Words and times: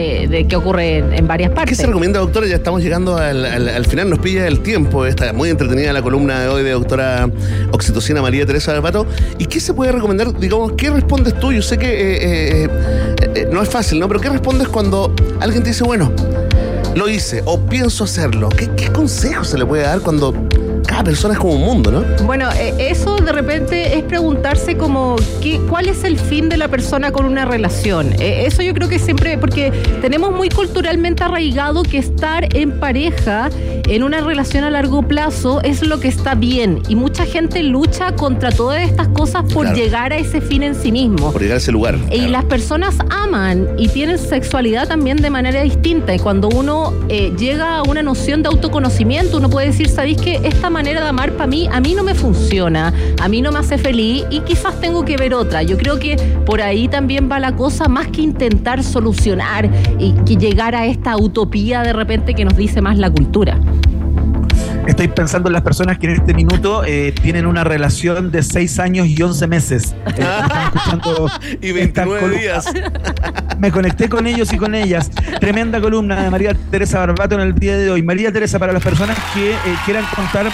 idea 0.00 0.28
de, 0.28 0.46
qué 0.46 0.56
ocurre 0.56 0.98
en, 0.98 1.26
varias 1.26 1.50
partes. 1.50 1.76
¿Qué 1.76 1.82
se 1.82 1.86
recomienda, 1.86 2.20
doctora? 2.20 2.46
Ya 2.46 2.56
estamos 2.56 2.82
llegando 2.82 3.16
al, 3.16 3.86
final, 3.86 4.10
nos 4.10 4.18
pilla 4.18 4.46
el 4.46 4.60
tiempo. 4.60 5.06
Está 5.06 5.32
muy 5.32 5.50
entretenida 5.50 5.92
la 5.92 6.02
columna 6.02 6.40
de 6.40 6.48
hoy 6.48 6.62
de 6.62 6.70
doctora 6.70 7.28
Oxitocina 7.72 8.22
María 8.22 8.46
Teresa 8.46 8.80
Pato. 8.80 9.06
¿Y 9.38 9.46
qué 9.46 9.60
se 9.60 9.74
puede 9.74 9.92
recomendar? 9.92 10.38
Digamos, 10.38 10.72
¿qué 10.72 10.90
respondes 10.90 11.38
tú? 11.38 11.52
Yo 11.52 11.62
sé 11.62 11.78
que 11.78 11.88
eh, 11.92 12.68
eh, 13.34 13.48
no 13.52 13.62
es 13.62 13.68
fácil, 13.68 13.98
¿no? 13.98 14.08
Pero 14.08 14.20
¿qué 14.20 14.28
respondes 14.28 14.68
cuando 14.68 15.14
alguien 15.40 15.62
te 15.62 15.70
dice, 15.70 15.84
bueno, 15.84 16.12
lo 16.94 17.08
hice 17.08 17.42
o 17.44 17.60
pienso 17.60 18.04
hacerlo? 18.04 18.48
¿Qué, 18.48 18.70
qué 18.76 18.90
consejo 18.90 19.44
se 19.44 19.58
le 19.58 19.66
puede 19.66 19.82
dar 19.82 20.00
cuando 20.00 20.34
cada 20.92 21.04
persona 21.04 21.32
es 21.32 21.40
como 21.40 21.54
un 21.54 21.62
mundo, 21.62 21.90
¿no? 21.90 22.04
Bueno, 22.26 22.50
eh, 22.52 22.74
eso 22.78 23.16
de 23.16 23.32
repente 23.32 23.96
es 23.96 24.04
preguntarse 24.04 24.76
como 24.76 25.16
¿qué, 25.40 25.58
cuál 25.70 25.88
es 25.88 26.04
el 26.04 26.18
fin 26.18 26.50
de 26.50 26.58
la 26.58 26.68
persona 26.68 27.10
con 27.12 27.24
una 27.24 27.46
relación. 27.46 28.12
Eh, 28.20 28.44
eso 28.46 28.60
yo 28.60 28.74
creo 28.74 28.90
que 28.90 28.98
siempre, 28.98 29.38
porque 29.38 29.70
tenemos 30.02 30.32
muy 30.32 30.50
culturalmente 30.50 31.24
arraigado 31.24 31.82
que 31.82 31.96
estar 31.96 32.54
en 32.54 32.78
pareja, 32.78 33.48
en 33.88 34.02
una 34.02 34.20
relación 34.20 34.64
a 34.64 34.70
largo 34.70 35.02
plazo, 35.02 35.60
es 35.62 35.86
lo 35.86 36.00
que 36.00 36.08
está 36.08 36.34
bien. 36.34 36.82
Y 36.88 36.94
mucha 36.94 37.24
gente 37.24 37.62
lucha 37.62 38.12
contra 38.14 38.50
todas 38.50 38.82
estas 38.82 39.08
cosas 39.08 39.44
por 39.52 39.74
llegar 39.74 40.12
a 40.12 40.18
ese 40.18 40.40
fin 40.40 40.62
en 40.62 40.74
sí 40.74 40.92
mismo. 40.92 41.32
Por 41.32 41.42
llegar 41.42 41.56
a 41.56 41.58
ese 41.58 41.72
lugar. 41.72 41.98
Y 42.10 42.28
las 42.28 42.44
personas 42.44 42.96
aman 43.10 43.68
y 43.78 43.88
tienen 43.88 44.18
sexualidad 44.18 44.88
también 44.88 45.16
de 45.18 45.30
manera 45.30 45.62
distinta. 45.62 46.14
Y 46.14 46.18
cuando 46.18 46.48
uno 46.48 46.92
eh, 47.08 47.32
llega 47.38 47.78
a 47.78 47.82
una 47.82 48.02
noción 48.02 48.42
de 48.42 48.48
autoconocimiento, 48.48 49.38
uno 49.38 49.50
puede 49.50 49.68
decir, 49.68 49.88
¿sabéis 49.88 50.18
que 50.18 50.40
esta 50.44 50.70
manera 50.70 51.02
de 51.02 51.08
amar 51.08 51.32
para 51.32 51.46
mí, 51.46 51.68
a 51.70 51.80
mí 51.80 51.94
no 51.94 52.02
me 52.02 52.14
funciona, 52.14 52.92
a 53.20 53.28
mí 53.28 53.42
no 53.42 53.52
me 53.52 53.58
hace 53.58 53.78
feliz 53.78 54.24
y 54.30 54.40
quizás 54.40 54.80
tengo 54.80 55.04
que 55.04 55.16
ver 55.16 55.34
otra. 55.34 55.62
Yo 55.62 55.76
creo 55.76 55.98
que 55.98 56.16
por 56.46 56.60
ahí 56.60 56.88
también 56.88 57.28
va 57.30 57.38
la 57.38 57.54
cosa, 57.56 57.88
más 57.88 58.08
que 58.08 58.22
intentar 58.22 58.82
solucionar 58.82 59.70
y 59.98 60.12
que 60.24 60.36
llegar 60.36 60.74
a 60.74 60.86
esta 60.86 61.16
utopía 61.16 61.82
de 61.82 61.92
repente 61.92 62.34
que 62.34 62.44
nos 62.44 62.56
dice 62.56 62.80
más 62.80 62.98
la 62.98 63.10
cultura. 63.10 63.58
Estoy 64.86 65.08
pensando 65.08 65.48
en 65.48 65.52
las 65.52 65.62
personas 65.62 65.98
que 65.98 66.06
en 66.06 66.14
este 66.14 66.34
minuto 66.34 66.82
eh, 66.84 67.12
tienen 67.22 67.46
una 67.46 67.62
relación 67.62 68.32
de 68.32 68.42
6 68.42 68.78
años 68.80 69.06
y 69.06 69.20
11 69.22 69.46
meses. 69.46 69.94
Eh, 70.12 70.24
escuchando 70.74 71.30
y 71.60 71.72
29 71.72 72.38
días. 72.38 72.66
Me 73.58 73.70
conecté 73.70 74.08
con 74.08 74.26
ellos 74.26 74.52
y 74.52 74.56
con 74.58 74.74
ellas. 74.74 75.10
Tremenda 75.40 75.80
columna 75.80 76.22
de 76.22 76.30
María 76.30 76.54
Teresa 76.70 76.98
Barbato 76.98 77.36
en 77.36 77.40
el 77.40 77.54
día 77.54 77.76
de 77.76 77.90
hoy. 77.90 78.02
María 78.02 78.30
Teresa, 78.30 78.58
para 78.58 78.72
las 78.72 78.82
personas 78.82 79.16
que 79.32 79.52
eh, 79.52 79.56
quieran 79.84 80.04
contar 80.14 80.50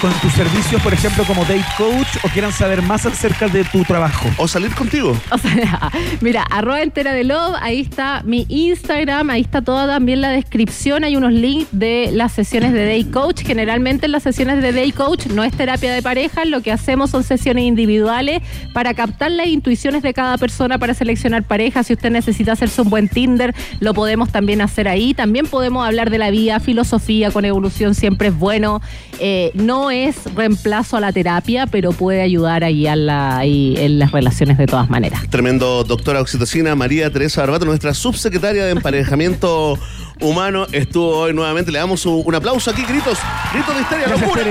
con 0.00 0.12
tus 0.20 0.32
servicios, 0.32 0.80
por 0.82 0.92
ejemplo, 0.92 1.24
como 1.24 1.42
date 1.42 1.64
coach 1.76 2.06
o 2.22 2.28
quieran 2.28 2.52
saber 2.52 2.82
más 2.82 3.04
acerca 3.06 3.48
de 3.48 3.64
tu 3.64 3.82
trabajo. 3.82 4.28
O 4.36 4.46
salir 4.46 4.74
contigo. 4.74 5.16
O 5.30 5.38
sea, 5.38 5.90
mira, 6.20 6.44
arroba 6.50 6.82
entera 6.82 7.12
de 7.12 7.24
love, 7.24 7.56
ahí 7.60 7.80
está 7.80 8.22
mi 8.24 8.46
Instagram, 8.48 9.30
ahí 9.30 9.40
está 9.40 9.62
toda 9.62 9.86
también 9.86 10.20
la 10.20 10.30
descripción, 10.30 11.04
hay 11.04 11.16
unos 11.16 11.32
links 11.32 11.68
de 11.72 12.10
las 12.12 12.32
sesiones 12.32 12.72
de 12.72 12.86
date 12.86 13.10
coach. 13.10 13.42
Generalmente 13.42 14.06
en 14.06 14.12
las 14.12 14.22
sesiones 14.22 14.62
de 14.62 14.72
date 14.72 14.92
coach 14.92 15.26
no 15.26 15.42
es 15.42 15.52
terapia 15.52 15.92
de 15.92 16.02
pareja, 16.02 16.44
lo 16.44 16.60
que 16.60 16.72
hacemos 16.72 17.10
son 17.10 17.24
sesiones 17.24 17.64
individuales 17.64 18.42
para 18.72 18.94
captar 18.94 19.30
las 19.32 19.48
intuiciones 19.48 20.02
de 20.02 20.14
cada 20.14 20.38
persona 20.38 20.78
para 20.78 20.94
seleccionar 20.94 21.42
pareja. 21.42 21.82
Si 21.82 21.92
usted 21.92 22.10
necesita 22.10 22.52
hacerse 22.52 22.82
un 22.82 22.90
buen 22.90 23.08
Tinder, 23.08 23.54
lo 23.80 23.94
podemos 23.94 24.30
también 24.30 24.60
hacer 24.60 24.88
ahí. 24.88 25.14
También 25.14 25.46
podemos 25.46 25.86
hablar 25.86 26.10
de 26.10 26.18
la 26.18 26.30
vida, 26.30 26.60
filosofía 26.60 27.30
con 27.30 27.44
evolución, 27.44 27.94
siempre 27.94 28.28
es 28.28 28.38
bueno. 28.38 28.80
Eh, 29.20 29.50
no 29.54 29.87
es 29.90 30.16
reemplazo 30.34 30.96
a 30.96 31.00
la 31.00 31.12
terapia, 31.12 31.66
pero 31.66 31.92
puede 31.92 32.22
ayudar 32.22 32.64
ahí, 32.64 32.86
a 32.86 32.96
la, 32.96 33.40
en 33.44 33.98
las 33.98 34.12
relaciones 34.12 34.58
de 34.58 34.66
todas 34.66 34.90
maneras. 34.90 35.22
Tremendo 35.30 35.84
doctora 35.84 36.20
oxitocina 36.20 36.74
María 36.74 37.10
Teresa 37.12 37.40
Barbato, 37.42 37.64
nuestra 37.64 37.94
subsecretaria 37.94 38.64
de 38.64 38.72
emparejamiento 38.72 39.78
humano, 40.20 40.66
estuvo 40.72 41.18
hoy 41.18 41.34
nuevamente. 41.34 41.72
Le 41.72 41.78
damos 41.78 42.04
un, 42.06 42.34
aplauso 42.34 42.70
aquí, 42.70 42.82
gritos, 42.82 43.18
gritos 43.52 43.74
de 43.74 43.82
histeria, 43.82 44.08
locura. 44.08 44.42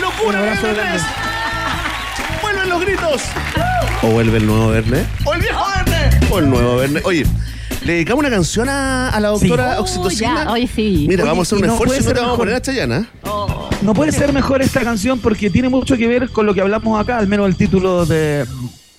Locura, 0.00 0.40
Vuelven 2.42 2.68
los 2.68 2.80
gritos. 2.80 3.22
O 4.02 4.08
vuelve 4.08 4.38
el 4.38 4.46
nuevo 4.46 4.68
Verne. 4.68 5.04
O 5.24 5.34
el 5.34 5.40
viejo 5.40 5.64
Verne. 5.76 6.26
O 6.30 6.38
el 6.38 6.50
nuevo 6.50 6.76
Verne. 6.76 7.00
Oye. 7.04 7.24
Le 7.86 7.92
dedicamos 7.92 8.18
una 8.18 8.30
canción 8.30 8.68
a, 8.68 9.16
la 9.20 9.28
doctora 9.28 9.78
Oxitocina. 9.78 10.50
hoy 10.50 10.66
sí. 10.66 11.06
Mira, 11.08 11.24
vamos 11.24 11.46
a 11.52 11.54
hacer 11.54 11.64
un 11.64 11.70
esfuerzo 11.70 11.94
y 11.94 12.04
no 12.04 12.12
te 12.12 12.18
vamos 12.18 12.34
a 12.34 12.36
poner 12.36 12.54
a 12.54 12.60
Chayana. 12.60 13.08
Oh. 13.22 13.70
No 13.82 13.94
puede 13.94 14.10
ser 14.10 14.32
mejor 14.32 14.60
esta 14.60 14.80
canción 14.80 15.20
porque 15.20 15.50
tiene 15.50 15.68
mucho 15.68 15.96
que 15.96 16.08
ver 16.08 16.30
con 16.30 16.46
lo 16.46 16.54
que 16.54 16.62
hablamos 16.62 17.00
acá, 17.00 17.16
al 17.16 17.28
menos 17.28 17.46
el 17.46 17.54
título 17.54 18.04
de, 18.04 18.44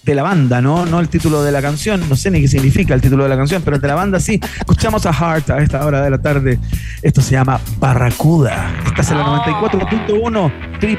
la 0.06 0.24
banda, 0.24 0.62
¿no? 0.62 0.86
No 0.86 1.02
el 1.02 1.10
título 1.10 1.44
de 1.44 1.52
la 1.52 1.62
canción. 1.62 2.08
No 2.08 2.16
sé 2.16 2.32
ni 2.32 2.40
qué 2.40 2.48
significa 2.48 2.94
el 2.94 3.02
título 3.02 3.24
de 3.24 3.30
la 3.30 3.36
canción, 3.36 3.62
pero 3.62 3.78
de 3.78 3.88
la 3.90 3.96
banda 3.96 4.22
sí. 4.22 4.40
Escuchamos 4.58 5.06
a 5.06 5.12
Heart 5.12 5.50
a 5.50 5.58
esta 5.58 5.86
hora 5.86 6.02
de 6.02 6.10
la 6.10 6.20
tarde. 6.20 6.58
Esto 7.02 7.22
se 7.22 7.32
llama 7.32 7.60
Barracuda. 7.80 8.74
Estás 8.86 9.12
en 9.12 9.18
la 9.18 9.26
94.1 9.26 10.52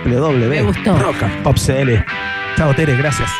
www. 0.04 0.98
Rock 1.00 1.24
Pop 1.42 1.56
CL. 1.56 2.04
Chao, 2.54 2.74
Tere, 2.74 2.98
gracias. 2.98 3.30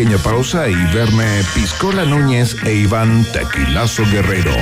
Pequeña 0.00 0.22
pausa 0.22 0.66
y 0.66 0.74
verme 0.94 1.42
Piscola 1.54 2.06
Núñez 2.06 2.56
e 2.64 2.72
Iván 2.72 3.22
Tequilazo 3.34 4.02
Guerrero 4.10 4.54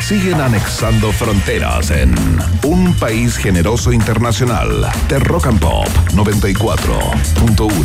siguen 0.00 0.40
anexando 0.40 1.10
fronteras 1.10 1.90
en 1.90 2.14
Un 2.62 2.94
País 2.94 3.36
Generoso 3.36 3.92
Internacional 3.92 4.88
de 5.08 5.18
Rock 5.18 5.48
and 5.48 5.58
Pop 5.58 5.88
94.1. 6.12 7.84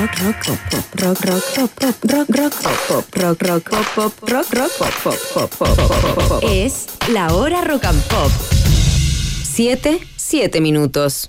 Rock, 0.00 0.18
rock, 0.18 0.36
pop, 0.44 0.58
pop, 0.68 0.84
rock, 1.00 1.20
rock, 1.24 1.44
pop, 1.54 1.70
pop, 1.78 1.94
rock, 2.10 2.28
rock, 2.36 2.54
pop, 2.60 2.78
pop, 2.88 3.04
rock, 3.14 3.42
rock, 3.42 3.70
pop, 3.70 3.86
pop, 3.94 4.12
rock, 4.28 4.52
rock, 4.52 4.72
pop, 4.78 4.94
pop, 5.04 5.18
pop, 5.32 5.50
pop, 5.56 5.76
pop, 5.78 6.28
pop. 6.28 6.42
Es 6.50 6.86
la 7.12 7.32
hora 7.32 7.60
rock 7.60 7.84
and 7.84 8.02
pop. 8.08 8.32
Siete, 9.44 10.00
siete 10.16 10.60
minutos. 10.60 11.28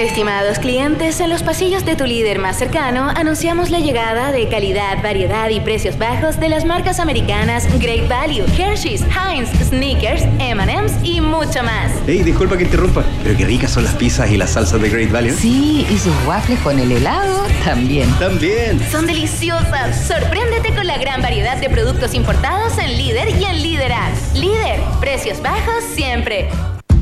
Estimados 0.00 0.58
clientes, 0.58 1.20
en 1.20 1.28
los 1.28 1.42
pasillos 1.42 1.84
de 1.84 1.96
tu 1.96 2.04
líder 2.04 2.38
más 2.38 2.58
cercano 2.58 3.10
anunciamos 3.14 3.70
la 3.70 3.78
llegada 3.78 4.32
de 4.32 4.48
calidad, 4.48 5.02
variedad 5.02 5.50
y 5.50 5.60
precios 5.60 5.98
bajos 5.98 6.40
de 6.40 6.48
las 6.48 6.64
marcas 6.64 6.98
americanas 6.98 7.68
Great 7.78 8.08
Value, 8.08 8.44
Hershey's, 8.58 9.02
Heinz, 9.02 9.50
Snickers, 9.68 10.22
M&M's 10.38 10.92
y 11.04 11.20
mucho 11.20 11.62
más. 11.62 11.92
Hey, 12.06 12.22
disculpa 12.22 12.56
que 12.56 12.64
interrumpa, 12.64 13.04
pero 13.22 13.36
qué 13.36 13.44
ricas 13.44 13.70
son 13.70 13.84
las 13.84 13.94
pizzas 13.94 14.30
y 14.30 14.38
las 14.38 14.50
salsas 14.50 14.80
de 14.80 14.88
Great 14.88 15.12
Value. 15.12 15.34
Sí, 15.34 15.86
y 15.88 15.98
sus 15.98 16.14
waffles 16.26 16.58
con 16.60 16.78
el 16.78 16.90
helado 16.90 17.44
también. 17.64 18.10
También. 18.18 18.80
Son 18.90 19.06
deliciosas. 19.06 20.06
Sorpréndete 20.06 20.74
con 20.74 20.86
la 20.86 20.96
gran 20.96 21.20
variedad 21.20 21.58
de 21.58 21.68
productos 21.68 22.14
importados 22.14 22.78
en 22.78 22.96
Líder 22.96 23.28
y 23.38 23.44
en 23.44 23.62
Líder 23.62 23.92
App. 23.92 24.12
Líder, 24.34 24.80
precios 25.00 25.40
bajos 25.42 25.84
siempre. 25.94 26.48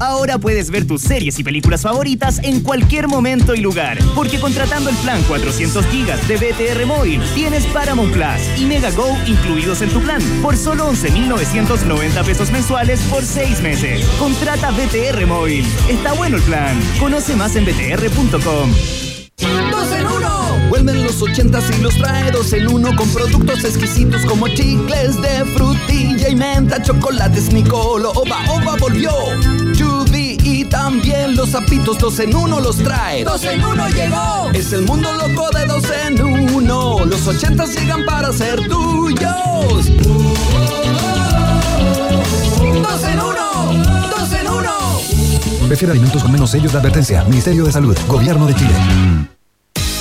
Ahora 0.01 0.39
puedes 0.39 0.71
ver 0.71 0.87
tus 0.87 1.03
series 1.03 1.39
y 1.39 1.45
películas 1.45 1.83
favoritas 1.83 2.41
en 2.43 2.63
cualquier 2.63 3.07
momento 3.07 3.55
y 3.55 3.61
lugar, 3.61 3.99
porque 4.15 4.41
contratando 4.41 4.89
el 4.89 4.97
plan 4.97 5.23
400 5.25 5.85
GB 5.85 6.27
de 6.27 6.37
BTR 6.37 6.87
Móvil 6.87 7.23
tienes 7.35 7.67
Paramount 7.67 8.13
Plus 8.13 8.59
y 8.59 8.65
Mega 8.65 8.91
Go 8.93 9.15
incluidos 9.27 9.83
en 9.83 9.91
tu 9.91 10.01
plan 10.01 10.23
por 10.41 10.57
solo 10.57 10.91
11.990 10.91 12.25
pesos 12.25 12.51
mensuales 12.51 13.01
por 13.11 13.23
6 13.23 13.61
meses. 13.61 14.05
Contrata 14.19 14.71
BTR 14.71 15.27
Móvil. 15.27 15.67
Está 15.89 16.15
bueno 16.15 16.39
el 16.39 16.43
plan. 16.45 16.81
Conoce 16.99 17.37
más 17.37 17.55
en 17.57 17.67
btr.com. 17.67 18.73
los 21.21 21.29
ochentas 21.29 21.65
y 21.77 21.83
los 21.83 21.95
trae 21.97 22.31
dos 22.31 22.53
en 22.53 22.67
uno 22.69 22.97
con 22.97 23.09
productos 23.11 23.65
exquisitos 23.65 24.25
como 24.25 24.49
chicles 24.49 25.21
de 25.21 25.45
frutilla 25.55 26.29
y 26.31 26.37
menta, 26.37 26.81
chocolates 26.81 27.53
Nicolo, 27.53 28.11
Oba 28.13 28.39
Oba 28.49 28.77
volvió. 28.79 29.11
Judy 29.79 30.39
y 30.43 30.65
también 30.65 31.37
los 31.37 31.51
zapitos 31.51 31.99
dos 31.99 32.19
en 32.21 32.35
uno 32.35 32.61
los 32.61 32.77
trae. 32.79 33.25
¡Dos 33.25 33.45
en 33.45 33.63
uno 33.63 33.89
llegó! 33.89 34.51
Es 34.55 34.73
el 34.73 34.83
mundo 34.83 35.13
loco 35.13 35.51
de 35.51 35.67
dos 35.67 35.85
en 36.07 36.23
uno. 36.23 37.05
Los 37.05 37.27
ochentas 37.27 37.75
llegan 37.75 38.05
para 38.07 38.33
ser 38.33 38.67
tuyos. 38.69 39.91
¡Dos 42.83 43.05
en 43.05 43.21
uno! 43.21 43.85
¡Dos 44.11 44.33
en 44.33 44.49
uno! 44.49 44.73
Prefiere 45.67 45.93
alimentos 45.93 46.23
con 46.23 46.33
menos 46.33 46.51
sellos 46.51 46.73
de 46.73 46.79
advertencia. 46.79 47.25
Ministerio 47.25 47.65
de 47.65 47.73
Salud. 47.73 47.97
Gobierno 48.09 48.47
de 48.47 48.55
Chile. 48.55 48.75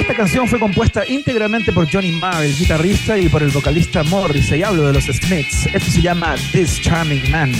Esta 0.00 0.14
canción 0.14 0.48
fue 0.48 0.58
compuesta 0.58 1.06
íntegramente 1.06 1.72
por 1.72 1.86
Johnny 1.88 2.10
Marr, 2.10 2.42
el 2.42 2.56
guitarrista, 2.56 3.18
y 3.18 3.28
por 3.28 3.42
el 3.42 3.50
vocalista 3.50 4.02
Morris, 4.04 4.50
y 4.50 4.62
hablo 4.62 4.86
de 4.86 4.94
los 4.94 5.04
Smiths. 5.04 5.66
Esto 5.66 5.90
se 5.90 6.00
llama 6.00 6.36
This 6.52 6.80
Charming 6.80 7.30
Man 7.30 7.52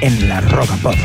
en 0.00 0.28
la 0.28 0.40
Rock 0.40 0.72
and 0.72 0.82
Pop. 0.82 0.96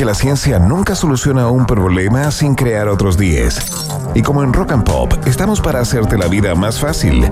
Que 0.00 0.06
la 0.06 0.14
ciencia 0.14 0.58
nunca 0.58 0.94
soluciona 0.94 1.48
un 1.48 1.66
problema 1.66 2.30
sin 2.30 2.54
crear 2.54 2.88
otros 2.88 3.18
10. 3.18 3.66
Y 4.14 4.22
como 4.22 4.42
en 4.42 4.54
Rock 4.54 4.72
and 4.72 4.82
Pop, 4.82 5.12
estamos 5.26 5.60
para 5.60 5.80
hacerte 5.80 6.16
la 6.16 6.26
vida 6.26 6.54
más 6.54 6.80
fácil. 6.80 7.30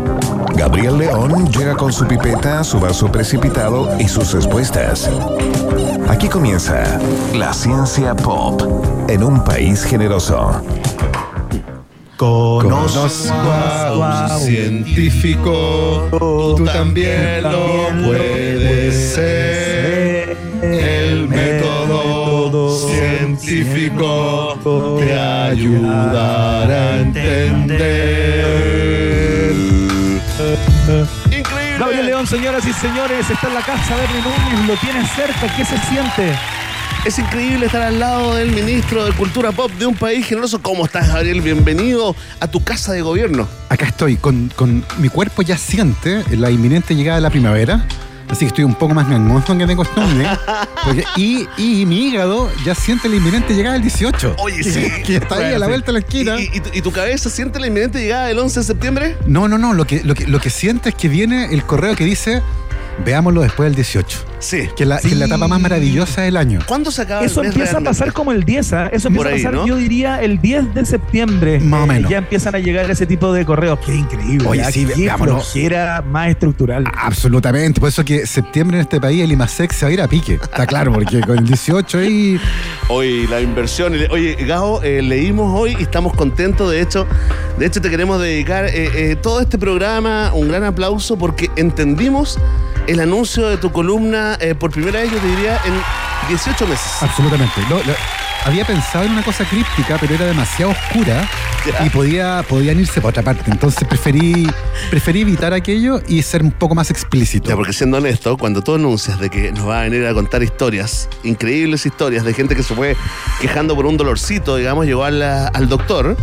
Gabriel 0.54 0.98
León 0.98 1.50
llega 1.50 1.74
con 1.76 1.94
su 1.94 2.06
pipeta, 2.06 2.62
su 2.64 2.78
vaso 2.78 3.10
precipitado 3.10 3.98
y 3.98 4.06
sus 4.06 4.34
respuestas. 4.34 5.08
Aquí 6.10 6.28
comienza 6.28 7.00
la 7.32 7.54
ciencia 7.54 8.14
pop 8.14 8.60
en 9.08 9.24
un 9.24 9.42
país 9.42 9.82
generoso. 9.84 10.60
Conozco 12.18 13.32
a 13.32 14.28
un 14.34 14.40
científico, 14.40 16.06
tú 16.10 16.66
también 16.66 17.44
lo 17.44 18.04
puedes 18.04 19.14
ser. 19.14 20.07
Científico 23.48 24.98
te 24.98 25.18
ayudará 25.18 26.92
a 26.92 27.00
entender. 27.00 27.56
Increíble. 31.26 31.78
Gabriel 31.78 32.06
León, 32.06 32.26
señoras 32.26 32.66
y 32.66 32.72
señores, 32.72 33.30
está 33.30 33.48
en 33.48 33.54
la 33.54 33.62
casa 33.62 33.96
Bernie 33.96 34.20
Núñez, 34.22 34.66
lo 34.66 34.76
tiene 34.76 35.06
cerca, 35.08 35.56
¿qué 35.56 35.64
se 35.64 35.78
siente? 35.78 36.34
Es 37.04 37.18
increíble 37.18 37.66
estar 37.66 37.82
al 37.82 37.98
lado 37.98 38.34
del 38.34 38.50
ministro 38.50 39.04
de 39.04 39.12
Cultura 39.12 39.52
Pop 39.52 39.70
de 39.72 39.86
un 39.86 39.94
país 39.94 40.26
generoso. 40.26 40.60
¿Cómo 40.60 40.84
estás, 40.84 41.08
Gabriel? 41.08 41.40
Bienvenido 41.40 42.14
a 42.40 42.48
tu 42.48 42.62
casa 42.62 42.92
de 42.92 43.02
gobierno. 43.02 43.48
Acá 43.68 43.86
estoy, 43.86 44.16
con, 44.16 44.50
con 44.56 44.84
mi 44.98 45.08
cuerpo 45.08 45.42
ya 45.42 45.56
siente 45.56 46.24
la 46.36 46.50
inminente 46.50 46.94
llegada 46.94 47.16
de 47.16 47.22
la 47.22 47.30
primavera. 47.30 47.86
Así 48.30 48.40
que 48.40 48.46
estoy 48.46 48.64
un 48.64 48.74
poco 48.74 48.94
más 48.94 49.08
gangoso 49.08 49.56
que 49.56 49.64
de 49.66 49.76
costumbre. 49.76 50.26
porque- 50.84 51.04
y, 51.16 51.48
y 51.56 51.86
mi 51.86 52.08
hígado 52.08 52.50
ya 52.64 52.74
siente 52.74 53.08
la 53.08 53.16
inminente 53.16 53.54
llegada 53.54 53.74
del 53.74 53.82
18. 53.82 54.36
Oye, 54.38 54.62
sí. 54.62 54.86
Que 55.04 55.16
está 55.16 55.36
ahí 55.36 55.54
a 55.54 55.58
la 55.58 55.66
vuelta 55.66 55.86
de 55.86 55.92
la 55.94 55.98
esquina. 56.00 56.38
¿Y, 56.40 56.50
y 56.52 56.60
tu, 56.60 56.70
y 56.72 56.82
tu 56.82 56.92
cabeza 56.92 57.30
siente 57.30 57.58
la 57.58 57.66
inminente 57.68 57.98
llegada 58.00 58.26
del 58.26 58.38
11 58.38 58.60
de 58.60 58.66
septiembre? 58.66 59.16
No, 59.26 59.48
no, 59.48 59.56
no. 59.58 59.72
Lo 59.72 59.86
que, 59.86 60.02
lo, 60.04 60.14
que, 60.14 60.26
lo 60.26 60.40
que 60.40 60.50
siente 60.50 60.90
es 60.90 60.94
que 60.94 61.08
viene 61.08 61.46
el 61.54 61.64
correo 61.64 61.96
que 61.96 62.04
dice, 62.04 62.42
veámoslo 63.04 63.40
después 63.42 63.66
del 63.68 63.74
18. 63.76 64.18
Sí. 64.38 64.68
Que 64.76 64.84
es 64.84 64.88
la, 64.88 64.98
que 65.00 65.14
la 65.14 65.26
etapa 65.26 65.48
más 65.48 65.60
maravillosa 65.60 66.22
del 66.22 66.36
año. 66.36 66.60
¿Cuándo 66.66 66.90
se 66.90 67.02
acaba 67.02 67.24
Eso 67.24 67.40
el 67.40 67.48
mes 67.48 67.56
empieza 67.56 67.78
a 67.78 67.80
pasar 67.80 68.12
como 68.12 68.32
el 68.32 68.44
10, 68.44 68.72
¿ah? 68.72 68.86
Eso 68.92 69.08
empieza 69.08 69.14
Por 69.16 69.26
ahí, 69.26 69.32
a 69.40 69.44
pasar, 69.44 69.54
¿no? 69.54 69.66
yo 69.66 69.76
diría, 69.76 70.22
el 70.22 70.40
10 70.40 70.74
de 70.74 70.86
septiembre. 70.86 71.60
Más 71.60 71.80
o 71.80 71.84
Eh, 71.84 71.88
menos. 71.88 72.10
Ya 72.10 72.18
empiezan 72.18 72.54
a 72.54 72.58
llegar 72.58 72.90
ese 72.90 73.06
tipo 73.06 73.32
de 73.32 73.44
correos. 73.44 73.78
Qué 73.84 73.94
increíble. 73.94 74.46
Oye, 74.48 74.62
¿ah? 74.62 74.70
sí, 74.70 74.86
Qué 74.86 75.10
flojera 75.16 76.02
más 76.02 76.28
estructural. 76.30 76.84
Absolutamente. 76.96 77.80
Por 77.80 77.88
eso 77.88 78.04
que 78.04 78.26
septiembre 78.26 78.76
en 78.78 78.82
este 78.82 79.00
país 79.00 79.22
el 79.22 79.32
IMASEC 79.32 79.72
se 79.72 79.84
va 79.86 79.90
a 79.90 79.92
ir 79.92 80.00
a 80.02 80.08
pique. 80.08 80.34
Está 80.34 80.66
claro, 80.66 80.92
porque 80.92 81.20
con 81.20 81.38
el 81.38 81.44
18 81.44 81.98
ahí... 81.98 82.40
Hoy 82.88 83.26
la 83.26 83.40
inversión. 83.40 83.94
Oye, 84.10 84.34
Gao, 84.46 84.82
eh, 84.82 85.02
leímos 85.02 85.58
hoy 85.58 85.76
y 85.78 85.82
estamos 85.82 86.14
contentos. 86.14 86.70
De 86.70 86.80
hecho, 86.80 87.06
de 87.58 87.66
hecho 87.66 87.80
te 87.80 87.90
queremos 87.90 88.20
dedicar 88.20 88.66
eh, 88.66 88.90
eh, 88.94 89.16
todo 89.16 89.40
este 89.40 89.58
programa 89.58 90.32
un 90.32 90.48
gran 90.48 90.64
aplauso 90.64 91.16
porque 91.18 91.50
entendimos 91.56 92.38
el 92.86 93.00
anuncio 93.00 93.48
de 93.48 93.58
tu 93.58 93.70
columna 93.70 94.27
eh, 94.40 94.54
por 94.54 94.70
primera 94.70 95.00
vez, 95.00 95.10
yo 95.12 95.18
te 95.18 95.26
diría, 95.26 95.60
en 95.64 95.74
18 96.28 96.66
meses. 96.66 96.86
Absolutamente. 97.02 97.60
Lo- 97.68 97.82
lo- 97.82 97.94
había 98.44 98.64
pensado 98.64 99.04
en 99.04 99.12
una 99.12 99.22
cosa 99.24 99.44
críptica, 99.44 99.96
pero 100.00 100.14
era 100.14 100.24
demasiado 100.26 100.70
oscura 100.72 101.28
Ya. 101.66 101.84
y 101.84 101.90
podía, 101.90 102.44
podían 102.48 102.78
irse 102.78 103.00
para 103.00 103.08
otra 103.10 103.22
parte. 103.22 103.50
Entonces 103.50 103.86
preferí, 103.86 104.48
preferí 104.90 105.22
evitar 105.22 105.52
aquello 105.52 106.00
y 106.06 106.22
ser 106.22 106.42
un 106.42 106.52
poco 106.52 106.74
más 106.74 106.88
explícito. 106.90 107.48
Ya, 107.48 107.56
porque 107.56 107.72
siendo 107.72 107.98
honesto, 107.98 108.36
cuando 108.38 108.62
tú 108.62 108.76
anuncias 108.76 109.18
de 109.18 109.28
que 109.28 109.50
nos 109.52 109.68
va 109.68 109.80
a 109.80 109.82
venir 109.82 110.06
a 110.06 110.14
contar 110.14 110.42
historias, 110.44 111.08
increíbles 111.24 111.84
historias 111.84 112.24
de 112.24 112.32
gente 112.32 112.54
que 112.54 112.62
se 112.62 112.74
fue 112.74 112.96
quejando 113.40 113.74
por 113.74 113.86
un 113.86 113.96
dolorcito, 113.96 114.56
digamos, 114.56 114.86
llegó 114.86 115.04
a 115.04 115.10
la- 115.10 115.48
al 115.48 115.68
doctor, 115.68 116.16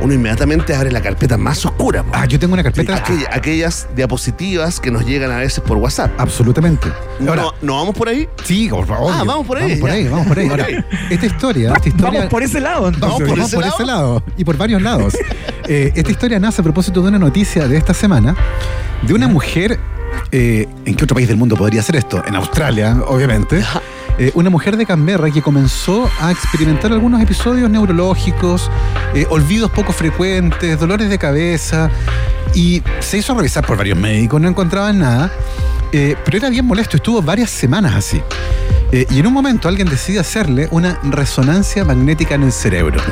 uno 0.00 0.12
inmediatamente 0.14 0.74
abre 0.74 0.90
la 0.90 1.00
carpeta 1.00 1.36
más 1.36 1.64
oscura. 1.64 2.02
po. 2.02 2.10
Ah, 2.14 2.26
yo 2.26 2.38
tengo 2.38 2.54
una 2.54 2.62
carpeta. 2.62 2.96
Aquella- 2.96 3.28
aquellas 3.32 3.88
diapositivas 3.94 4.80
que 4.80 4.90
nos 4.90 5.04
llegan 5.06 5.30
a 5.30 5.36
veces 5.38 5.60
por 5.60 5.76
WhatsApp. 5.76 6.10
Absolutamente. 6.18 6.88
Ahora, 7.26 7.42
¿No, 7.42 7.54
¿no 7.62 7.76
vamos 7.76 7.94
por 7.94 8.08
ahí? 8.08 8.28
sí, 8.44 8.68
por 8.68 8.86
favor. 8.86 9.12
Ah, 9.14 9.22
vamos 9.24 9.46
por 9.46 9.58
ahí, 9.58 9.64
Vamos 9.68 9.80
por 9.80 9.90
ahí, 9.90 10.08
vamos 10.08 10.26
por 10.26 10.38
ahí. 10.38 10.48
Ahora, 10.48 10.66
esta 11.10 11.26
historia, 11.26 11.72
esta 11.74 11.88
historia. 11.88 12.18
Vamos 12.20 12.30
por 12.30 12.42
ese 12.42 12.60
lado, 12.60 12.88
entonces. 12.88 13.00
Vamos 13.10 13.18
por 13.20 13.28
Vamos 13.38 13.46
ese 13.46 13.56
por 13.56 13.64
lado? 13.64 13.74
ese 13.76 13.86
lado 13.86 14.22
y 14.36 14.44
por 14.44 14.56
varios 14.56 14.82
lados. 14.82 15.14
Eh, 15.68 15.92
esta 15.94 16.10
historia 16.10 16.40
nace 16.40 16.60
a 16.60 16.64
propósito 16.64 17.00
de 17.02 17.08
una 17.08 17.20
noticia 17.20 17.68
de 17.68 17.76
esta 17.76 17.94
semana 17.94 18.34
de 19.02 19.14
una 19.14 19.28
mujer. 19.28 19.78
eh, 20.32 20.66
¿En 20.84 20.96
qué 20.96 21.04
otro 21.04 21.14
país 21.14 21.28
del 21.28 21.36
mundo 21.36 21.54
podría 21.56 21.80
ser 21.82 21.94
esto? 21.94 22.20
En 22.26 22.34
Australia, 22.34 22.96
obviamente. 23.06 23.62
Eh, 24.18 24.30
una 24.34 24.50
mujer 24.50 24.76
de 24.76 24.86
Canberra 24.86 25.30
que 25.30 25.42
comenzó 25.42 26.08
a 26.20 26.30
experimentar 26.30 26.92
algunos 26.92 27.20
episodios 27.22 27.70
neurológicos, 27.70 28.70
eh, 29.14 29.26
olvidos 29.30 29.70
poco 29.70 29.92
frecuentes, 29.92 30.78
dolores 30.78 31.08
de 31.08 31.18
cabeza 31.18 31.90
y 32.54 32.82
se 33.00 33.18
hizo 33.18 33.34
revisar 33.34 33.66
por 33.66 33.76
varios 33.76 33.98
médicos, 33.98 34.40
no 34.40 34.48
encontraban 34.48 34.98
nada, 34.98 35.32
eh, 35.92 36.16
pero 36.24 36.38
era 36.38 36.48
bien 36.50 36.64
molesto, 36.64 36.96
estuvo 36.96 37.20
varias 37.22 37.50
semanas 37.50 37.94
así. 37.94 38.20
Eh, 38.92 39.06
y 39.08 39.20
en 39.20 39.26
un 39.26 39.32
momento 39.32 39.68
alguien 39.68 39.88
decide 39.88 40.18
hacerle 40.18 40.68
una 40.70 40.98
resonancia 41.02 41.84
magnética 41.84 42.34
en 42.34 42.44
el 42.44 42.52
cerebro. 42.52 43.00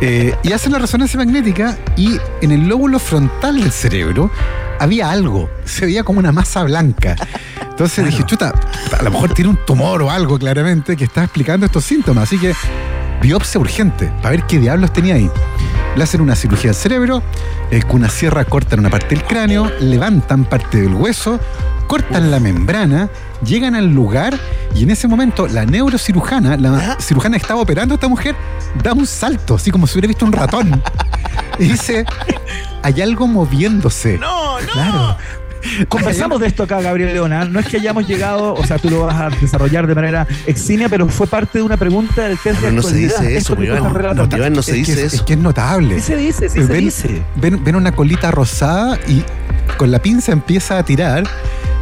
Eh, 0.00 0.32
y 0.44 0.52
hacen 0.52 0.70
la 0.70 0.78
resonancia 0.78 1.18
magnética 1.18 1.76
y 1.96 2.20
en 2.40 2.52
el 2.52 2.68
lóbulo 2.68 3.00
frontal 3.00 3.60
del 3.60 3.72
cerebro 3.72 4.30
había 4.78 5.10
algo, 5.10 5.50
se 5.64 5.86
veía 5.86 6.04
como 6.04 6.20
una 6.20 6.30
masa 6.30 6.62
blanca. 6.62 7.16
Entonces 7.78 8.06
dije, 8.06 8.26
chuta, 8.26 8.52
a 8.98 9.02
lo 9.04 9.10
mejor 9.12 9.34
tiene 9.34 9.50
un 9.50 9.56
tumor 9.64 10.02
o 10.02 10.10
algo 10.10 10.36
claramente 10.36 10.96
que 10.96 11.04
está 11.04 11.22
explicando 11.22 11.64
estos 11.64 11.84
síntomas. 11.84 12.24
Así 12.24 12.36
que 12.36 12.52
biopsia 13.22 13.60
urgente 13.60 14.12
para 14.20 14.30
ver 14.30 14.46
qué 14.48 14.58
diablos 14.58 14.92
tenía 14.92 15.14
ahí. 15.14 15.30
Le 15.94 16.02
hacen 16.02 16.20
una 16.20 16.34
cirugía 16.34 16.70
al 16.70 16.74
cerebro, 16.74 17.22
eh, 17.70 17.82
con 17.82 18.00
una 18.00 18.08
sierra 18.08 18.44
cortan 18.44 18.80
una 18.80 18.90
parte 18.90 19.14
del 19.14 19.22
cráneo, 19.22 19.70
levantan 19.78 20.44
parte 20.44 20.80
del 20.80 20.92
hueso, 20.92 21.38
cortan 21.86 22.32
la 22.32 22.40
membrana, 22.40 23.10
llegan 23.44 23.76
al 23.76 23.86
lugar 23.86 24.36
y 24.74 24.82
en 24.82 24.90
ese 24.90 25.06
momento 25.06 25.46
la 25.46 25.64
neurocirujana, 25.64 26.56
la 26.56 26.96
cirujana 26.98 27.36
que 27.36 27.42
estaba 27.42 27.60
operando 27.60 27.94
a 27.94 27.96
esta 27.96 28.08
mujer, 28.08 28.34
da 28.82 28.92
un 28.92 29.06
salto, 29.06 29.54
así 29.54 29.70
como 29.70 29.86
si 29.86 29.92
hubiera 29.92 30.08
visto 30.08 30.24
un 30.24 30.32
ratón. 30.32 30.82
Y 31.60 31.68
dice, 31.68 32.04
hay 32.82 33.02
algo 33.02 33.28
moviéndose. 33.28 34.18
No, 34.18 34.60
no. 34.60 34.66
Claro. 34.66 35.16
Conversamos 35.88 36.40
de 36.40 36.46
esto 36.46 36.62
acá, 36.64 36.80
Gabriel 36.80 37.12
Leona. 37.12 37.44
No 37.44 37.60
es 37.60 37.66
que 37.66 37.76
hayamos 37.78 38.06
llegado, 38.06 38.54
o 38.54 38.66
sea, 38.66 38.78
tú 38.78 38.90
lo 38.90 39.06
vas 39.06 39.16
a 39.20 39.30
desarrollar 39.40 39.86
de 39.86 39.94
manera 39.94 40.26
eximia, 40.46 40.88
pero 40.88 41.08
fue 41.08 41.26
parte 41.26 41.58
de 41.58 41.62
una 41.64 41.76
pregunta 41.76 42.22
del 42.28 42.38
test 42.38 42.56
de 42.56 42.60
Pero 42.68 42.72
no 42.72 42.82
se 42.82 42.94
dice 42.96 43.36
eso, 43.36 43.56
que 43.56 43.64
Iván. 43.64 43.82
No, 44.16 44.28
Iván, 44.36 44.52
no 44.52 44.62
se 44.62 44.80
Es 44.80 44.86
que 44.86 44.92
dice 44.92 44.92
es- 45.06 45.12
eso. 45.12 45.16
Es 45.16 45.22
que 45.22 45.32
es 45.34 45.38
notable. 45.38 45.94
Sí 45.96 46.00
se 46.02 46.16
dice, 46.16 46.48
sí 46.48 46.60
se 46.60 46.66
ven, 46.66 46.80
dice. 46.84 47.22
ven- 47.36 47.62
ven 47.64 47.76
una 47.76 47.92
colita 47.92 48.30
rosada 48.30 48.98
y 49.08 49.22
con 49.76 49.90
la 49.90 50.00
pinza 50.00 50.32
empieza 50.32 50.78
a 50.78 50.82
tirar 50.82 51.24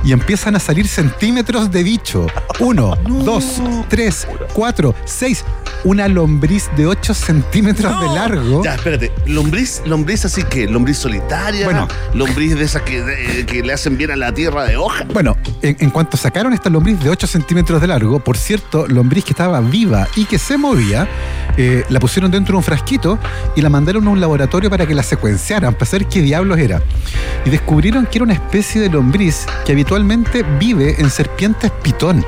y 0.05 0.13
empiezan 0.13 0.57
a 0.57 0.61
salir 0.61 0.87
centímetros 0.89 1.71
de 1.71 1.83
bicho. 1.83 2.27
Uno, 2.61 2.97
dos, 3.25 3.61
tres, 3.89 4.27
cuatro, 4.53 4.95
seis. 5.05 5.45
Una 5.85 6.09
lombriz 6.09 6.69
de 6.77 6.87
8 6.87 7.15
centímetros 7.15 8.01
de 8.01 8.07
largo. 8.09 8.65
Ya, 8.65 8.75
espérate. 8.75 9.13
Lombriz, 9.27 9.83
lombriz 9.87 10.25
así 10.25 10.43
que, 10.43 10.67
lombriz 10.67 10.99
solitaria. 10.99 11.65
Bueno. 11.65 11.87
lombriz 12.13 12.57
de 12.59 12.65
esas 12.65 12.83
que, 12.83 13.03
de- 13.03 13.47
que 13.47 13.63
le 13.63 13.73
hacen 13.73 13.97
bien 13.97 14.11
a 14.11 14.17
la 14.17 14.33
tierra 14.33 14.65
de 14.65 14.77
hoja. 14.77 15.05
Bueno, 15.13 15.37
en, 15.63 15.77
en 15.79 15.91
cuanto 15.91 16.17
sacaron 16.17 16.53
esta 16.55 16.71
lombriz 16.71 16.99
de 17.01 17.11
8 17.11 17.27
centímetros 17.29 17.81
de 17.81 17.87
largo, 17.87 18.19
por 18.19 18.37
cierto, 18.37 18.89
lombriz 18.89 19.25
que 19.25 19.31
estaba 19.31 19.61
viva 19.61 20.09
y 20.17 20.25
que 20.25 20.39
se 20.39 20.57
movía, 20.57 21.07
eh, 21.57 21.85
la 21.89 22.01
pusieron 22.01 22.33
dentro 22.33 22.55
de 22.55 22.57
un 22.59 22.65
frasquito 22.65 23.19
y 23.55 23.61
la 23.61 23.69
mandaron 23.69 24.09
a 24.09 24.11
un 24.11 24.21
laboratorio 24.21 24.69
para 24.71 24.87
que 24.87 24.95
la 24.95 25.05
secuenciaran, 25.05 25.75
para 25.75 25.87
saber 25.87 26.07
qué 26.09 26.21
diablos 26.21 26.59
era. 26.59 26.83
Y 27.45 27.51
descubrieron 27.51 28.07
que 28.07 28.19
era 28.19 28.25
una 28.25 28.35
especie 28.35 28.81
de 28.81 28.89
lombriz 28.89 29.47
que 29.65 29.75
habitualmente 29.87 30.43
vive 30.59 30.97
en 30.99 31.09
serpientes 31.09 31.71
pitón. 31.81 32.25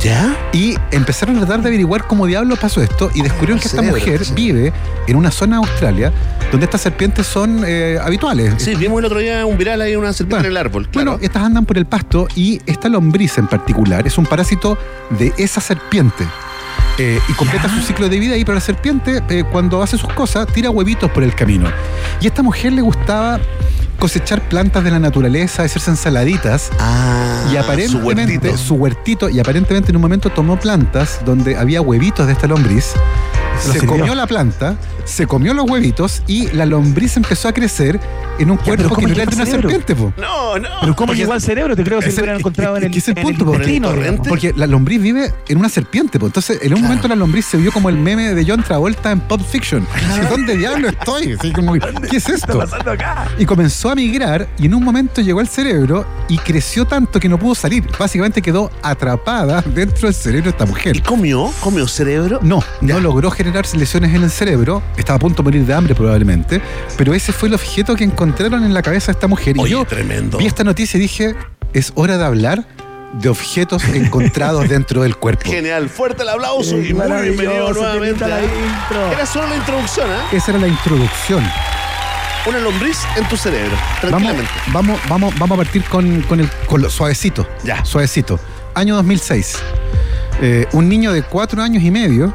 ¿Ya? 0.00 0.36
Y 0.52 0.74
empezaron 0.90 1.36
a 1.36 1.38
tratar 1.38 1.62
de 1.62 1.68
averiguar 1.68 2.08
cómo 2.08 2.26
diablos 2.26 2.58
pasó 2.58 2.82
esto 2.82 3.08
y 3.14 3.22
descubrieron 3.22 3.60
que 3.60 3.68
esta 3.68 3.82
mujer 3.82 4.22
vive 4.34 4.72
en 5.06 5.14
una 5.14 5.30
zona 5.30 5.60
de 5.60 5.66
Australia 5.68 6.12
donde 6.50 6.64
estas 6.64 6.80
serpientes 6.80 7.24
son 7.24 7.62
eh, 7.64 7.98
habituales. 8.02 8.54
Sí, 8.58 8.74
vimos 8.74 8.98
el 8.98 9.04
otro 9.04 9.20
día 9.20 9.46
un 9.46 9.56
viral 9.56 9.80
ahí, 9.80 9.94
una 9.94 10.12
serpiente 10.12 10.44
en 10.44 10.50
el 10.50 10.56
árbol. 10.56 10.88
Claro. 10.88 11.12
Bueno, 11.12 11.24
estas 11.24 11.44
andan 11.44 11.64
por 11.66 11.78
el 11.78 11.86
pasto 11.86 12.26
y 12.34 12.60
esta 12.66 12.88
lombriz 12.88 13.38
en 13.38 13.46
particular 13.46 14.04
es 14.04 14.18
un 14.18 14.26
parásito 14.26 14.76
de 15.20 15.32
esa 15.38 15.60
serpiente. 15.60 16.26
Eh, 16.98 17.20
y 17.28 17.32
completa 17.34 17.68
su 17.68 17.80
ciclo 17.80 18.08
de 18.08 18.18
vida 18.18 18.34
ahí, 18.34 18.44
pero 18.44 18.56
la 18.56 18.60
serpiente, 18.60 19.22
eh, 19.28 19.44
cuando 19.52 19.82
hace 19.84 19.98
sus 19.98 20.12
cosas, 20.14 20.48
tira 20.48 20.70
huevitos 20.70 21.12
por 21.12 21.22
el 21.22 21.32
camino. 21.32 21.70
Y 22.20 22.24
a 22.24 22.28
esta 22.28 22.42
mujer 22.42 22.72
le 22.72 22.82
gustaba 22.82 23.38
cosechar 23.98 24.48
plantas 24.48 24.84
de 24.84 24.90
la 24.90 24.98
naturaleza, 24.98 25.62
hacerse 25.62 25.90
ensaladitas. 25.90 26.70
Ah, 26.78 27.48
y 27.52 27.56
aparentemente, 27.56 27.88
su 27.88 27.98
huertito. 28.06 28.56
su 28.58 28.74
huertito, 28.74 29.28
y 29.28 29.40
aparentemente 29.40 29.90
en 29.90 29.96
un 29.96 30.02
momento 30.02 30.30
tomó 30.30 30.58
plantas 30.58 31.20
donde 31.24 31.56
había 31.56 31.80
huevitos 31.80 32.26
de 32.26 32.32
esta 32.32 32.46
lombriz. 32.46 32.94
Se 33.60 33.86
comió 33.86 34.14
la 34.14 34.26
planta, 34.26 34.76
se 35.04 35.26
comió 35.26 35.54
los 35.54 35.68
huevitos 35.68 36.22
y 36.26 36.48
la 36.52 36.66
lombriz 36.66 37.16
empezó 37.16 37.48
a 37.48 37.52
crecer 37.52 37.98
en 38.38 38.50
un 38.50 38.58
cuerpo 38.58 38.90
¿cómo 38.90 38.96
que 39.00 39.06
no 39.06 39.12
era 39.14 39.24
de 39.24 39.34
una 39.36 39.46
cerebro? 39.46 39.70
serpiente, 39.70 39.96
po. 39.96 40.12
No, 40.20 40.58
no. 40.58 40.68
Pero 40.82 40.96
¿cómo 40.96 41.14
llegó 41.14 41.32
al 41.32 41.40
cerebro? 41.40 41.74
Te 41.74 41.82
creo 41.84 42.00
que 42.00 42.10
se 42.10 42.16
lo 42.18 42.22
hubieran 42.24 42.38
encontrado 42.40 42.76
en 42.76 42.82
el, 42.84 42.86
es 42.88 42.92
que 42.92 42.98
ese 42.98 43.10
es 43.12 43.16
el 43.16 43.26
en 43.30 43.36
punto. 44.16 44.28
Porque 44.28 44.52
la 44.56 44.66
lombriz 44.66 45.00
vive 45.00 45.32
en 45.48 45.58
una 45.58 45.68
serpiente, 45.68 46.18
entonces 46.20 46.58
en 46.62 46.74
un 46.74 46.82
momento 46.82 47.08
la 47.08 47.16
lombriz 47.16 47.46
se 47.46 47.56
vio 47.56 47.72
como 47.72 47.88
el 47.88 47.96
meme 47.96 48.34
de 48.34 48.44
John 48.46 48.62
Travolta 48.62 49.10
en 49.10 49.20
Pulp 49.20 49.42
Fiction. 49.46 49.86
¿Dónde 50.28 50.56
diablo 50.56 50.88
estoy? 50.88 51.32
Así 51.38 51.52
como, 51.52 51.72
¿Qué 51.74 52.16
es 52.16 52.28
esto? 52.28 52.58
pasando 52.58 52.90
acá? 52.90 53.26
Y 53.38 53.46
comenzó 53.46 53.90
a 53.90 53.94
migrar 53.94 54.46
y 54.58 54.66
en 54.66 54.74
un 54.74 54.84
momento 54.84 55.22
llegó 55.22 55.40
al 55.40 55.48
cerebro 55.48 56.06
y 56.28 56.36
creció 56.38 56.86
tanto 56.86 57.18
que 57.18 57.28
no 57.28 57.38
pudo 57.38 57.54
salir. 57.54 57.84
Básicamente 57.98 58.42
quedó 58.42 58.70
atrapada 58.82 59.62
dentro 59.62 60.08
del 60.08 60.14
cerebro 60.14 60.44
de 60.44 60.50
esta 60.50 60.64
¿Y 60.64 60.68
mujer. 60.68 61.02
comió? 61.02 61.50
¿Comió 61.60 61.88
cerebro? 61.88 62.38
No, 62.42 62.62
no 62.82 63.00
logró 63.00 63.30
generar 63.30 63.45
lesiones 63.52 64.14
en 64.14 64.22
el 64.22 64.30
cerebro, 64.30 64.82
estaba 64.96 65.16
a 65.16 65.20
punto 65.20 65.42
de 65.42 65.44
morir 65.44 65.64
de 65.66 65.74
hambre 65.74 65.94
probablemente, 65.94 66.60
pero 66.96 67.14
ese 67.14 67.32
fue 67.32 67.48
el 67.48 67.54
objeto 67.54 67.94
que 67.96 68.04
encontraron 68.04 68.64
en 68.64 68.74
la 68.74 68.82
cabeza 68.82 69.06
de 69.06 69.12
esta 69.12 69.26
mujer. 69.26 69.56
Y 69.56 69.60
Oye, 69.60 69.72
yo 69.72 69.84
tremendo. 69.84 70.38
vi 70.38 70.46
esta 70.46 70.64
noticia 70.64 70.98
y 70.98 71.00
dije, 71.00 71.34
es 71.72 71.92
hora 71.94 72.18
de 72.18 72.24
hablar 72.24 72.64
de 73.14 73.28
objetos 73.28 73.84
encontrados 73.94 74.68
dentro 74.68 75.02
del 75.02 75.16
cuerpo. 75.16 75.50
Genial, 75.50 75.88
fuerte 75.88 76.22
el 76.22 76.28
aplauso 76.28 76.76
y 76.78 76.92
muy 76.92 77.06
bienvenido 77.22 77.72
nuevamente. 77.72 78.26
la 78.26 78.40
intro. 78.42 79.12
Era 79.12 79.26
solo 79.26 79.46
la 79.48 79.56
introducción, 79.56 80.08
¿eh? 80.10 80.36
Esa 80.36 80.50
era 80.52 80.60
la 80.60 80.68
introducción. 80.68 81.44
Una 82.46 82.58
lombriz 82.60 82.98
en 83.16 83.28
tu 83.28 83.36
cerebro, 83.36 83.72
Vamos, 83.74 84.00
tranquilamente. 84.00 84.50
vamos, 84.72 85.00
vamos, 85.08 85.34
vamos 85.36 85.58
a 85.58 85.62
partir 85.64 85.82
con, 85.84 86.22
con 86.22 86.38
el 86.38 86.48
con 86.66 86.80
lo 86.80 86.88
suavecito. 86.88 87.44
Ya. 87.64 87.84
Suavecito. 87.84 88.38
Año 88.74 88.94
2006. 88.96 89.56
Eh, 90.42 90.66
un 90.72 90.88
niño 90.88 91.12
de 91.12 91.22
cuatro 91.22 91.62
años 91.62 91.82
y 91.82 91.90
medio 91.90 92.34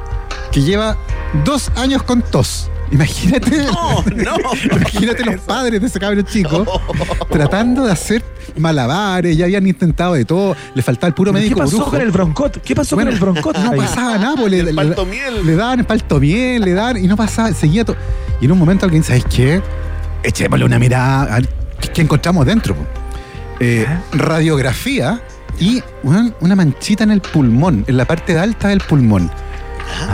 que 0.51 0.61
lleva 0.61 0.97
dos 1.45 1.71
años 1.75 2.03
con 2.03 2.21
tos. 2.21 2.69
Imagínate. 2.91 3.63
No, 3.65 4.03
no. 4.03 4.35
Imagínate 4.77 5.23
los 5.23 5.39
padres 5.41 5.79
de 5.79 5.87
ese 5.87 5.97
cabrón 5.99 6.25
chico 6.25 6.65
tratando 7.29 7.85
de 7.85 7.91
hacer 7.93 8.21
malabares, 8.57 9.37
ya 9.37 9.45
habían 9.45 9.65
intentado 9.65 10.13
de 10.15 10.25
todo, 10.25 10.57
le 10.75 10.81
faltaba 10.81 11.07
el 11.07 11.13
puro 11.13 11.31
¿Qué 11.31 11.39
médico 11.39 11.59
pasó 11.59 11.77
brujo. 11.77 11.91
con 11.91 12.01
el 12.01 12.11
broncot? 12.11 12.61
¿Qué 12.61 12.75
pasó 12.75 12.95
Bueno, 12.95 13.11
con 13.11 13.15
el 13.15 13.19
broncot? 13.21 13.57
No 13.59 13.71
pasaba 13.77 14.17
nada, 14.17 14.35
pues, 14.35 14.51
le, 14.51 14.59
El 14.59 14.75
le- 14.75 15.43
le 15.43 15.55
daban 15.55 15.85
paltomiel, 15.85 16.61
le 16.65 16.73
daban 16.73 16.97
y 16.97 17.07
no 17.07 17.15
pasaba, 17.15 17.53
seguía 17.53 17.85
todo. 17.85 17.95
Y 18.41 18.45
en 18.45 18.51
un 18.51 18.57
momento 18.59 18.83
alguien, 18.85 19.03
¿sabes 19.05 19.23
qué? 19.33 19.61
Echémosle 20.23 20.65
una 20.65 20.77
mirada 20.79 21.33
a 21.33 21.39
ver 21.39 21.49
qué 21.93 22.01
encontramos 22.01 22.45
dentro. 22.45 22.75
Eh, 23.61 23.85
radiografía 24.11 25.21
y 25.59 25.81
una 26.03 26.55
manchita 26.55 27.03
en 27.03 27.11
el 27.11 27.21
pulmón, 27.21 27.83
en 27.87 27.97
la 27.97 28.05
parte 28.05 28.37
alta 28.37 28.69
del 28.69 28.79
pulmón. 28.81 29.29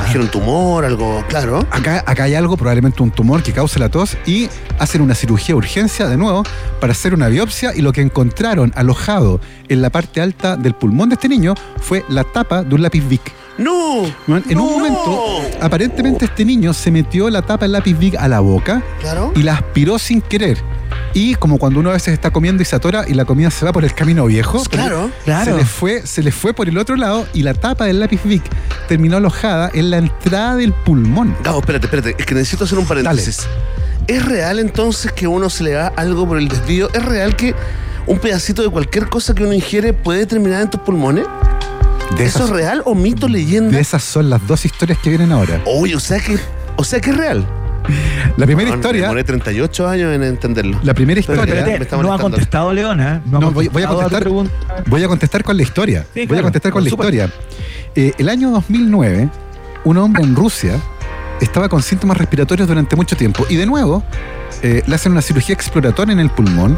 Dijeron 0.05 0.27
tumor, 0.29 0.85
algo, 0.85 1.23
claro. 1.27 1.65
Acá, 1.69 2.03
acá 2.07 2.23
hay 2.23 2.33
algo, 2.35 2.57
probablemente 2.57 3.03
un 3.03 3.11
tumor 3.11 3.43
que 3.43 3.51
causa 3.51 3.77
la 3.79 3.89
tos, 3.89 4.17
y 4.25 4.49
hacen 4.79 5.01
una 5.01 5.13
cirugía 5.13 5.49
de 5.49 5.55
urgencia 5.55 6.07
de 6.07 6.17
nuevo 6.17 6.43
para 6.79 6.93
hacer 6.93 7.13
una 7.13 7.27
biopsia. 7.27 7.73
Y 7.75 7.81
lo 7.81 7.91
que 7.93 8.01
encontraron 8.01 8.71
alojado 8.75 9.39
en 9.67 9.81
la 9.81 9.89
parte 9.91 10.19
alta 10.21 10.55
del 10.57 10.73
pulmón 10.73 11.09
de 11.09 11.15
este 11.15 11.29
niño 11.29 11.53
fue 11.79 12.03
la 12.09 12.23
tapa 12.23 12.63
de 12.63 12.73
un 12.73 12.81
lápiz 12.81 13.01
Bic. 13.07 13.21
No. 13.59 14.05
En 14.27 14.33
un 14.33 14.43
No. 14.53 14.63
momento, 14.63 15.41
aparentemente 15.61 16.25
este 16.25 16.43
niño 16.45 16.73
se 16.73 16.89
metió 16.89 17.29
la 17.29 17.41
tapa 17.41 17.65
del 17.65 17.73
lápiz 17.73 17.93
Bic 17.97 18.15
a 18.15 18.27
la 18.27 18.39
boca 18.39 18.81
Claro. 19.01 19.31
y 19.35 19.43
la 19.43 19.55
aspiró 19.55 19.99
sin 19.99 20.21
querer. 20.21 20.57
Y 21.13 21.35
como 21.35 21.57
cuando 21.57 21.79
uno 21.79 21.89
a 21.89 21.93
veces 21.93 22.13
está 22.13 22.31
comiendo 22.31 22.61
y 22.61 22.65
se 22.65 22.75
atora 22.75 23.05
y 23.07 23.13
la 23.13 23.25
comida 23.25 23.49
se 23.49 23.65
va 23.65 23.71
por 23.71 23.83
el 23.83 23.93
camino 23.93 24.25
viejo, 24.25 24.63
Claro. 24.69 25.09
Claro. 25.25 25.45
se 25.51 25.57
le 25.57 25.65
fue, 25.65 26.05
se 26.05 26.21
le 26.21 26.31
fue 26.31 26.53
por 26.53 26.67
el 26.69 26.77
otro 26.77 26.95
lado 26.95 27.25
y 27.33 27.43
la 27.43 27.53
tapa 27.53 27.85
del 27.85 27.99
lápiz 27.99 28.21
Bic 28.23 28.43
terminó 28.87 29.17
alojada 29.17 29.71
en 29.73 29.89
la 29.89 29.97
entrada 29.97 30.55
del 30.55 30.73
pulmón. 30.73 31.35
Gabo, 31.43 31.59
espérate, 31.59 31.85
espérate. 31.87 32.15
Es 32.19 32.25
que 32.25 32.35
necesito 32.35 32.65
hacer 32.65 32.77
un 32.77 32.85
paréntesis. 32.85 33.47
¿Es 34.07 34.23
real 34.25 34.59
entonces 34.59 35.11
que 35.11 35.27
uno 35.27 35.49
se 35.49 35.63
le 35.63 35.71
da 35.71 35.87
algo 35.95 36.27
por 36.27 36.37
el 36.37 36.47
desvío? 36.47 36.89
¿Es 36.93 37.03
real 37.03 37.35
que 37.35 37.53
un 38.05 38.19
pedacito 38.19 38.61
de 38.61 38.69
cualquier 38.69 39.09
cosa 39.09 39.33
que 39.35 39.43
uno 39.43 39.53
ingiere 39.53 39.91
puede 39.93 40.25
terminar 40.25 40.61
en 40.61 40.69
tus 40.69 40.79
pulmones? 40.81 41.25
De 42.15 42.23
¿Eso 42.25 42.39
esas, 42.39 42.49
es 42.51 42.55
real 42.55 42.81
o 42.85 42.95
mito, 42.95 43.27
leyenda? 43.27 43.75
de 43.75 43.81
esas 43.81 44.01
son 44.03 44.29
las 44.29 44.45
dos 44.47 44.63
historias 44.65 44.97
que 44.99 45.09
vienen 45.09 45.31
ahora. 45.33 45.61
Oye, 45.65 45.93
o 45.95 45.99
sea 45.99 46.19
que, 46.19 46.39
o 46.77 46.83
sea 46.85 47.01
que 47.01 47.09
es 47.09 47.17
real. 47.17 47.45
La 48.37 48.45
primera 48.45 48.69
No, 48.69 48.75
Me 48.75 48.79
historia, 48.81 49.01
demoré 49.03 49.23
38 49.23 49.87
años 49.87 50.13
en 50.15 50.23
entenderlo. 50.23 50.79
la 50.83 50.93
primera 50.93 51.19
historia, 51.19 51.43
espérate, 51.43 51.97
no 51.97 52.13
ha 52.13 52.19
contestado 52.19 52.73
Leona. 52.73 53.21
No, 53.25 53.37
ha 53.37 53.41
No, 53.41 53.51
voy- 53.51 53.67
voy 53.69 53.83
a 53.83 53.87
contestar. 53.87 54.21
pregunta. 54.21 54.53
Voy 54.87 55.03
a 55.03 55.07
contestar 55.07 55.43
con 55.43 55.57
la 55.57 55.63
historia. 55.63 56.05
Sí, 56.13 56.25
Voy 56.27 56.37
a 56.37 56.41
contestar 56.43 56.71
con 56.71 56.83
la 56.83 56.89
historia. 56.89 57.29
Eh, 57.95 58.13
el 58.17 58.29
año 58.29 58.51
2009, 58.51 59.29
un 59.85 59.97
hombre 59.97 60.23
en 60.23 60.35
Rusia 60.35 60.75
estaba 61.41 61.69
con 61.69 61.81
síntomas 61.81 62.17
respiratorios 62.17 62.67
durante 62.67 62.95
mucho 62.95 63.15
tiempo 63.15 63.45
y 63.49 63.55
de 63.55 63.65
nuevo 63.65 64.03
eh, 64.61 64.81
le 64.85 64.95
hacen 64.95 65.11
una 65.11 65.21
cirugía 65.21 65.53
exploratoria 65.55 66.13
en 66.13 66.19
el 66.19 66.29
pulmón 66.29 66.77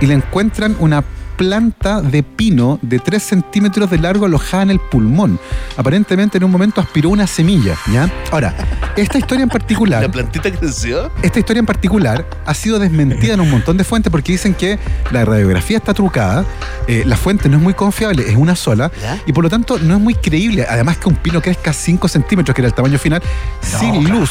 y 0.00 0.06
le 0.06 0.14
encuentran 0.14 0.76
una 0.80 1.02
planta 1.36 2.00
de 2.00 2.22
pino 2.22 2.78
de 2.82 2.98
3 2.98 3.22
centímetros 3.22 3.90
de 3.90 3.98
largo 3.98 4.26
alojada 4.26 4.64
en 4.64 4.70
el 4.70 4.80
pulmón. 4.80 5.38
Aparentemente 5.76 6.38
en 6.38 6.44
un 6.44 6.50
momento 6.50 6.80
aspiró 6.80 7.10
una 7.10 7.26
semilla, 7.26 7.76
¿ya? 7.92 8.10
Ahora, 8.30 8.54
esta 8.96 9.18
historia 9.18 9.42
en 9.42 9.48
particular... 9.48 10.02
¿La 10.02 10.10
plantita 10.10 10.50
creció? 10.50 11.10
Esta 11.22 11.38
historia 11.38 11.60
en 11.60 11.66
particular 11.66 12.26
ha 12.46 12.54
sido 12.54 12.78
desmentida 12.78 13.34
en 13.34 13.40
un 13.40 13.50
montón 13.50 13.76
de 13.76 13.84
fuentes 13.84 14.10
porque 14.10 14.32
dicen 14.32 14.54
que 14.54 14.78
la 15.10 15.24
radiografía 15.24 15.78
está 15.78 15.94
trucada, 15.94 16.44
eh, 16.86 17.02
la 17.06 17.16
fuente 17.16 17.48
no 17.48 17.56
es 17.56 17.62
muy 17.62 17.74
confiable, 17.74 18.28
es 18.28 18.36
una 18.36 18.56
sola, 18.56 18.90
¿Ya? 19.00 19.20
y 19.26 19.32
por 19.32 19.44
lo 19.44 19.50
tanto 19.50 19.78
no 19.78 19.94
es 19.94 20.00
muy 20.00 20.14
creíble. 20.14 20.66
Además 20.68 20.98
que 20.98 21.08
un 21.08 21.16
pino 21.16 21.40
crezca 21.40 21.72
5 21.72 22.08
centímetros, 22.08 22.54
que 22.54 22.62
era 22.62 22.68
el 22.68 22.74
tamaño 22.74 22.98
final, 22.98 23.22
sin 23.60 24.08
luz. 24.08 24.30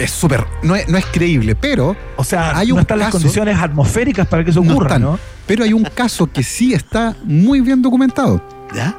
Es 0.00 0.10
súper, 0.10 0.44
no 0.62 0.74
es, 0.74 0.88
no 0.88 0.96
es 0.98 1.04
creíble, 1.06 1.54
pero 1.54 1.94
O 2.16 2.24
sea, 2.24 2.56
Hay 2.58 2.68
no 2.68 2.74
un 2.76 2.80
están 2.80 2.98
las 2.98 3.08
caso- 3.08 3.18
condiciones 3.18 3.56
atmosféricas 3.58 4.26
para 4.26 4.42
que 4.44 4.50
eso 4.50 4.62
no 4.62 4.72
ocurra, 4.72 4.88
están. 4.88 5.02
¿no? 5.02 5.18
Pero 5.46 5.62
hay 5.62 5.72
un 5.74 5.84
caso 5.84 6.26
que 6.26 6.42
sí 6.42 6.72
está 6.74 7.14
muy 7.24 7.60
bien 7.60 7.80
documentado. 7.82 8.42
¿Ya? 8.74 8.96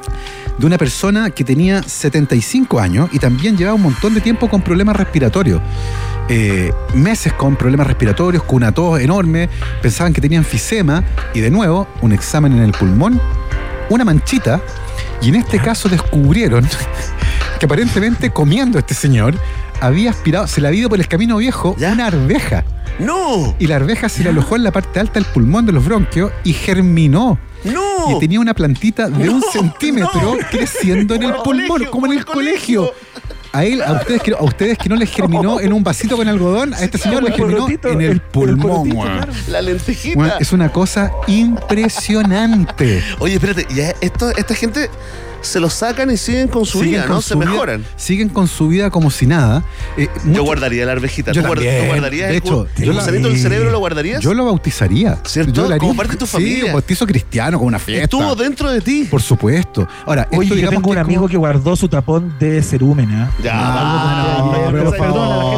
de 0.57 0.65
una 0.67 0.77
persona 0.77 1.29
que 1.31 1.43
tenía 1.45 1.81
75 1.81 2.79
años 2.79 3.09
y 3.13 3.19
también 3.19 3.57
llevaba 3.57 3.75
un 3.75 3.81
montón 3.83 4.13
de 4.13 4.19
tiempo 4.21 4.47
con 4.49 4.61
problemas 4.61 4.95
respiratorios. 4.97 5.59
Eh, 6.29 6.71
meses 6.93 7.33
con 7.33 7.55
problemas 7.55 7.87
respiratorios, 7.87 8.43
con 8.43 8.57
una 8.57 8.71
tos 8.71 8.99
enorme, 8.99 9.49
pensaban 9.81 10.13
que 10.13 10.21
tenía 10.21 10.37
enfisema 10.37 11.03
y 11.33 11.39
de 11.39 11.49
nuevo 11.49 11.87
un 12.01 12.11
examen 12.11 12.51
en 12.53 12.59
el 12.63 12.73
pulmón, 12.73 13.19
una 13.89 14.03
manchita 14.05 14.61
y 15.21 15.29
en 15.29 15.35
este 15.35 15.57
caso 15.57 15.87
descubrieron 15.89 16.67
que 17.59 17.65
aparentemente 17.65 18.29
comiendo 18.29 18.77
este 18.77 18.93
señor 18.93 19.33
había 19.81 20.11
aspirado, 20.11 20.47
se 20.47 20.61
le 20.61 20.67
había 20.67 20.81
ido 20.81 20.89
por 20.89 20.99
el 20.99 21.07
camino 21.07 21.37
viejo 21.37 21.75
una 21.77 22.07
arveja. 22.07 22.63
¡No! 22.99 23.55
Y 23.59 23.67
la 23.67 23.77
arveja 23.77 24.09
se 24.09 24.23
le 24.23 24.29
alojó 24.29 24.55
en 24.55 24.63
la 24.63 24.71
parte 24.71 24.99
alta 24.99 25.13
del 25.15 25.25
pulmón 25.25 25.65
de 25.65 25.71
los 25.71 25.83
bronquios 25.83 26.31
y 26.43 26.53
germinó. 26.53 27.39
¡No! 27.63 28.15
Y 28.15 28.19
tenía 28.19 28.39
una 28.39 28.53
plantita 28.53 29.09
de 29.09 29.29
un 29.29 29.41
centímetro 29.51 30.35
no. 30.35 30.37
creciendo 30.49 31.15
en 31.15 31.23
el 31.23 31.33
pulmón, 31.43 31.67
colegio, 31.67 31.91
como 31.91 32.05
en 32.07 32.13
el 32.13 32.25
colegio. 32.25 32.91
A 33.53 33.65
él, 33.65 33.81
a 33.81 33.93
ustedes, 33.93 34.21
que, 34.21 34.31
a 34.31 34.41
ustedes 34.43 34.77
que 34.77 34.87
no 34.87 34.95
les 34.95 35.11
germinó 35.11 35.59
en 35.59 35.73
un 35.73 35.83
vasito 35.83 36.15
con 36.15 36.25
algodón, 36.27 36.73
a 36.73 36.83
este 36.83 36.97
señor 36.97 37.21
le 37.21 37.33
germinó 37.33 37.67
en 37.67 38.01
el- 38.01 38.21
pulmón. 38.21 38.89
La 39.49 39.61
lentejita. 39.61 40.37
Es 40.39 40.53
una 40.53 40.71
cosa 40.71 41.11
impresionante. 41.27 43.03
Oye, 43.19 43.35
espérate, 43.35 43.67
ya 43.73 43.93
esto, 43.99 44.29
esta 44.35 44.55
gente 44.55 44.89
se 45.41 45.59
lo 45.59 45.69
sacan 45.69 46.09
y 46.11 46.17
siguen 46.17 46.47
con 46.47 46.65
su 46.65 46.79
vida, 46.79 47.05
¿no? 47.05 47.13
con 47.13 47.21
Se 47.21 47.29
su 47.33 47.39
vida- 47.39 47.51
mejoran. 47.51 47.85
siguen 47.95 48.29
con 48.29 48.47
su 48.47 48.67
vida 48.67 48.89
como 48.89 49.09
si 49.11 49.25
nada. 49.27 49.63
Eh, 49.97 50.07
Yo 50.17 50.29
mucho- 50.29 50.43
guardaría 50.43 50.85
la 50.85 50.91
arvejita. 50.93 51.31
Yo 51.31 51.41
¿Tú, 51.41 51.47
guard- 51.49 51.55
también. 51.55 51.87
guardarías 51.87 52.27
De 52.29 52.37
el, 52.37 52.43
hecho, 52.43 52.67
el 52.77 52.83
yo 52.85 52.93
la- 52.93 52.99
gusanito 52.99 53.27
del 53.27 53.37
cerebro? 53.39 53.71
¿Lo 53.71 53.79
guardarías? 53.79 54.21
Yo 54.21 54.33
lo 54.33 54.45
bautizaría. 54.45 55.17
¿Cierto? 55.25 55.51
Yo 55.53 55.61
lo 55.63 55.67
haría- 55.69 55.79
Como 55.79 55.95
parte 55.95 56.13
de 56.13 56.17
tu 56.19 56.25
Sí, 56.25 56.31
familia. 56.33 56.65
un 56.65 56.73
bautizo 56.73 57.05
cristiano 57.07 57.57
con 57.57 57.67
una 57.67 57.79
fiesta. 57.79 58.03
Estuvo 58.03 58.35
dentro 58.35 58.69
de 58.71 58.81
ti. 58.81 59.07
Por 59.09 59.21
supuesto. 59.21 59.87
Ahora, 60.05 60.27
Oye, 60.31 60.43
esto 60.43 60.49
yo 60.49 60.55
digamos 60.55 60.75
tengo 60.77 60.89
un 60.89 60.95
que 60.95 61.01
amigo 61.01 61.21
como- 61.21 61.29
que 61.29 61.37
guardó 61.37 61.75
su 61.75 61.87
tapón 61.89 62.35
de 62.39 62.61
cerumen, 62.61 63.09
¿ah? 63.11 63.31
Ya, 63.43 64.35
no, 64.37 64.51
por 64.51 64.55
a 64.55 64.71
la 64.71 64.79
gente 64.79 64.97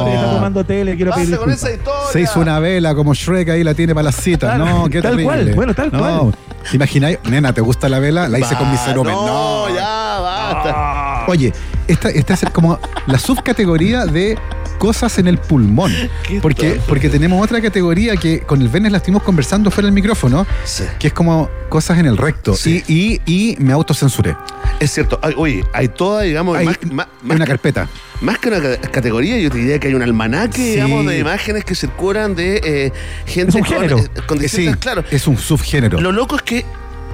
que 0.09 0.15
está 0.15 0.31
tomando 0.33 0.63
tele, 0.65 0.95
quiero 0.95 1.13
pedir 1.13 1.37
con 1.37 1.51
esa 1.51 1.71
historia. 1.71 2.11
Se 2.11 2.21
hizo 2.21 2.39
una 2.39 2.59
vela 2.59 2.95
como 2.95 3.13
Shrek 3.13 3.49
ahí 3.49 3.63
la 3.63 3.73
tiene 3.73 3.93
para 3.93 4.11
citas. 4.11 4.55
Claro, 4.55 4.65
no, 4.79 4.89
qué 4.89 5.01
tal 5.01 5.11
terrible. 5.11 5.25
cual, 5.25 5.55
bueno, 5.55 5.73
tal 5.73 5.91
no. 5.91 5.99
cual. 5.99 6.35
¿Te 6.69 6.75
imagináis? 6.77 7.19
Nena, 7.29 7.53
¿te 7.53 7.61
gusta 7.61 7.89
la 7.89 7.99
vela? 7.99 8.27
La 8.29 8.39
hice 8.39 8.55
con 8.55 8.69
mi 8.69 8.77
Va, 8.77 8.83
cerumen. 8.85 9.13
No, 9.13 9.67
No. 9.69 9.75
ya, 9.75 10.19
basta. 10.19 11.25
Oye, 11.27 11.53
esta, 11.87 12.09
esta 12.09 12.33
es 12.33 12.45
como 12.51 12.79
la 13.07 13.19
subcategoría 13.19 14.05
de 14.05 14.37
cosas 14.83 15.17
en 15.17 15.29
el 15.29 15.37
pulmón. 15.37 15.93
Porque, 16.41 16.77
porque 16.89 17.07
tenemos 17.07 17.41
otra 17.41 17.61
categoría 17.61 18.17
que 18.17 18.41
con 18.41 18.61
el 18.61 18.67
Venes 18.67 18.91
la 18.91 18.97
estuvimos 18.97 19.23
conversando 19.23 19.71
fuera 19.71 19.85
del 19.85 19.93
micrófono, 19.93 20.45
Sí. 20.65 20.83
que 20.99 21.07
es 21.07 21.13
como 21.13 21.49
cosas 21.69 21.99
en 21.99 22.05
el 22.05 22.17
recto. 22.17 22.53
Sí. 22.53 22.83
Y, 22.89 23.21
y, 23.25 23.51
y 23.53 23.55
me 23.59 23.71
autocensuré. 23.71 24.35
Es 24.81 24.91
cierto. 24.91 25.21
Oye, 25.37 25.63
hay 25.71 25.87
toda, 25.87 26.23
digamos, 26.23 26.57
Hay 26.57 26.65
más, 26.65 26.77
más- 26.91 27.07
hay 27.29 27.35
una 27.37 27.45
carpeta. 27.45 27.87
más 28.19 28.39
que 28.39 28.49
una 28.49 28.59
ca- 28.61 28.77
categoría, 28.91 29.37
yo 29.39 29.49
te 29.49 29.57
diría 29.59 29.79
que 29.79 29.87
hay 29.87 29.93
un 29.93 30.01
almanaque, 30.01 30.57
Sí. 30.61 30.71
digamos, 30.71 31.05
de 31.05 31.17
imágenes 31.19 31.63
que 31.63 31.75
circulan 31.75 32.35
de 32.35 32.59
eh, 32.61 32.91
gente 33.25 33.51
Es 33.51 33.55
un 33.55 33.61
con, 33.61 33.69
género. 33.71 33.99
eh, 33.99 34.07
con 34.27 34.37
Eh, 34.39 34.41
distintas, 34.41 34.77
claro. 34.79 35.05
es 35.09 35.27
un 35.27 35.37
subgénero. 35.37 36.01
Lo 36.01 36.11
loco 36.11 36.35
es 36.35 36.41
que 36.41 36.65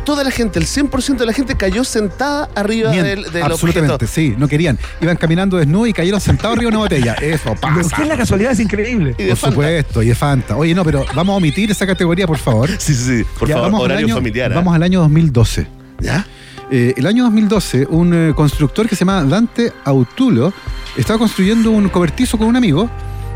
toda 0.10 0.24
la 0.24 0.32
gente, 0.32 0.58
el 0.58 0.66
100% 0.66 1.18
de 1.18 1.26
la 1.28 1.34
gente 1.34 1.56
cayó 1.56 1.84
sentada 1.84 2.50
arriba 2.56 2.92
Bien, 2.92 3.04
del, 3.04 3.32
del 3.32 3.44
absolutamente, 3.44 3.94
objeto. 3.94 4.12
sí, 4.12 4.34
no 4.38 4.48
querían. 4.48 4.80
Iban 5.02 5.18
caminando 5.18 5.58
desnudos 5.58 5.88
y 5.90 5.94
cayeron 5.94 6.20
sentados 6.20 6.58
arriba 6.58 6.72
de 6.72 6.78
una 6.78 6.84
botella. 6.86 7.14
Eso 7.22 7.54
Pero 7.62 7.80
es 7.82 7.88
pasa. 7.90 7.96
que 8.02 8.06
la 8.10 8.18
casualidad 8.18 8.52
es 8.54 8.60
increíble. 8.60 9.14
Y 9.20 9.24
de 9.24 9.30
Por 9.30 9.38
Fanta. 9.38 9.54
supuesto, 9.56 10.02
y 10.04 10.08
de 10.08 10.16
Fanta. 10.16 10.58
Oye, 10.58 10.74
no, 10.74 10.84
pero 10.84 11.06
vamos 11.14 11.34
a 11.34 11.38
omitir 11.38 11.70
esa 11.70 11.86
categoría, 11.86 12.26
por 12.26 12.40
favor. 12.40 12.70
Sí, 12.80 12.96
sí, 12.96 13.20
sí. 13.20 13.24
Por 13.38 13.48
Ya, 13.48 13.56
favor, 13.56 13.72
vamos 13.72 13.86
al 13.86 13.92
horario 13.92 14.08
año- 14.08 14.16
familiar. 14.16 14.52
¿ah? 14.52 14.56
Vamos 14.56 14.74
al 14.76 14.82
año 14.84 15.00
2012. 15.02 15.68
¿Ya? 16.00 16.26
Eh, 16.72 16.94
el 16.98 17.06
año 17.06 17.24
2012, 17.26 17.86
un 17.90 18.14
eh, 18.14 18.34
constructor 18.36 18.88
que 18.90 18.96
se 18.96 19.00
llama 19.06 19.24
Dante 19.26 19.72
Autulo 19.86 20.54
estaba 20.98 21.20
construyendo 21.20 21.70
un 21.72 21.90
cobertizo 21.90 22.38
con 22.38 22.48
un 22.48 22.56
amigo, 22.56 22.90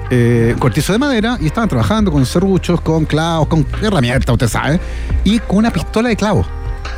eh, 0.09 0.51
un 0.53 0.59
cobertizo 0.59 0.91
de 0.93 0.99
madera, 0.99 1.37
y 1.39 1.45
estaban 1.47 1.69
trabajando 1.69 2.11
con 2.11 2.25
serruchos, 2.25 2.81
con 2.81 3.05
clavos, 3.05 3.47
con 3.47 3.65
herramientas, 3.81 4.31
usted 4.33 4.47
sabe, 4.47 4.79
y 5.23 5.39
con 5.39 5.57
una 5.57 5.71
pistola 5.71 6.09
de 6.09 6.15
clavos. 6.15 6.45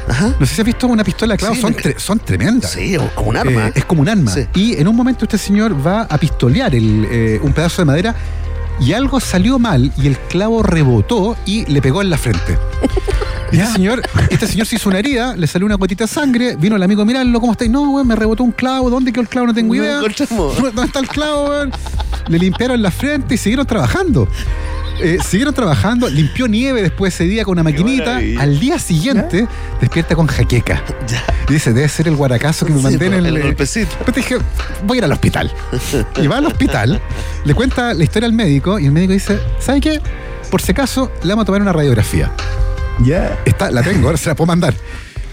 Ajá. 0.08 0.34
No 0.39 0.46
sé 0.46 0.56
si 0.56 0.62
has 0.62 0.65
visto 0.68 0.88
una 0.88 1.04
pistola 1.04 1.34
de 1.34 1.38
clavos, 1.39 1.58
Sí, 1.58 1.62
son, 1.62 1.76
tre- 1.76 1.98
son 2.00 2.20
tremendas. 2.20 2.72
Sí, 2.72 2.96
como 3.15 3.30
un 3.30 3.38
arma. 3.38 3.68
Eh, 3.68 3.72
es 3.76 3.86
como 3.86 4.02
un 4.02 4.10
arma. 4.10 4.32
Sí. 4.32 4.46
Y 4.56 4.76
en 4.78 4.88
un 4.88 4.96
momento 4.96 5.26
este 5.26 5.38
señor 5.38 5.76
va 5.86 6.02
a 6.04 6.18
pistolear 6.18 6.74
el, 6.76 7.08
eh, 7.10 7.39
un 7.41 7.54
pedazo 7.54 7.82
de 7.82 7.86
madera 7.86 8.15
y 8.80 8.91
algo 8.94 9.20
salió 9.20 9.58
mal 9.58 9.91
y 9.98 10.08
el 10.08 10.18
clavo 10.18 10.62
rebotó 10.62 11.38
y 11.46 11.65
le 11.65 11.82
pegó 11.82 12.02
en 12.02 12.10
la 12.10 12.18
frente. 12.18 12.58
Este 13.52 13.68
señor, 13.74 14.02
este 14.32 14.48
señor 14.48 14.65
se 14.68 14.76
hizo 14.76 14.89
una 14.89 15.00
herida, 15.00 15.36
le 15.38 15.48
salió 15.48 15.65
una 15.65 15.76
gotita 15.76 16.06
de 16.06 16.08
sangre, 16.10 16.58
vino 16.58 16.76
el 16.76 16.84
amigo 16.84 17.04
a 17.04 17.06
mirarlo, 17.06 17.39
¿cómo 17.39 17.54
estáis? 17.54 17.72
No, 17.72 17.84
weón, 17.89 18.06
me 18.08 18.15
rebotó 18.15 18.44
un 18.44 18.52
clavo, 18.52 18.89
¿dónde 18.89 19.13
quedó 19.13 19.22
el 19.22 19.30
clavo? 19.30 19.48
No 19.48 19.54
tengo 19.54 19.74
idea. 19.76 20.00
¿Dónde 20.02 20.82
está 20.84 21.00
el 21.00 21.08
clavo, 21.08 21.50
weón? 21.50 21.72
Le 22.28 22.39
limpiaron 22.39 22.82
la 22.82 22.91
frente 22.91 23.36
y 23.36 23.38
siguieron 23.38 23.65
trabajando. 23.65 24.28
Eh, 25.01 25.17
siguieron 25.23 25.53
trabajando, 25.53 26.10
limpió 26.10 26.47
nieve 26.47 26.81
después 26.81 27.13
ese 27.13 27.25
día 27.25 27.43
con 27.43 27.53
una 27.53 27.63
maquinita. 27.63 28.17
Al 28.39 28.60
día 28.60 28.79
siguiente 28.79 29.47
despierta 29.81 30.15
con 30.15 30.27
jaqueca. 30.27 30.81
Y 31.47 31.53
dice, 31.53 31.73
debe 31.73 31.88
ser 31.88 32.08
el 32.08 32.15
guaracazo 32.15 32.65
que 32.65 32.71
me 32.73 32.79
Sí, 32.79 32.84
mandé 32.86 33.05
en 33.05 33.12
po, 33.12 33.17
el, 33.19 33.25
el 33.27 33.38
eh, 33.38 33.41
golpecito. 33.43 33.95
Pero 34.03 34.15
dije, 34.15 34.38
voy 34.84 34.97
a 34.97 34.99
ir 34.99 35.03
al 35.03 35.12
hospital. 35.12 35.51
Y 36.19 36.25
va 36.25 36.38
al 36.38 36.45
hospital, 36.47 36.99
le 37.43 37.53
cuenta 37.53 37.93
la 37.93 38.03
historia 38.03 38.25
al 38.25 38.34
médico 38.34 38.79
y 38.79 38.86
el 38.88 38.91
médico 38.91 39.13
dice, 39.13 39.39
¿sabe 39.60 39.79
qué? 39.79 40.01
Por 40.49 40.60
si 40.63 40.71
acaso, 40.71 41.12
le 41.21 41.29
vamos 41.29 41.43
a 41.43 41.45
tomar 41.45 41.62
una 41.62 41.71
radiografía. 41.71 42.31
Ya. 43.03 43.38
Está, 43.45 43.69
la 43.69 43.84
tengo, 43.84 44.08
ahora 44.08 44.17
se 44.17 44.27
la 44.27 44.36
puedo 44.36 44.47
mandar. 44.47 44.73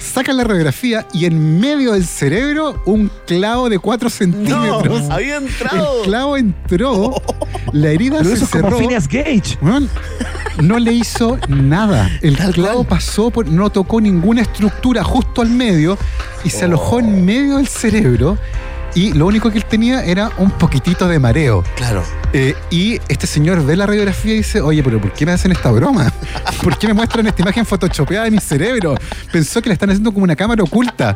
Sacan 0.02 0.36
la 0.36 0.44
radiografía 0.44 1.06
y 1.12 1.24
en 1.26 1.60
medio 1.60 1.92
del 1.92 2.04
cerebro 2.04 2.82
un 2.84 3.10
clavo 3.26 3.70
de 3.70 3.78
4 3.78 4.10
centímetros. 4.10 5.02
No, 5.08 5.14
había 5.14 5.36
entrado. 5.36 5.98
El 5.98 6.08
clavo 6.08 6.36
entró, 6.36 7.22
la 7.72 7.90
herida 7.90 8.18
Pero 8.18 8.30
se 8.30 8.36
eso 8.36 8.44
es 8.44 8.50
como 8.50 8.64
cerró. 8.64 8.78
Phineas 8.78 9.08
Gage. 9.08 9.58
Weón, 9.62 9.88
no 10.60 10.78
le 10.78 10.92
hizo 10.92 11.38
nada. 11.48 12.10
El 12.20 12.36
clavo 12.36 12.84
pasó 12.84 13.30
por, 13.30 13.46
no 13.48 13.70
tocó 13.70 14.00
ninguna 14.00 14.42
estructura 14.42 15.02
justo 15.04 15.40
al 15.40 15.50
medio 15.50 15.96
y 16.44 16.50
se 16.50 16.64
alojó 16.64 17.00
en 17.00 17.24
medio 17.24 17.56
del 17.56 17.68
cerebro. 17.68 18.38
Y 18.94 19.12
lo 19.12 19.26
único 19.26 19.50
que 19.50 19.58
él 19.58 19.64
tenía 19.64 20.04
era 20.04 20.30
un 20.38 20.50
poquitito 20.50 21.08
de 21.08 21.18
mareo. 21.18 21.64
Claro. 21.76 22.02
Eh, 22.32 22.54
y 22.70 23.00
este 23.08 23.26
señor 23.26 23.64
ve 23.64 23.76
la 23.76 23.86
radiografía 23.86 24.34
y 24.34 24.38
dice, 24.38 24.60
oye, 24.60 24.82
pero 24.82 25.00
¿por 25.00 25.12
qué 25.12 25.24
me 25.26 25.32
hacen 25.32 25.52
esta 25.52 25.70
broma? 25.70 26.12
¿Por 26.62 26.76
qué 26.78 26.88
me 26.88 26.94
muestran 26.94 27.26
esta 27.26 27.42
imagen 27.42 27.64
photoshopeada 27.64 28.24
de 28.24 28.30
mi 28.30 28.38
cerebro? 28.38 28.94
Pensó 29.30 29.62
que 29.62 29.70
le 29.70 29.74
están 29.74 29.90
haciendo 29.90 30.12
como 30.12 30.24
una 30.24 30.36
cámara 30.36 30.62
oculta. 30.62 31.14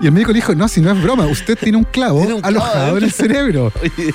Y 0.00 0.06
el 0.06 0.12
médico 0.12 0.32
le 0.32 0.36
dijo, 0.36 0.54
no, 0.54 0.66
si 0.68 0.80
no 0.80 0.90
es 0.92 1.02
broma, 1.02 1.26
usted 1.26 1.56
tiene 1.58 1.78
un 1.78 1.84
clavo 1.84 2.18
Tiene 2.18 2.34
un 2.34 2.40
clavo 2.40 2.56
alojado 2.56 2.98
en 2.98 3.04
el 3.04 3.10
adentro". 3.10 3.26
cerebro. 3.26 3.72
Oye, 3.82 4.14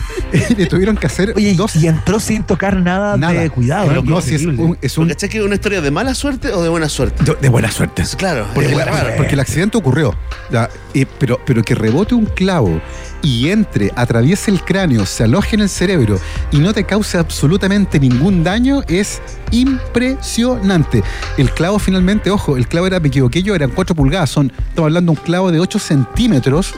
Y 0.49 0.55
le 0.55 0.65
tuvieron 0.65 0.97
que 0.97 1.07
hacer 1.07 1.33
Oye, 1.35 1.53
dos... 1.55 1.75
y 1.75 1.87
entró 1.87 2.19
sin 2.19 2.43
tocar 2.43 2.75
nada, 2.77 3.17
nada. 3.17 3.33
de 3.41 3.49
cuidado. 3.49 3.91
No, 3.91 4.01
¿no? 4.01 4.21
si 4.21 4.35
es 4.35 4.45
un, 4.45 4.77
es 4.81 4.97
un 4.97 5.07
¿cachai 5.07 5.29
que 5.29 5.37
es 5.39 5.43
una 5.43 5.55
historia 5.55 5.81
de 5.81 5.91
mala 5.91 6.13
suerte 6.13 6.51
o 6.53 6.61
de 6.61 6.69
buena 6.69 6.89
suerte? 6.89 7.23
de, 7.23 7.35
de 7.41 7.49
buena 7.49 7.71
suerte. 7.71 8.03
Claro, 8.17 8.47
Porque, 8.53 8.75
porque 9.17 9.33
el 9.33 9.39
accidente 9.39 9.77
ocurrió. 9.77 10.13
ya, 10.51 10.69
y- 10.93 11.05
pero, 11.05 11.39
pero 11.45 11.63
que 11.63 11.75
rebote 11.75 12.15
un 12.15 12.25
clavo 12.25 12.81
y 13.21 13.49
entre, 13.49 13.91
atraviese 13.95 14.49
el 14.51 14.61
cráneo, 14.61 15.05
se 15.05 15.23
aloje 15.23 15.55
en 15.55 15.61
el 15.61 15.69
cerebro 15.69 16.19
y 16.51 16.59
no 16.59 16.73
te 16.73 16.83
cause 16.85 17.17
absolutamente 17.17 17.99
ningún 17.99 18.43
daño 18.43 18.81
es 18.87 19.21
impresionante. 19.51 21.03
El 21.37 21.51
clavo 21.51 21.79
finalmente, 21.79 22.29
ojo, 22.31 22.57
el 22.57 22.67
clavo 22.67 22.87
era, 22.87 22.99
me 22.99 23.09
equivoqué 23.09 23.43
yo, 23.43 23.55
eran 23.55 23.71
4 23.71 23.95
pulgadas. 23.95 24.29
Son, 24.29 24.51
estamos 24.69 24.87
hablando 24.87 25.11
de 25.13 25.19
un 25.19 25.25
clavo 25.25 25.51
de 25.51 25.59
8 25.59 25.68
centímetros 25.77 26.73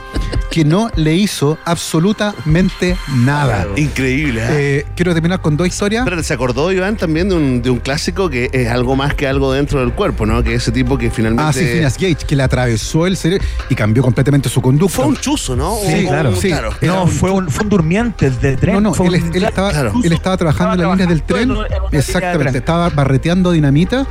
que 0.50 0.64
no 0.66 0.90
le 0.96 1.14
hizo 1.14 1.56
absolutamente 1.64 2.96
nada. 3.16 3.66
Increíble. 3.76 4.42
¿ah? 4.42 4.48
Eh, 4.50 4.86
quiero 4.94 5.14
terminar 5.14 5.40
con 5.40 5.56
dos 5.56 5.66
historias. 5.66 6.00
Espérate, 6.02 6.22
se 6.24 6.34
acordó 6.34 6.70
Iván 6.72 6.96
también 6.96 7.28
de 7.28 7.34
un, 7.36 7.62
de 7.62 7.70
un 7.70 7.78
clásico 7.78 8.28
que 8.28 8.50
es 8.52 8.68
algo 8.68 8.96
más 8.96 9.14
que 9.14 9.26
algo 9.26 9.52
dentro 9.52 9.80
del 9.80 9.92
cuerpo, 9.92 10.26
¿no? 10.26 10.42
Que 10.42 10.54
ese 10.54 10.72
tipo 10.72 10.98
que 10.98 11.10
finalmente. 11.10 11.42
Ah, 11.48 11.52
sí, 11.52 11.60
Phineas 11.64 11.94
Gage, 11.96 12.26
que 12.26 12.36
le 12.36 12.42
atravesó 12.42 13.06
el 13.06 13.16
cerebro 13.16 13.44
y 13.70 13.74
cambió 13.74 14.02
completamente 14.02 14.48
su 14.48 14.60
conducta. 14.60 14.96
Fue 14.96 15.06
un 15.06 15.16
chuzo, 15.16 15.56
¿no? 15.56 15.76
Sí, 15.86 15.92
Un- 16.00 16.06
claro, 16.06 16.28
un- 16.30 16.36
sí. 16.36 16.48
claro. 16.48 16.70
No, 16.82 17.06
fue 17.06 17.30
un, 17.30 17.48
fue 17.48 17.64
un 17.64 17.70
durmiente 17.70 18.30
de 18.30 18.56
tren. 18.56 18.74
No, 18.74 18.80
no, 18.80 18.94
fue 18.94 19.06
él, 19.06 19.22
un- 19.22 19.34
él 19.34 19.44
estaba, 19.44 19.70
claro. 19.70 19.92
él 20.02 20.12
estaba 20.12 20.36
trabajando 20.36 20.74
en 20.74 20.80
las 20.80 20.90
líneas 20.90 21.08
del 21.08 21.22
tren. 21.22 21.50
en 21.50 21.56
de 21.90 21.98
Exactamente, 21.98 22.42
tren. 22.44 22.56
estaba 22.56 22.88
barreteando 22.90 23.52
dinamita 23.52 24.06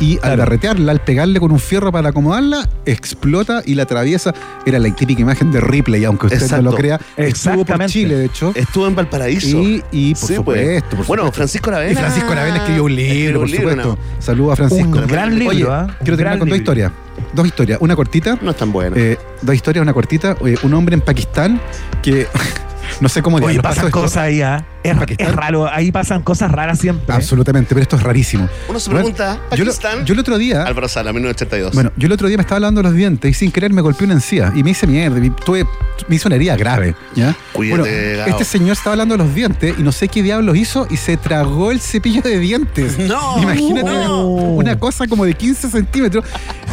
y 0.00 0.14
al 0.16 0.20
Claro. 0.20 0.36
barretearla, 0.38 0.92
al 0.92 1.00
pegarle 1.00 1.40
con 1.40 1.52
un 1.52 1.58
fierro 1.60 1.90
para 1.92 2.10
acomodarla, 2.10 2.68
explota 2.84 3.62
y 3.64 3.74
la 3.76 3.84
atraviesa. 3.84 4.25
Era 4.64 4.78
la 4.78 4.90
típica 4.94 5.22
imagen 5.22 5.50
de 5.52 5.60
Ripley, 5.60 6.04
aunque 6.04 6.26
usted 6.26 6.42
Exacto. 6.42 6.62
no 6.62 6.70
lo 6.70 6.76
crea. 6.76 7.00
Estuvo 7.16 7.64
por. 7.64 7.86
Chile, 7.86 8.14
de 8.16 8.24
hecho. 8.26 8.52
Estuvo 8.54 8.86
en 8.86 8.94
Valparaíso. 8.94 9.62
Y, 9.62 9.82
y 9.92 10.14
por 10.14 10.28
Sí, 10.28 10.34
pues. 10.44 10.60
supuesto, 10.60 10.96
por 10.96 11.06
Bueno, 11.06 11.22
supuesto. 11.24 11.32
Francisco 11.32 11.70
Aravena. 11.70 11.92
Y 11.92 11.94
Francisco 11.96 12.32
Aravena 12.32 12.56
escribió 12.58 12.84
un 12.84 12.94
libro, 12.96 13.12
Escribió 13.12 13.34
por 13.34 13.44
un 13.44 13.50
libro, 13.50 13.70
supuesto. 13.92 13.98
Saludos 14.18 14.52
a 14.52 14.56
Francisco. 14.56 14.98
Un 14.98 15.06
gran 15.06 15.38
libro, 15.38 15.50
Oye, 15.54 15.66
¿ah? 15.70 15.86
Quiero 16.02 16.16
terminar 16.16 16.38
con 16.38 16.48
dos 16.48 16.58
historias. 16.58 16.92
Dos 17.32 17.46
historias. 17.46 17.78
Una 17.80 17.96
cortita. 17.96 18.38
No 18.42 18.50
es 18.50 18.56
tan 18.56 18.72
bueno. 18.72 18.96
Eh, 18.96 19.18
dos 19.42 19.54
historias, 19.54 19.82
una 19.82 19.92
cortita. 19.94 20.36
Oye, 20.40 20.58
un 20.62 20.74
hombre 20.74 20.94
en 20.94 21.00
Pakistán 21.00 21.60
que 22.02 22.26
no 23.00 23.08
sé 23.08 23.22
cómo 23.22 23.36
Oye, 23.38 23.60
pasan 23.60 23.86
esto. 23.86 24.00
cosas 24.00 24.16
ahí, 24.18 24.42
¿ah? 24.42 24.64
Es, 24.82 25.34
raro, 25.34 25.68
ahí 25.68 25.90
pasan 25.90 26.22
cosas 26.22 26.50
raras 26.50 26.78
siempre. 26.78 27.12
¿eh? 27.12 27.16
Absolutamente, 27.16 27.70
pero 27.70 27.82
esto 27.82 27.96
es 27.96 28.02
rarísimo. 28.04 28.48
Uno 28.68 28.78
se 28.78 28.88
pregunta, 28.90 29.40
yo, 29.56 29.64
Pakistán. 29.64 30.04
yo 30.04 30.14
el 30.14 30.20
otro 30.20 30.38
día, 30.38 30.62
Álvaro 30.62 30.86
Sala, 30.88 31.12
1982. 31.12 31.74
bueno, 31.74 31.90
yo 31.96 32.06
el 32.06 32.12
otro 32.12 32.28
día 32.28 32.36
me 32.36 32.42
estaba 32.42 32.60
lavando 32.60 32.82
los 32.82 32.94
dientes 32.94 33.28
y 33.30 33.34
sin 33.34 33.50
querer 33.50 33.72
me 33.72 33.82
golpeé 33.82 34.04
una 34.04 34.14
encía 34.14 34.52
y 34.54 34.62
me 34.62 34.70
hice 34.70 34.86
mierda, 34.86 35.18
y 35.24 35.30
tuve, 35.30 35.66
me 36.06 36.14
hizo 36.14 36.28
una 36.28 36.36
herida 36.36 36.56
grave, 36.56 36.94
¿ya? 37.16 37.34
Cuídate, 37.52 38.16
bueno, 38.16 38.26
este 38.30 38.44
señor 38.44 38.72
estaba 38.76 38.94
lavando 38.94 39.16
los 39.16 39.34
dientes 39.34 39.74
y 39.76 39.82
no 39.82 39.90
sé 39.90 40.06
qué 40.06 40.22
diablos 40.22 40.56
hizo 40.56 40.86
y 40.88 40.96
se 40.96 41.16
tragó 41.16 41.72
el 41.72 41.80
cepillo 41.80 42.22
de 42.22 42.38
dientes. 42.38 42.96
No, 43.06 43.40
Imagínate 43.40 43.90
no. 43.90 44.26
una 44.26 44.78
cosa 44.78 45.06
como 45.06 45.24
de 45.24 45.34
15 45.34 45.70
centímetros 45.70 46.24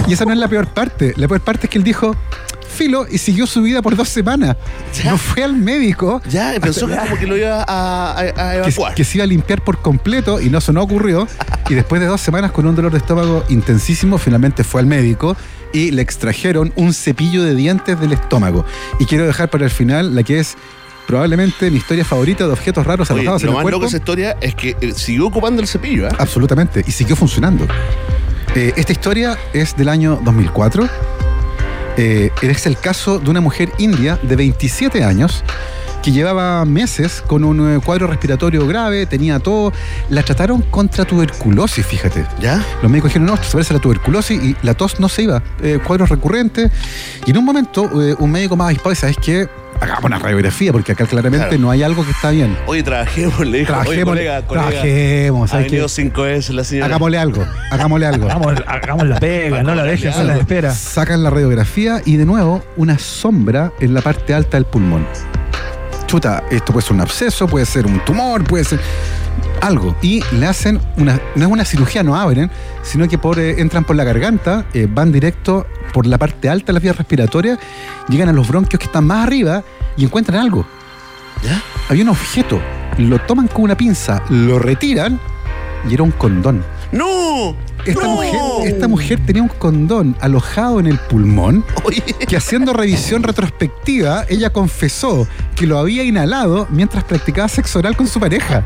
y 0.07 0.13
esa 0.13 0.25
no 0.25 0.31
es 0.33 0.37
la 0.37 0.47
peor 0.47 0.67
parte. 0.67 1.13
La 1.15 1.27
peor 1.27 1.41
parte 1.41 1.67
es 1.67 1.69
que 1.69 1.77
él 1.77 1.83
dijo 1.83 2.15
filo 2.73 3.05
y 3.09 3.17
siguió 3.17 3.47
su 3.47 3.61
vida 3.61 3.81
por 3.81 3.95
dos 3.95 4.09
semanas. 4.09 4.57
Ya. 5.01 5.11
No 5.11 5.17
fue 5.17 5.43
al 5.43 5.53
médico. 5.55 6.21
Ya, 6.29 6.53
pensó 6.61 6.87
que 6.87 6.95
como 6.97 7.17
que 7.17 7.27
lo 7.27 7.37
iba 7.37 7.63
a, 7.67 8.17
a- 8.19 8.55
evacuar. 8.55 8.93
que 8.95 9.03
se 9.03 9.17
iba 9.17 9.23
a 9.23 9.27
limpiar 9.27 9.63
por 9.63 9.81
completo 9.81 10.41
y 10.41 10.49
no, 10.49 10.57
eso 10.57 10.73
no 10.73 10.81
ocurrió. 10.81 11.27
Y 11.69 11.75
después 11.75 12.01
de 12.01 12.07
dos 12.07 12.19
semanas 12.19 12.51
con 12.51 12.67
un 12.67 12.75
dolor 12.75 12.91
de 12.91 12.97
estómago 12.97 13.45
intensísimo, 13.47 14.17
finalmente 14.17 14.65
fue 14.65 14.81
al 14.81 14.85
médico 14.85 15.37
y 15.71 15.91
le 15.91 16.01
extrajeron 16.01 16.73
un 16.75 16.93
cepillo 16.93 17.41
de 17.41 17.55
dientes 17.55 17.97
del 18.01 18.11
estómago. 18.11 18.65
Y 18.99 19.05
quiero 19.05 19.25
dejar 19.25 19.49
para 19.49 19.63
el 19.63 19.71
final 19.71 20.13
la 20.13 20.23
que 20.23 20.39
es 20.39 20.55
probablemente 21.07 21.71
mi 21.71 21.77
historia 21.77 22.03
favorita 22.03 22.45
de 22.45 22.51
objetos 22.51 22.85
raros 22.85 23.09
Oye, 23.11 23.21
alojados 23.21 23.43
en 23.43 23.47
lo 23.47 23.53
más 23.53 23.63
loco 23.65 23.79
de 23.83 23.87
esa 23.87 23.97
historia 23.97 24.35
es 24.41 24.55
que 24.55 24.75
eh, 24.81 24.91
siguió 24.93 25.27
ocupando 25.27 25.61
el 25.61 25.67
cepillo, 25.69 26.07
¿ah? 26.09 26.15
Absolutamente, 26.19 26.83
y 26.85 26.91
siguió 26.91 27.15
funcionando. 27.15 27.65
Eh, 28.55 28.73
esta 28.75 28.91
historia 28.91 29.37
es 29.53 29.75
del 29.77 29.87
año 29.87 30.19
2004. 30.23 30.89
Eh, 31.97 32.31
es 32.41 32.65
el 32.65 32.77
caso 32.77 33.19
de 33.19 33.29
una 33.29 33.41
mujer 33.41 33.71
india 33.77 34.19
de 34.21 34.35
27 34.35 35.03
años 35.03 35.43
que 36.03 36.11
llevaba 36.11 36.65
meses 36.65 37.23
con 37.25 37.43
un 37.45 37.75
eh, 37.75 37.79
cuadro 37.83 38.07
respiratorio 38.07 38.67
grave, 38.67 39.05
tenía 39.05 39.39
todo. 39.39 39.71
La 40.09 40.21
trataron 40.21 40.61
contra 40.61 41.05
tuberculosis, 41.05 41.85
fíjate. 41.85 42.25
¿Ya? 42.41 42.63
Los 42.81 42.91
médicos 42.91 43.09
dijeron, 43.09 43.27
no, 43.27 43.35
esto 43.35 43.47
se 43.47 43.53
parece 43.53 43.73
a 43.73 43.77
la 43.77 43.81
tuberculosis 43.81 44.43
y 44.43 44.55
la 44.63 44.73
tos 44.73 44.99
no 44.99 45.07
se 45.07 45.23
iba. 45.23 45.41
Eh, 45.61 45.79
cuadros 45.83 46.09
recurrentes. 46.09 46.69
Y 47.25 47.31
en 47.31 47.37
un 47.37 47.45
momento, 47.45 47.89
eh, 48.01 48.15
un 48.19 48.31
médico 48.31 48.57
más 48.57 48.67
avispado 48.67 48.93
¿sabes 48.93 49.15
qué? 49.17 49.47
Hagamos 49.81 50.03
una 50.05 50.19
radiografía 50.19 50.71
porque 50.71 50.91
acá 50.93 51.05
claramente 51.05 51.47
Claro. 51.47 51.61
no 51.61 51.71
hay 51.71 51.83
algo 51.83 52.05
que 52.05 52.11
está 52.11 52.31
bien. 52.31 52.57
Oye, 52.67 52.83
trabajemos, 52.83 53.39
le 53.45 53.57
dijo. 53.59 53.67
Trabajemos, 53.73 54.05
colega, 54.05 54.41
colega. 54.47 54.69
trabajemos. 54.69 55.53
Ha 55.53 55.57
venido 55.57 55.87
cinco 55.89 56.21
veces 56.23 56.55
la 56.55 56.63
señora. 56.63 56.85
Hagámosle 56.87 57.17
algo, 57.17 57.45
hagámosle 57.71 58.05
algo. 58.05 58.25
Hagamos, 58.29 58.53
hagamos 58.67 59.07
la 59.07 59.19
pega, 59.19 59.63
no 59.63 59.75
la 59.75 59.83
dejes 59.83 60.17
la 60.17 60.37
espera. 60.37 60.71
Sacan 60.73 61.23
la 61.23 61.29
radiografía 61.29 62.01
y 62.05 62.17
de 62.17 62.25
nuevo 62.25 62.63
una 62.77 62.97
sombra 62.97 63.71
en 63.79 63.93
la 63.93 64.01
parte 64.01 64.33
alta 64.33 64.57
del 64.57 64.65
pulmón. 64.65 65.05
Chuta, 66.07 66.43
esto 66.51 66.71
puede 66.71 66.85
ser 66.85 66.93
un 66.93 67.01
absceso, 67.01 67.47
puede 67.47 67.65
ser 67.65 67.85
un 67.87 67.99
tumor, 68.05 68.43
puede 68.43 68.63
ser 68.63 68.79
algo. 69.63 69.95
Y 70.01 70.23
le 70.33 70.45
hacen 70.45 70.79
una, 70.97 71.19
no 71.35 71.45
es 71.45 71.51
una 71.51 71.65
cirugía, 71.65 72.03
no 72.03 72.15
abren, 72.15 72.51
sino 72.83 73.07
que 73.07 73.17
por, 73.17 73.39
eh, 73.39 73.61
entran 73.61 73.83
por 73.83 73.95
la 73.95 74.03
garganta, 74.03 74.65
eh, 74.73 74.87
van 74.89 75.11
directo 75.11 75.65
por 75.93 76.05
la 76.05 76.17
parte 76.17 76.49
alta 76.49 76.67
de 76.67 76.73
las 76.73 76.83
vías 76.83 76.97
respiratorias, 76.97 77.59
llegan 78.09 78.29
a 78.29 78.33
los 78.33 78.47
bronquios 78.47 78.79
que 78.79 78.85
están 78.85 79.05
más 79.05 79.25
arriba 79.25 79.63
y 79.97 80.03
encuentran 80.03 80.39
algo. 80.39 80.65
¿Ya? 81.43 81.61
Había 81.89 82.03
un 82.03 82.09
objeto, 82.09 82.61
lo 82.97 83.19
toman 83.19 83.47
con 83.47 83.63
una 83.63 83.75
pinza, 83.75 84.23
lo 84.29 84.59
retiran 84.59 85.19
y 85.89 85.93
era 85.93 86.03
un 86.03 86.11
condón. 86.11 86.63
¡No! 86.91 87.55
Esta, 87.85 88.03
¡No! 88.03 88.11
mujer, 88.15 88.39
esta 88.67 88.87
mujer 88.87 89.19
tenía 89.25 89.41
un 89.43 89.49
condón 89.49 90.15
alojado 90.21 90.79
en 90.79 90.87
el 90.87 90.97
pulmón 90.97 91.63
que 92.27 92.37
haciendo 92.37 92.73
revisión 92.73 93.23
retrospectiva, 93.23 94.25
ella 94.29 94.49
confesó 94.51 95.27
que 95.55 95.67
lo 95.67 95.77
había 95.77 96.03
inhalado 96.03 96.67
mientras 96.69 97.03
practicaba 97.03 97.47
sexo 97.47 97.79
oral 97.79 97.95
con 97.95 98.07
su 98.07 98.19
pareja. 98.19 98.63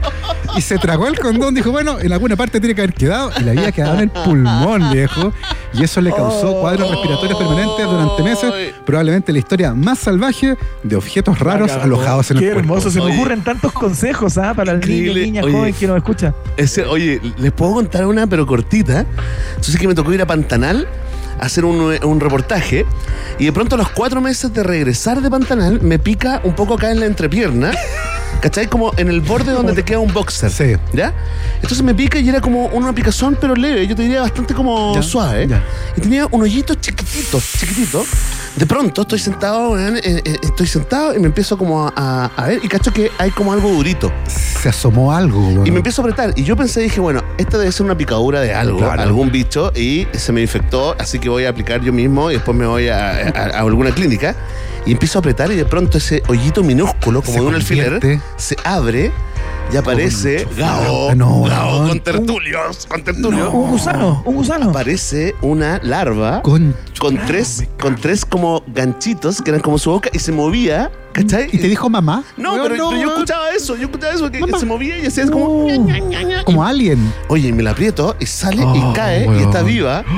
Y 0.55 0.61
se 0.61 0.77
tragó 0.77 1.07
el 1.07 1.19
condón, 1.19 1.53
dijo, 1.53 1.71
bueno, 1.71 1.99
en 1.99 2.11
alguna 2.13 2.35
parte 2.35 2.59
tiene 2.59 2.73
que 2.73 2.81
haber 2.81 2.93
quedado, 2.93 3.31
y 3.39 3.43
le 3.43 3.51
había 3.51 3.71
quedado 3.71 3.95
en 3.95 3.99
el 4.01 4.09
pulmón, 4.09 4.91
viejo. 4.91 5.33
Y 5.73 5.83
eso 5.83 5.99
le 6.01 6.11
causó 6.11 6.59
cuadros 6.61 6.89
respiratorios 6.89 7.37
permanentes 7.37 7.85
durante 7.85 8.23
meses, 8.23 8.53
probablemente 8.85 9.33
la 9.33 9.39
historia 9.39 9.73
más 9.73 9.99
salvaje 9.99 10.55
de 10.83 10.95
objetos 10.95 11.39
raros 11.39 11.71
alojados 11.71 12.31
en 12.31 12.37
Qué 12.39 12.45
el 12.47 12.53
cuerpo. 12.53 12.71
hermoso, 12.73 12.91
se 12.91 12.99
me 12.99 13.05
Oye. 13.05 13.15
ocurren 13.17 13.43
tantos 13.43 13.71
consejos 13.73 14.37
¿ah? 14.37 14.53
para 14.55 14.71
el 14.71 14.79
niño, 14.79 14.93
Increíble. 14.93 15.21
niña, 15.25 15.41
Oye. 15.43 15.53
joven 15.53 15.73
que 15.73 15.87
nos 15.87 15.97
escucha. 15.97 16.33
Ese- 16.55 16.85
oye, 16.85 17.21
les 17.37 17.51
puedo 17.51 17.73
contar 17.73 18.05
una, 18.05 18.25
pero 18.27 18.47
cortita. 18.47 19.05
Entonces 19.49 19.77
que 19.77 19.87
me 19.87 19.95
tocó 19.95 20.13
ir 20.13 20.21
a 20.21 20.27
Pantanal 20.27 20.87
a 21.39 21.45
hacer 21.45 21.65
un, 21.65 21.95
un 22.03 22.19
reportaje 22.19 22.85
y 23.39 23.45
de 23.45 23.51
pronto 23.51 23.75
a 23.75 23.77
los 23.77 23.89
cuatro 23.89 24.21
meses 24.21 24.53
de 24.53 24.63
regresar 24.63 25.21
de 25.21 25.29
Pantanal 25.29 25.81
me 25.81 25.99
pica 25.99 26.41
un 26.43 26.53
poco 26.55 26.75
acá 26.75 26.91
en 26.91 26.99
la 26.99 27.05
entrepierna. 27.05 27.71
¿Cachai? 28.41 28.67
Como 28.67 28.93
en 28.97 29.07
el 29.09 29.21
borde 29.21 29.51
donde 29.51 29.73
te 29.73 29.83
queda 29.83 29.97
un 29.97 30.13
boxer. 30.13 30.51
Sí. 30.51 30.75
¿Ya? 30.93 31.11
Entonces 31.55 31.81
me 31.81 31.95
pica 31.95 32.19
y 32.19 32.29
era 32.29 32.39
como 32.39 32.67
una 32.67 32.93
picazón, 32.93 33.35
pero 33.41 33.55
leve. 33.55 33.87
Yo 33.87 33.95
te 33.95 34.03
diría 34.03 34.21
bastante 34.21 34.53
como 34.53 34.93
Ya, 34.93 35.01
suave. 35.01 35.47
ya. 35.47 35.63
Y 35.95 36.01
tenía 36.01 36.27
un 36.29 36.41
hoyito 36.43 36.75
chiquitito, 36.75 37.39
chiquitito. 37.57 38.05
De 38.57 38.65
pronto 38.65 39.01
estoy 39.03 39.19
sentado, 39.19 39.77
eh, 39.79 40.01
eh, 40.03 40.35
estoy 40.41 40.65
sentado 40.65 41.15
y 41.15 41.19
me 41.19 41.27
empiezo 41.27 41.59
como 41.59 41.87
a, 41.95 42.25
a 42.35 42.47
ver 42.47 42.59
y 42.63 42.67
cacho 42.67 42.91
que 42.91 43.11
hay 43.19 43.29
como 43.29 43.53
algo 43.53 43.69
durito. 43.69 44.11
Se 44.27 44.69
asomó 44.69 45.13
algo. 45.13 45.39
Y 45.51 45.53
weón. 45.57 45.63
me 45.71 45.77
empiezo 45.77 46.01
a 46.01 46.05
apretar. 46.05 46.33
Y 46.35 46.43
yo 46.43 46.55
pensé, 46.55 46.81
dije, 46.81 46.99
bueno, 46.99 47.23
esta 47.37 47.59
debe 47.59 47.71
ser 47.71 47.85
una 47.85 47.95
picadura 47.95 48.41
de 48.41 48.55
algo, 48.55 48.79
Claro. 48.79 48.99
algún 49.03 49.31
bicho, 49.31 49.71
y 49.75 50.07
se 50.13 50.31
me 50.33 50.41
infectó, 50.41 50.95
así 50.97 51.19
que 51.19 51.29
voy 51.29 51.45
a 51.45 51.49
aplicar 51.49 51.81
yo 51.81 51.93
mismo 51.93 52.31
y 52.31 52.33
después 52.35 52.57
me 52.57 52.65
voy 52.65 52.87
a, 52.87 53.27
a- 53.27 53.59
alguna 53.59 53.91
clínica. 53.91 54.35
Y 54.87 54.91
empiezo 54.93 55.17
a 55.17 55.21
apretar 55.21 55.51
y 55.51 55.55
de 55.55 55.65
pronto 55.65 55.99
ese 55.99 56.23
hoyito 56.27 56.63
minúsculo, 56.63 57.21
como 57.21 57.33
Se 57.35 57.39
de 57.41 57.45
un 57.45 57.55
alfiler, 57.55 58.19
se 58.37 58.55
abre 58.63 59.11
y 59.71 59.75
aparece 59.77 60.47
Gao, 60.57 61.13
No, 61.15 61.43
Gao 61.43 61.87
con 61.87 61.99
tertulios, 61.99 62.85
con 62.87 63.03
tertulios. 63.03 63.53
Un 63.53 63.71
gusano, 63.71 64.21
un 64.25 64.35
gusano. 64.35 64.69
Aparece 64.69 65.35
una 65.41 65.79
larva 65.83 66.41
Con- 66.41 66.75
con 66.99 67.17
tres, 67.25 67.63
con 67.79 67.95
tres 67.95 68.25
como 68.25 68.63
ganchitos 68.67 69.41
que 69.41 69.51
eran 69.51 69.61
como 69.61 69.77
su 69.77 69.91
boca 69.91 70.09
y 70.13 70.19
se 70.19 70.31
movía, 70.31 70.89
¿cachai? 71.11 71.49
¿Y 71.51 71.57
te 71.57 71.67
dijo 71.67 71.89
mamá? 71.89 72.23
No, 72.37 72.53
pero, 72.53 72.69
pero 72.69 72.91
yo 72.93 73.09
escuchaba 73.13 73.51
eso, 73.51 73.75
yo 73.75 73.83
escuchaba 73.83 74.13
eso, 74.13 74.31
que 74.31 74.39
Mamá. 74.39 74.57
se 74.59 74.65
movía 74.65 74.97
y 74.97 75.05
hacía 75.05 75.27
como... 75.29 75.67
ña. 75.67 76.43
Como 76.43 76.63
alien. 76.63 77.13
Oye, 77.27 77.49
y 77.49 77.53
me 77.53 77.61
la 77.63 77.71
aprieto 77.71 78.15
y 78.19 78.25
sale 78.25 78.63
Oh, 78.65 78.75
y 78.75 78.93
cae 78.95 79.27
y 79.37 79.43
está 79.43 79.61
viva. 79.63 80.03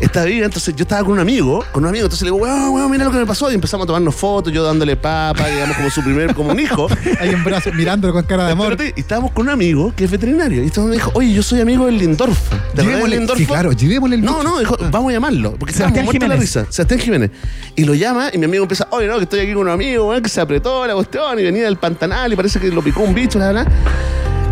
Está 0.00 0.24
viva, 0.24 0.46
entonces 0.46 0.74
yo 0.76 0.82
estaba 0.82 1.02
con 1.02 1.14
un 1.14 1.18
amigo, 1.18 1.64
con 1.72 1.82
un 1.82 1.88
amigo, 1.88 2.04
entonces 2.04 2.22
le 2.22 2.32
digo, 2.32 2.44
weón, 2.44 2.70
weón, 2.70 2.90
mira 2.90 3.04
lo 3.04 3.10
que 3.10 3.18
me 3.18 3.26
pasó. 3.26 3.50
Y 3.50 3.54
empezamos 3.54 3.84
a 3.84 3.86
tomarnos 3.88 4.14
fotos, 4.14 4.52
yo 4.52 4.62
dándole 4.62 4.96
papa, 4.96 5.48
digamos, 5.48 5.76
como 5.76 5.90
su 5.90 6.02
primer, 6.02 6.34
como 6.34 6.50
un 6.50 6.60
hijo. 6.60 6.86
Hay 7.20 7.34
un 7.34 7.42
brazo 7.42 7.72
mirándolo 7.72 8.12
con 8.12 8.22
cara 8.24 8.46
de 8.46 8.52
amor. 8.52 8.76
Y 8.96 9.00
estábamos 9.00 9.32
con 9.32 9.46
un 9.46 9.52
amigo 9.52 9.92
que 9.96 10.04
es 10.04 10.10
veterinario. 10.10 10.62
Y 10.62 10.68
hombre 10.68 10.84
me 10.84 10.92
dijo, 10.92 11.10
oye, 11.14 11.32
yo 11.32 11.42
soy 11.42 11.60
amigo 11.60 11.86
del 11.86 11.98
Lindorfo. 11.98 12.56
¿Te 12.74 12.82
del 12.82 13.10
Lindorfo? 13.10 13.38
sí, 13.38 13.46
claro, 13.46 13.72
llevémosle 13.72 14.16
el 14.16 14.22
No, 14.22 14.42
no, 14.42 14.58
dijo, 14.58 14.76
vamos 14.90 15.10
a 15.10 15.14
llamarlo. 15.14 15.56
Porque 15.58 15.72
estábamos 15.72 16.04
muertos 16.04 16.20
de 16.20 16.28
la 16.28 16.34
Jiménez. 16.34 16.40
risa. 16.40 16.66
Sebastián 16.70 17.00
Jiménez. 17.00 17.30
Y 17.74 17.84
lo 17.84 17.94
llama 17.94 18.30
y 18.32 18.38
mi 18.38 18.44
amigo 18.44 18.64
empieza, 18.64 18.86
oye, 18.90 19.06
no, 19.06 19.16
que 19.16 19.24
estoy 19.24 19.40
aquí 19.40 19.52
con 19.52 19.62
un 19.62 19.72
amigo, 19.72 20.08
weón, 20.08 20.22
que 20.22 20.28
se 20.28 20.40
apretó 20.40 20.86
la 20.86 20.94
cuestión 20.94 21.38
y 21.38 21.42
venía 21.42 21.64
del 21.64 21.76
Pantanal 21.76 22.32
y 22.32 22.36
parece 22.36 22.60
que 22.60 22.68
lo 22.68 22.82
picó 22.82 23.02
un 23.02 23.14
bicho, 23.14 23.38
la 23.38 23.52
verdad. 23.52 23.68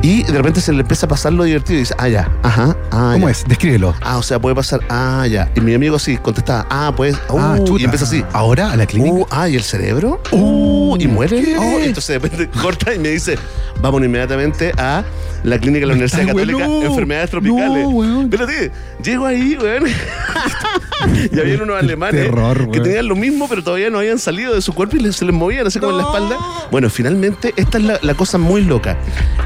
Y 0.07 0.23
de 0.23 0.35
repente 0.35 0.61
se 0.61 0.73
le 0.73 0.83
empieza 0.83 1.07
a 1.07 1.09
pasar 1.09 1.33
lo 1.33 1.42
divertido 1.42 1.79
y 1.79 1.81
dice, 1.81 1.92
ah, 1.99 2.09
ya, 2.09 2.31
ajá, 2.45 2.77
ah, 2.92 3.11
¿Cómo 3.14 3.27
ya. 3.27 3.33
es? 3.33 3.45
Descríbelo. 3.49 3.92
Ah, 4.03 4.19
o 4.19 4.23
sea, 4.23 4.38
puede 4.38 4.55
pasar, 4.55 4.79
ah, 4.88 5.27
ya. 5.29 5.51
Y 5.57 5.61
mi 5.61 5.75
amigo 5.75 5.99
sí, 5.99 6.16
contestaba, 6.16 6.64
ah, 6.71 6.92
pues, 6.97 7.16
uh, 7.29 7.37
Ah, 7.37 7.57
chuta. 7.64 7.83
y 7.83 7.85
empieza 7.87 8.05
así. 8.05 8.25
Ahora 8.33 8.71
a 8.71 8.77
la 8.77 8.87
clínica. 8.87 9.16
Uh, 9.16 9.27
ah, 9.33 9.49
¿y 9.49 9.57
el 9.57 9.64
cerebro? 9.64 10.21
Uh, 10.31 10.97
¿y 11.01 11.09
muere? 11.09 11.57
Oh, 11.59 11.81
entonces 11.81 12.07
de 12.07 12.19
repente 12.21 12.49
corta 12.62 12.95
y 12.95 13.01
me 13.01 13.09
dice, 13.09 13.37
vamos 13.81 14.01
inmediatamente 14.01 14.71
a 14.79 15.03
la 15.44 15.59
clínica 15.59 15.81
de 15.81 15.87
la 15.87 15.92
Universidad 15.92 16.22
Ay, 16.22 16.27
Católica, 16.29 16.59
weón, 16.59 16.81
no. 16.81 16.87
enfermedades 16.87 17.31
tropicales. 17.31 17.83
No, 17.85 17.88
weón. 17.90 18.31
Pero 18.31 18.46
tío, 18.46 18.70
llego 19.03 19.27
ahí, 19.27 19.57
weón. 19.61 19.85
y 21.33 21.38
había 21.40 21.62
unos 21.62 21.79
alemanes 21.79 22.25
terror, 22.27 22.70
que 22.70 22.81
tenían 22.81 23.07
lo 23.09 23.16
mismo, 23.16 23.49
pero 23.49 23.62
todavía 23.62 23.90
no 23.90 23.99
habían 23.99 24.18
salido 24.18 24.55
de 24.55 24.62
su 24.62 24.72
cuerpo 24.75 24.96
y 24.96 25.12
se 25.12 25.25
les 25.25 25.35
movían 25.35 25.66
así 25.66 25.79
como 25.79 25.92
en 25.92 25.99
la 25.99 26.05
espalda. 26.05 26.37
Bueno, 26.70 26.90
finalmente, 26.90 27.53
esta 27.57 27.79
es 27.79 27.85
la, 27.85 27.99
la 28.03 28.14
cosa 28.14 28.38
muy 28.38 28.62
loca. 28.64 28.96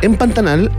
En 0.03 0.16
Pantanal, 0.16 0.70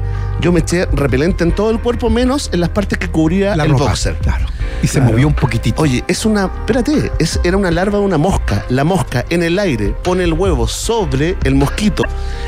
yo 0.41 0.51
me 0.51 0.60
eché 0.62 0.86
repelente 0.91 1.43
en 1.43 1.51
todo 1.54 1.69
el 1.71 1.80
cuerpo, 1.80 2.10
menos 2.10 2.49
en 2.51 2.60
las 2.60 2.69
partes 2.69 2.97
que 2.97 3.08
cubría 3.10 3.56
La 3.56 3.63
el 3.65 3.71
ropa. 3.71 3.86
boxer. 3.86 4.15
Claro. 4.15 4.45
Y 4.84 4.88
se 4.88 4.99
movió 4.99 5.27
un 5.27 5.34
poquitito. 5.36 5.80
Oye, 5.82 6.04
es 6.08 6.25
una. 6.25 6.45
Espérate, 6.45 7.12
es, 7.19 7.39
era 7.43 7.56
una 7.56 7.69
larva 7.69 7.99
de 7.99 8.06
una 8.06 8.17
mosca. 8.17 8.65
La 8.69 8.84
mosca 8.84 9.23
en 9.30 9.43
el 9.43 9.60
aire 9.60 9.93
pone 10.04 10.23
el 10.23 10.34
huevo 10.34 10.67
sobre 10.67 11.38
el 11.43 11.54
mosquito. 11.54 12.04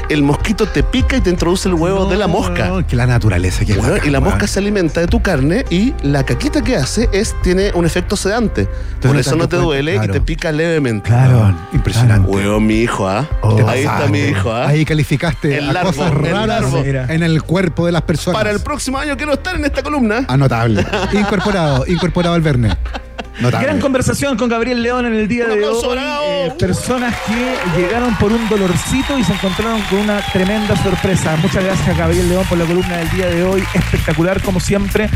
El 0.10 0.23
mosquito 0.23 0.65
te 0.65 0.82
pica 0.82 1.17
y 1.17 1.21
te 1.21 1.29
introduce 1.29 1.69
el 1.69 1.75
huevo 1.75 2.06
de 2.06 2.17
la 2.17 2.27
mosca. 2.27 2.67
No, 2.69 2.86
que 2.88 2.95
la 2.95 3.06
naturaleza 3.06 3.63
que 3.65 3.73
Bueno, 3.75 3.93
bacán, 3.93 4.08
y 4.08 4.12
la 4.12 4.19
mosca 4.19 4.47
se 4.47 4.60
alimenta 4.60 4.99
de 4.99 5.08
tu 5.08 5.21
carne 5.21 5.63
y 5.69 5.93
la 6.01 6.25
caquita 6.25 6.62
que 6.63 6.75
hace 6.75 7.08
es 7.13 7.36
tiene 7.43 7.71
un 7.75 7.86
efecto 7.86 8.15
sedante. 8.15 8.67
Por 9.01 9.15
eso 9.15 9.36
no 9.36 9.47
te 9.47 9.58
duele 9.58 9.93
claro. 9.93 10.10
y 10.10 10.13
te 10.13 10.21
pica 10.21 10.51
levemente. 10.51 11.10
Claro. 11.10 11.56
Impresionante. 11.71 12.29
Huevo, 12.29 12.60
mi 12.60 12.79
hijo, 12.82 13.08
¿ah? 13.08 13.27
Oh, 13.41 13.67
Ahí 13.67 13.82
está 13.82 14.08
mi 14.08 14.19
hijo, 14.19 14.51
¿ah? 14.51 14.67
Ahí 14.69 14.86
calificaste 14.86 15.58
El 15.58 15.69
a 15.69 15.73
larvo, 15.73 15.91
cosas 15.91 16.12
el 16.12 16.17
raras 16.32 16.47
larvo. 16.47 16.84
En 16.84 17.21
el 17.23 17.43
cuerpo 17.43 17.83
de 17.86 17.91
las 17.91 18.02
personas. 18.04 18.39
Para 18.39 18.52
el 18.52 18.60
próximo 18.60 18.98
año 18.98 19.15
quiero 19.17 19.34
estar 19.34 19.56
en 19.56 19.65
esta 19.65 19.84
columna. 19.84 20.26
Ah, 20.28 20.38
notable. 20.38 20.86
incorporado, 21.13 21.86
incorporado 21.88 22.36
al 22.36 22.41
verne. 22.41 22.76
Notable. 23.39 23.67
Gran 23.67 23.80
conversación 23.80 24.38
con 24.38 24.48
Gabriel 24.50 24.82
León 24.84 25.06
en 25.06 25.13
el 25.13 25.28
día 25.28 25.46
Un 25.46 25.50
de 25.50 25.56
aplauso 25.56 25.89
hoy. 25.89 25.98
Eh, 26.00 26.52
personas 26.60 27.15
que 27.28 27.80
llegaron 27.82 28.15
por 28.17 28.32
un 28.32 28.48
dolorcito 28.48 29.17
y 29.17 29.24
se 29.24 29.34
encontraron 29.34 29.82
con 29.89 30.00
una 30.00 30.22
tremenda 30.32 30.76
sorpresa. 30.84 31.36
Muchas 31.41 31.63
gracias 31.63 31.98
Gabriel 31.98 32.30
León 32.30 32.46
por 32.48 32.58
la 32.58 32.65
columna 32.65 32.98
del 32.98 33.10
día 33.12 33.28
de 33.28 33.43
hoy. 33.43 33.63
Espectacular 33.74 34.41
como 34.41 34.60
siempre. 34.60 35.10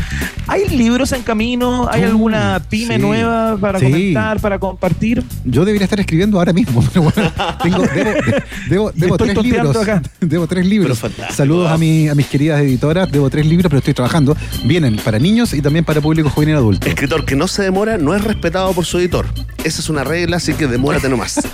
¿Hay 0.46 0.68
libros 0.68 1.12
en 1.12 1.22
camino? 1.22 1.88
¿Hay 1.90 2.02
Uh, 2.02 2.06
alguna 2.06 2.60
pyme 2.68 2.96
sí. 2.96 3.00
nueva 3.02 3.56
para 3.58 3.78
Sí. 3.78 3.84
comentar, 3.86 4.40
para 4.40 4.58
compartir? 4.58 5.22
Yo 5.44 5.64
debería 5.64 5.84
estar 5.84 6.00
escribiendo 6.00 6.38
ahora 6.38 6.52
mismo. 6.52 6.82
pero 6.92 7.02
bueno, 7.14 7.32
tengo, 7.62 7.82
debo, 7.82 8.10
de- 8.10 8.42
debo, 8.68 8.92
debo 8.94 9.14
Estoy 9.16 9.28
tres 9.34 9.44
libros. 9.44 9.76
acá. 9.76 10.02
Debo 10.20 10.46
tres 10.46 10.66
libros. 10.66 11.00
Saludos 11.30 11.70
a, 11.70 11.78
mi- 11.78 12.08
a 12.08 12.14
mis 12.14 12.26
queridas 12.26 12.60
editoras. 12.60 13.10
Debo 13.12 13.30
tres 13.30 13.46
libros, 13.46 13.68
pero 13.70 13.78
estoy 13.78 13.94
trabajando. 13.94 14.36
Vienen 14.64 14.96
para 14.96 15.18
niños 15.18 15.52
y 15.54 15.62
también 15.62 15.84
para 15.84 16.00
público 16.00 16.28
juvenil 16.30 16.56
adulto. 16.56 16.86
Escritor 16.88 17.24
que 17.24 17.36
no 17.36 17.46
se 17.48 17.62
demora 17.62 17.96
no 17.98 18.07
es 18.14 18.24
respetado 18.24 18.72
por 18.72 18.84
su 18.84 18.98
editor. 18.98 19.26
Esa 19.64 19.80
es 19.80 19.88
una 19.88 20.04
regla, 20.04 20.36
así 20.38 20.54
que 20.54 20.66
demórate 20.66 21.08
nomás. 21.08 21.40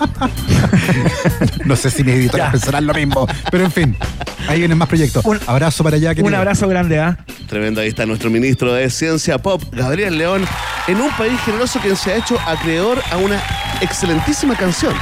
No 1.64 1.76
sé 1.76 1.90
si 1.90 2.04
mis 2.04 2.14
editoras 2.14 2.48
Ya. 2.48 2.52
pensarán 2.52 2.86
lo 2.86 2.94
mismo. 2.94 3.26
Pero 3.50 3.64
en 3.64 3.72
fin, 3.72 3.96
ahí 4.48 4.58
vienen 4.58 4.76
más 4.78 4.88
proyectos. 4.88 5.24
Un- 5.24 5.40
abrazo 5.46 5.82
para 5.82 5.96
allá. 5.96 6.12
Un 6.22 6.34
abrazo 6.34 6.68
grande, 6.68 6.98
¿ah? 7.00 7.16
Tremendo, 7.48 7.80
ahí 7.80 7.88
está 7.88 8.04
nuestro 8.06 8.30
ministro 8.30 8.72
de 8.72 8.90
Ciencia 8.90 9.38
Pop, 9.38 9.62
Gabriel 9.72 10.18
León, 10.18 10.44
en 10.86 11.00
un 11.00 11.10
país 11.12 11.38
generoso 11.44 11.80
que 11.80 11.94
se 11.96 12.12
ha 12.12 12.16
hecho 12.16 12.38
acreedor 12.46 13.00
a 13.10 13.16
una 13.16 13.40
excelentísima 13.80 14.54
canción. 14.56 14.92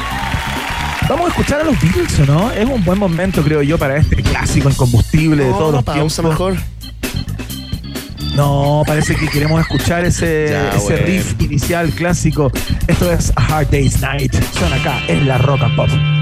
Vamos 1.09 1.27
a 1.27 1.29
escuchar 1.31 1.61
a 1.63 1.65
los 1.65 1.81
Beatles, 1.81 2.19
¿o 2.21 2.27
no? 2.27 2.53
Es 2.53 2.65
un 2.65 2.85
buen 2.85 2.99
momento, 2.99 3.43
creo 3.43 3.61
yo, 3.63 3.77
para 3.77 3.97
este 3.97 4.17
clásico 4.23 4.71
incombustible 4.71 5.45
de 5.45 5.51
No, 5.51 5.59
todos 5.59 5.73
los 5.75 5.85
pausa 5.85 6.23
tiempos. 6.23 6.25
mejor. 6.25 6.57
No, 8.35 8.83
parece 8.87 9.15
que 9.15 9.29
queremos 9.29 9.61
escuchar 9.61 10.05
ese, 10.05 10.49
Ya, 10.51 10.71
ese 10.71 10.97
riff 10.97 11.35
inicial 11.41 11.91
clásico. 11.91 12.51
Esto 12.87 13.13
es 13.13 13.33
A 13.37 13.59
Hard 13.59 13.71
Day's 13.71 14.01
Night. 14.01 14.35
Son 14.59 14.73
acá 14.73 15.01
en 15.09 15.29
la 15.29 15.39
Rock 15.39 15.63
and 15.63 15.77
Pop. 15.77 16.22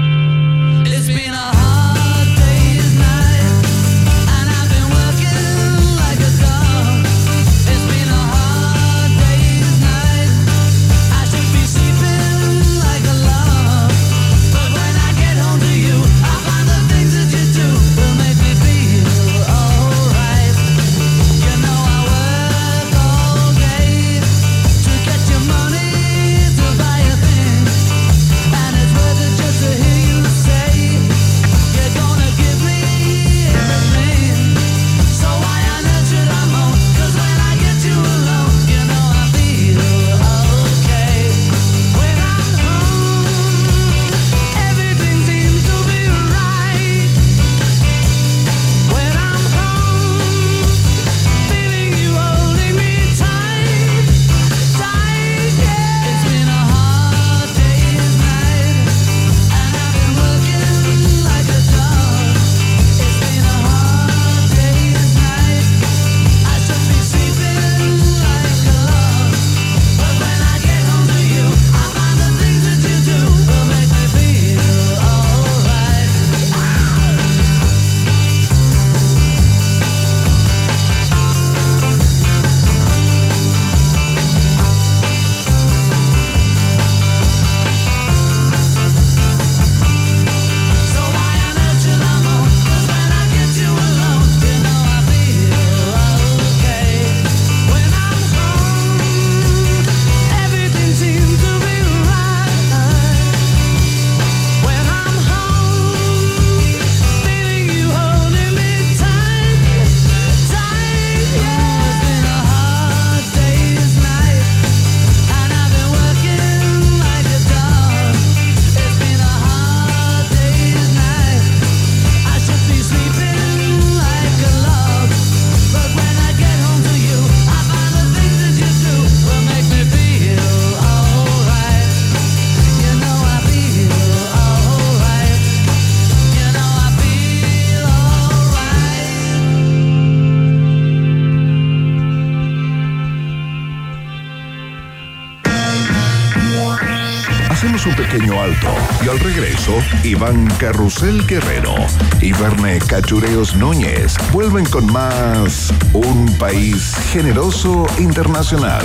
Un 147.91 147.95
pequeño 147.95 148.41
alto 148.41 148.67
y 149.03 149.09
al 149.09 149.19
regreso, 149.19 149.73
Iván 150.03 150.45
Carrusel 150.59 151.25
Guerrero 151.27 151.75
y 152.21 152.31
Verne 152.33 152.79
Cachureos 152.79 153.55
Núñez 153.55 154.15
vuelven 154.31 154.65
con 154.65 154.91
más 154.91 155.73
Un 155.93 156.33
País 156.37 156.93
Generoso 157.11 157.85
Internacional 157.97 158.83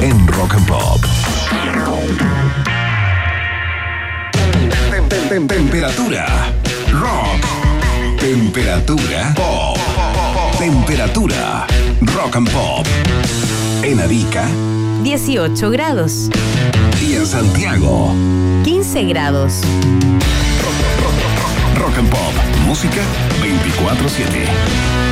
en 0.00 0.26
Rock 0.28 0.54
and 0.54 0.66
Pop. 0.66 1.00
Tem- 4.90 5.08
tem- 5.08 5.28
tem- 5.28 5.46
Temperatura. 5.48 6.26
Rock. 6.92 8.18
Temperatura. 8.20 9.32
Pop. 9.34 9.78
Temperatura. 10.58 11.66
Rock 12.14 12.36
and 12.36 12.50
Pop. 12.50 12.86
En 13.82 14.00
Arica 14.00 14.44
18 15.02 15.70
grados. 15.70 16.28
Y 17.02 17.14
en 17.16 17.26
Santiago. 17.26 18.14
15 18.64 19.04
grados. 19.04 19.62
Rock 21.76 21.98
and 21.98 22.08
Pop. 22.10 22.32
Música 22.66 23.02
24-7. 23.40 25.11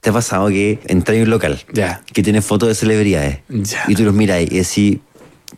¿Te 0.00 0.10
ha 0.10 0.12
pasado 0.12 0.48
que 0.48 0.78
entras 0.86 1.16
en 1.16 1.24
un 1.24 1.30
local 1.30 1.60
que 2.12 2.22
tiene 2.22 2.40
fotos 2.40 2.68
de 2.68 2.74
celebridades 2.74 3.38
y 3.88 3.94
tú 3.94 4.04
los 4.04 4.14
miras 4.14 4.40
y 4.42 4.46
decís, 4.58 4.98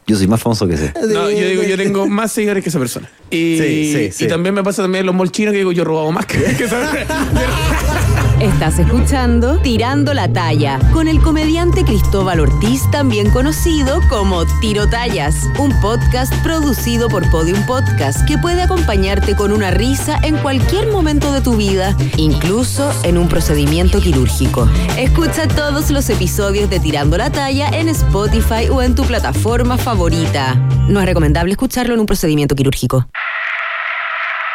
yo 0.06 0.16
soy 0.16 0.26
más 0.28 0.40
famoso 0.40 0.66
que 0.66 0.74
ese? 0.74 0.92
No, 1.12 1.30
yo 1.30 1.48
digo, 1.48 1.62
yo 1.62 1.76
tengo 1.76 2.06
más 2.08 2.32
seguidores 2.32 2.62
que 2.62 2.70
esa 2.70 2.78
persona. 2.78 3.10
Y, 3.30 3.58
Sí, 3.58 3.92
sí, 3.92 4.12
sí. 4.12 4.24
y 4.24 4.28
también 4.28 4.54
me 4.54 4.62
pasa 4.64 4.82
también 4.82 5.00
en 5.00 5.06
los 5.06 5.14
molchinos 5.14 5.52
que 5.52 5.58
digo, 5.58 5.72
yo 5.72 5.82
he 5.82 5.84
robado 5.84 6.10
más 6.10 6.24
que, 6.26 6.38
que 6.38 6.64
esa 6.64 6.90
Estás 8.40 8.78
escuchando 8.78 9.58
Tirando 9.58 10.14
la 10.14 10.32
Talla 10.32 10.78
con 10.94 11.08
el 11.08 11.20
comediante 11.20 11.84
Cristóbal 11.84 12.40
Ortiz, 12.40 12.90
también 12.90 13.30
conocido 13.30 14.00
como 14.08 14.46
Tiro 14.60 14.88
Tallas, 14.88 15.46
un 15.58 15.78
podcast 15.82 16.34
producido 16.42 17.08
por 17.10 17.30
Podium 17.30 17.66
Podcast 17.66 18.26
que 18.26 18.38
puede 18.38 18.62
acompañarte 18.62 19.36
con 19.36 19.52
una 19.52 19.70
risa 19.70 20.18
en 20.22 20.38
cualquier 20.38 20.90
momento 20.90 21.32
de 21.32 21.42
tu 21.42 21.56
vida, 21.56 21.94
incluso 22.16 22.90
en 23.02 23.18
un 23.18 23.28
procedimiento 23.28 24.00
quirúrgico. 24.00 24.66
Escucha 24.96 25.46
todos 25.46 25.90
los 25.90 26.08
episodios 26.08 26.70
de 26.70 26.80
Tirando 26.80 27.18
la 27.18 27.30
Talla 27.30 27.68
en 27.68 27.90
Spotify 27.90 28.70
o 28.70 28.80
en 28.80 28.94
tu 28.94 29.04
plataforma 29.04 29.76
favorita. 29.76 30.54
No 30.88 31.00
es 31.00 31.06
recomendable 31.06 31.52
escucharlo 31.52 31.92
en 31.92 32.00
un 32.00 32.06
procedimiento 32.06 32.54
quirúrgico. 32.54 33.06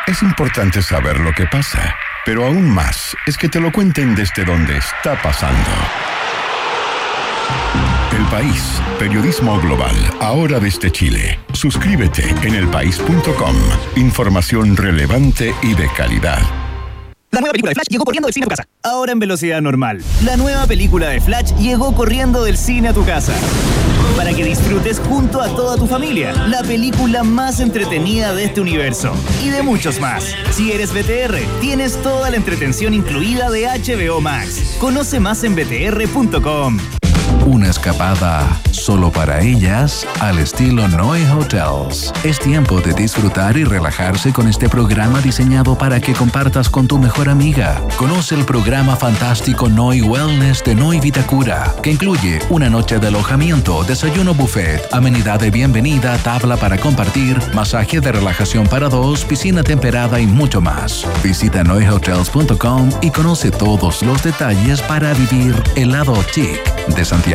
Es 0.08 0.24
importante 0.24 0.82
saber 0.82 1.20
lo 1.20 1.32
que 1.34 1.46
pasa, 1.46 1.96
pero 2.26 2.46
aún 2.46 2.70
más 2.70 3.16
es 3.28 3.38
que 3.38 3.48
te 3.48 3.60
lo 3.60 3.72
cuenten 3.72 4.16
desde 4.16 4.44
donde 4.44 4.78
está 4.78 5.22
pasando. 5.22 5.70
El 8.12 8.26
País, 8.28 8.82
periodismo 8.98 9.60
global, 9.60 9.96
ahora 10.20 10.60
desde 10.60 10.92
Chile. 10.92 11.38
Suscríbete 11.54 12.28
en 12.44 12.56
elpaís.com. 12.56 13.56
Información 13.98 14.76
relevante 14.76 15.54
y 15.62 15.74
de 15.74 15.88
calidad. 15.96 16.65
La 17.36 17.42
nueva 17.42 17.52
película 17.52 17.72
de 17.72 17.76
Flash 17.76 17.88
llegó 17.90 18.06
corriendo 18.06 18.28
del 18.28 18.34
cine 18.34 18.46
a 18.46 18.48
tu 18.48 18.50
casa. 18.50 18.64
Ahora 18.82 19.12
en 19.12 19.20
velocidad 19.20 19.62
normal. 19.62 20.02
La 20.24 20.38
nueva 20.38 20.66
película 20.68 21.10
de 21.10 21.20
Flash 21.20 21.54
llegó 21.58 21.94
corriendo 21.94 22.46
del 22.46 22.56
cine 22.56 22.88
a 22.88 22.94
tu 22.94 23.04
casa. 23.04 23.34
Para 24.16 24.34
que 24.34 24.46
disfrutes 24.46 25.02
junto 25.02 25.42
a 25.42 25.50
toda 25.50 25.76
tu 25.76 25.86
familia. 25.86 26.32
La 26.48 26.64
película 26.64 27.24
más 27.24 27.60
entretenida 27.60 28.34
de 28.34 28.46
este 28.46 28.62
universo. 28.62 29.14
Y 29.44 29.50
de 29.50 29.64
muchos 29.64 30.00
más. 30.00 30.34
Si 30.52 30.72
eres 30.72 30.94
BTR, 30.94 31.36
tienes 31.60 32.02
toda 32.02 32.30
la 32.30 32.38
entretención 32.38 32.94
incluida 32.94 33.50
de 33.52 33.66
HBO 33.66 34.22
Max. 34.22 34.78
Conoce 34.80 35.20
más 35.20 35.44
en 35.44 35.56
btr.com. 35.56 36.78
Una 37.46 37.70
escapada 37.70 38.60
solo 38.72 39.12
para 39.12 39.40
ellas 39.42 40.08
al 40.20 40.40
estilo 40.40 40.88
Noe 40.88 41.32
Hotels. 41.32 42.12
Es 42.24 42.40
tiempo 42.40 42.82
de 42.82 42.94
disfrutar 42.94 43.56
y 43.56 43.64
relajarse 43.64 44.34
con 44.34 44.48
este 44.48 44.68
programa 44.68 45.22
diseñado 45.22 45.78
para 45.78 46.00
que 46.00 46.14
compartas 46.14 46.72
con 46.72 46.88
tu 46.88 46.98
mejor 46.98 47.30
amiga. 47.30 47.80
Conoce 47.98 48.34
el 48.34 48.46
programa 48.46 48.96
fantástico 48.96 49.70
Noi 49.70 50.02
Wellness 50.02 50.64
de 50.64 50.74
Noi 50.74 51.00
Vitacura, 51.00 51.72
que 51.84 51.92
incluye 51.92 52.40
una 52.50 52.68
noche 52.68 52.98
de 52.98 53.08
alojamiento, 53.08 53.84
desayuno 53.84 54.34
buffet, 54.34 54.82
amenidad 54.92 55.40
de 55.40 55.52
bienvenida, 55.52 56.18
tabla 56.18 56.58
para 56.58 56.80
compartir, 56.80 57.40
masaje 57.54 58.02
de 58.02 58.12
relajación 58.12 58.66
para 58.66 58.90
dos, 58.90 59.24
piscina 59.24 59.62
temperada 59.62 60.20
y 60.20 60.26
mucho 60.26 60.62
más. 60.62 61.06
Visita 61.24 61.64
noihotels.com 61.64 62.90
y 63.04 63.12
conoce 63.12 63.52
todos 63.52 64.02
los 64.02 64.24
detalles 64.24 64.82
para 64.82 65.14
vivir 65.14 65.62
el 65.76 65.92
lado 65.92 66.16
chic 66.34 66.60
de 66.88 67.06
Santiago. 67.06 67.35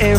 eh, 0.00 0.16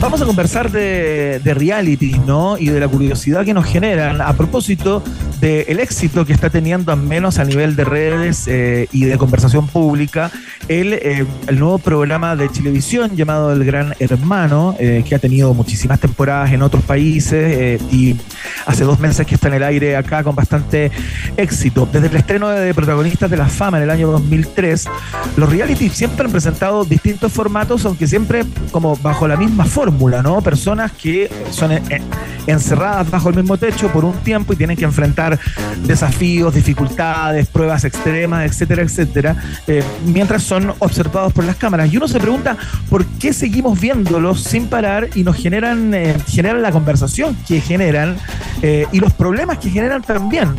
vamos 0.00 0.20
a 0.20 0.26
conversar 0.26 0.70
de, 0.70 1.40
reality, 1.44 2.18
¿no? 2.26 2.58
Y 2.58 2.68
de 2.68 2.80
la 2.80 2.88
curiosidad 2.88 3.44
que 3.44 3.54
nos 3.54 3.64
generan 3.64 4.20
a 4.20 4.32
propósito 4.34 5.02
del 5.40 5.80
éxito 5.80 6.24
que 6.26 6.32
está 6.32 6.50
teniendo, 6.50 6.92
al 6.92 7.00
menos 7.00 7.38
a 7.38 7.44
nivel 7.44 7.76
de 7.76 7.84
redes 7.84 8.46
eh, 8.46 8.88
y 8.92 9.04
de 9.04 9.16
conversación 9.18 9.66
pública, 9.68 10.30
el, 10.68 10.94
eh, 10.94 11.24
el 11.46 11.58
nuevo 11.58 11.78
programa 11.78 12.34
de 12.34 12.48
televisión 12.48 13.14
llamado 13.16 13.52
El 13.52 13.64
Gran 13.64 13.94
Hermano, 13.98 14.74
eh, 14.78 15.04
que 15.06 15.14
ha 15.14 15.18
tenido 15.18 15.54
muchísimas 15.54 16.00
temporadas 16.00 16.52
en 16.52 16.62
otros 16.62 16.82
países 16.82 17.56
eh, 17.56 17.78
y 17.90 18.16
hace 18.66 18.84
dos 18.84 18.98
meses 18.98 19.26
que 19.26 19.36
está 19.36 19.48
en 19.48 19.54
el 19.54 19.62
aire 19.62 19.96
acá 19.96 20.24
con 20.24 20.34
bastante 20.34 20.90
éxito. 21.36 21.88
Desde 21.92 22.08
el 22.08 22.16
estreno 22.16 22.48
de 22.48 22.74
Protagonistas 22.74 23.30
de 23.30 23.36
la 23.36 23.46
Fama 23.46 23.76
en 23.76 23.84
el 23.84 23.90
año 23.90 24.10
2003, 24.10 24.86
los 25.36 25.50
reality 25.50 25.88
siempre 25.88 26.26
han 26.26 26.32
presentado 26.32 26.84
distintos 26.84 27.32
formatos, 27.32 27.84
aunque 27.84 28.06
siempre 28.06 28.44
como 28.72 28.96
bajo 29.06 29.28
la 29.28 29.36
misma 29.36 29.64
fórmula, 29.64 30.20
¿no? 30.20 30.40
Personas 30.40 30.90
que 30.90 31.30
son 31.52 31.70
eh, 31.70 31.80
encerradas 32.48 33.08
bajo 33.08 33.28
el 33.28 33.36
mismo 33.36 33.56
techo 33.56 33.88
por 33.92 34.04
un 34.04 34.14
tiempo 34.14 34.52
y 34.52 34.56
tienen 34.56 34.76
que 34.76 34.84
enfrentar 34.84 35.38
desafíos, 35.84 36.52
dificultades, 36.52 37.46
pruebas 37.46 37.84
extremas, 37.84 38.44
etcétera, 38.50 38.82
etcétera, 38.82 39.36
eh, 39.68 39.84
mientras 40.06 40.42
son 40.42 40.74
observados 40.80 41.32
por 41.32 41.44
las 41.44 41.54
cámaras. 41.54 41.92
Y 41.92 41.98
uno 41.98 42.08
se 42.08 42.18
pregunta 42.18 42.56
por 42.90 43.06
qué 43.06 43.32
seguimos 43.32 43.80
viéndolos 43.80 44.42
sin 44.42 44.66
parar 44.66 45.08
y 45.14 45.22
nos 45.22 45.36
generan, 45.36 45.94
eh, 45.94 46.16
generan 46.26 46.60
la 46.60 46.72
conversación 46.72 47.36
que 47.46 47.60
generan 47.60 48.16
y 48.90 48.98
los 48.98 49.12
problemas 49.12 49.58
que 49.58 49.70
generan 49.70 50.02
también. 50.02 50.56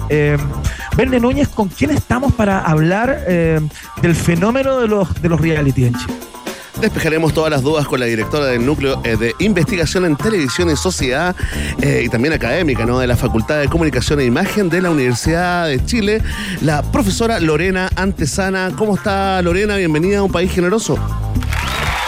Verne 0.96 1.20
Núñez, 1.20 1.50
¿con 1.50 1.68
quién 1.68 1.92
estamos 1.92 2.32
para 2.32 2.60
hablar 2.60 3.26
del 3.26 4.16
fenómeno 4.16 4.80
de 4.80 4.88
los, 4.88 5.22
de 5.22 5.28
los 5.28 5.42
en 5.42 5.74
Chile? 5.74 6.37
Despejaremos 6.82 7.34
todas 7.34 7.50
las 7.50 7.64
dudas 7.64 7.88
con 7.88 8.00
la 8.00 8.06
directora 8.06 8.46
del 8.46 8.66
Núcleo 8.66 9.02
eh, 9.04 9.18
de 9.18 9.34
Investigación 9.40 10.06
en 10.06 10.16
Televisión 10.16 10.70
y 10.70 10.76
Sociedad 10.76 11.36
eh, 11.82 12.04
y 12.06 12.10
también 12.10 12.34
académica 12.34 12.86
¿no? 12.86 13.00
de 13.00 13.08
la 13.08 13.18
Facultad 13.18 13.60
de 13.60 13.68
Comunicación 13.68 14.20
e 14.20 14.26
Imagen 14.26 14.70
de 14.70 14.82
la 14.82 14.92
Universidad 14.92 15.68
de 15.68 15.84
Chile, 15.86 16.22
la 16.62 16.84
profesora 16.84 17.40
Lorena 17.40 17.90
Antesana. 17.96 18.72
¿Cómo 18.78 18.96
está 18.96 19.42
Lorena? 19.42 19.76
Bienvenida 19.76 20.20
a 20.20 20.24
Un 20.24 20.32
País 20.32 20.52
Generoso. 20.52 20.98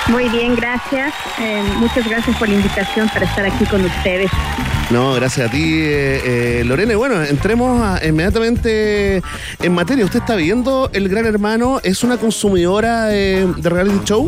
Muy 0.08 0.30
bien, 0.30 0.56
gracias. 0.56 1.14
Eh, 1.40 1.64
muchas 1.78 2.08
gracias 2.08 2.36
por 2.38 2.48
la 2.48 2.56
invitación 2.56 3.10
para 3.10 3.26
estar 3.26 3.46
aquí 3.46 3.66
con 3.66 3.84
ustedes. 3.84 4.30
No, 4.92 5.14
gracias 5.14 5.48
a 5.48 5.52
ti, 5.52 5.62
eh, 5.84 6.22
eh, 6.62 6.64
Lorena. 6.66 6.94
Y 6.94 6.96
bueno, 6.96 7.24
entremos 7.24 7.80
a- 7.82 8.04
inmediatamente 8.06 9.22
en 9.62 9.74
materia. 9.74 10.04
¿Usted 10.04 10.20
está 10.20 10.36
viendo 10.36 10.90
El 10.94 11.10
Gran 11.10 11.28
Hermano? 11.28 11.80
¿Es 11.84 12.04
una 12.04 12.18
consumidora 12.18 13.06
de, 13.06 13.46
de 13.58 13.70
reality 13.70 14.00
show? 14.06 14.28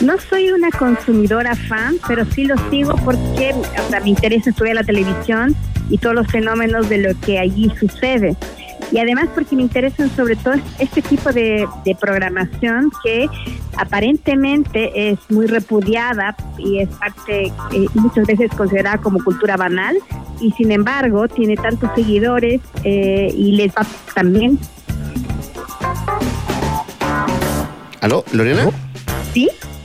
No 0.00 0.14
soy 0.30 0.50
una 0.50 0.70
consumidora 0.70 1.56
fan, 1.56 1.96
pero 2.06 2.24
sí 2.32 2.44
lo 2.44 2.54
sigo 2.70 2.94
porque 3.04 3.54
o 3.54 3.90
sea, 3.90 4.00
me 4.00 4.10
interesa 4.10 4.50
estudiar 4.50 4.76
la 4.76 4.84
televisión 4.84 5.56
y 5.90 5.98
todos 5.98 6.14
los 6.14 6.26
fenómenos 6.28 6.88
de 6.88 6.98
lo 6.98 7.18
que 7.20 7.38
allí 7.40 7.72
sucede. 7.80 8.36
Y 8.94 8.98
además 9.00 9.28
porque 9.34 9.56
me 9.56 9.62
interesan 9.62 10.08
sobre 10.14 10.36
todo 10.36 10.54
este 10.78 11.02
tipo 11.02 11.32
de, 11.32 11.66
de 11.84 11.96
programación 11.96 12.92
que 13.02 13.28
aparentemente 13.76 15.10
es 15.10 15.18
muy 15.30 15.48
repudiada 15.48 16.36
y 16.58 16.78
es 16.78 16.88
parte, 16.90 17.46
eh, 17.72 17.86
muchas 17.94 18.24
veces 18.24 18.52
considerada 18.56 18.98
como 18.98 19.18
cultura 19.24 19.56
banal, 19.56 19.96
y 20.40 20.52
sin 20.52 20.70
embargo 20.70 21.26
tiene 21.26 21.56
tantos 21.56 21.90
seguidores 21.96 22.60
eh, 22.84 23.34
y 23.36 23.56
les 23.56 23.72
va 23.74 23.84
también. 24.14 24.60
¿Aló, 28.00 28.24
Lorena? 28.30 28.70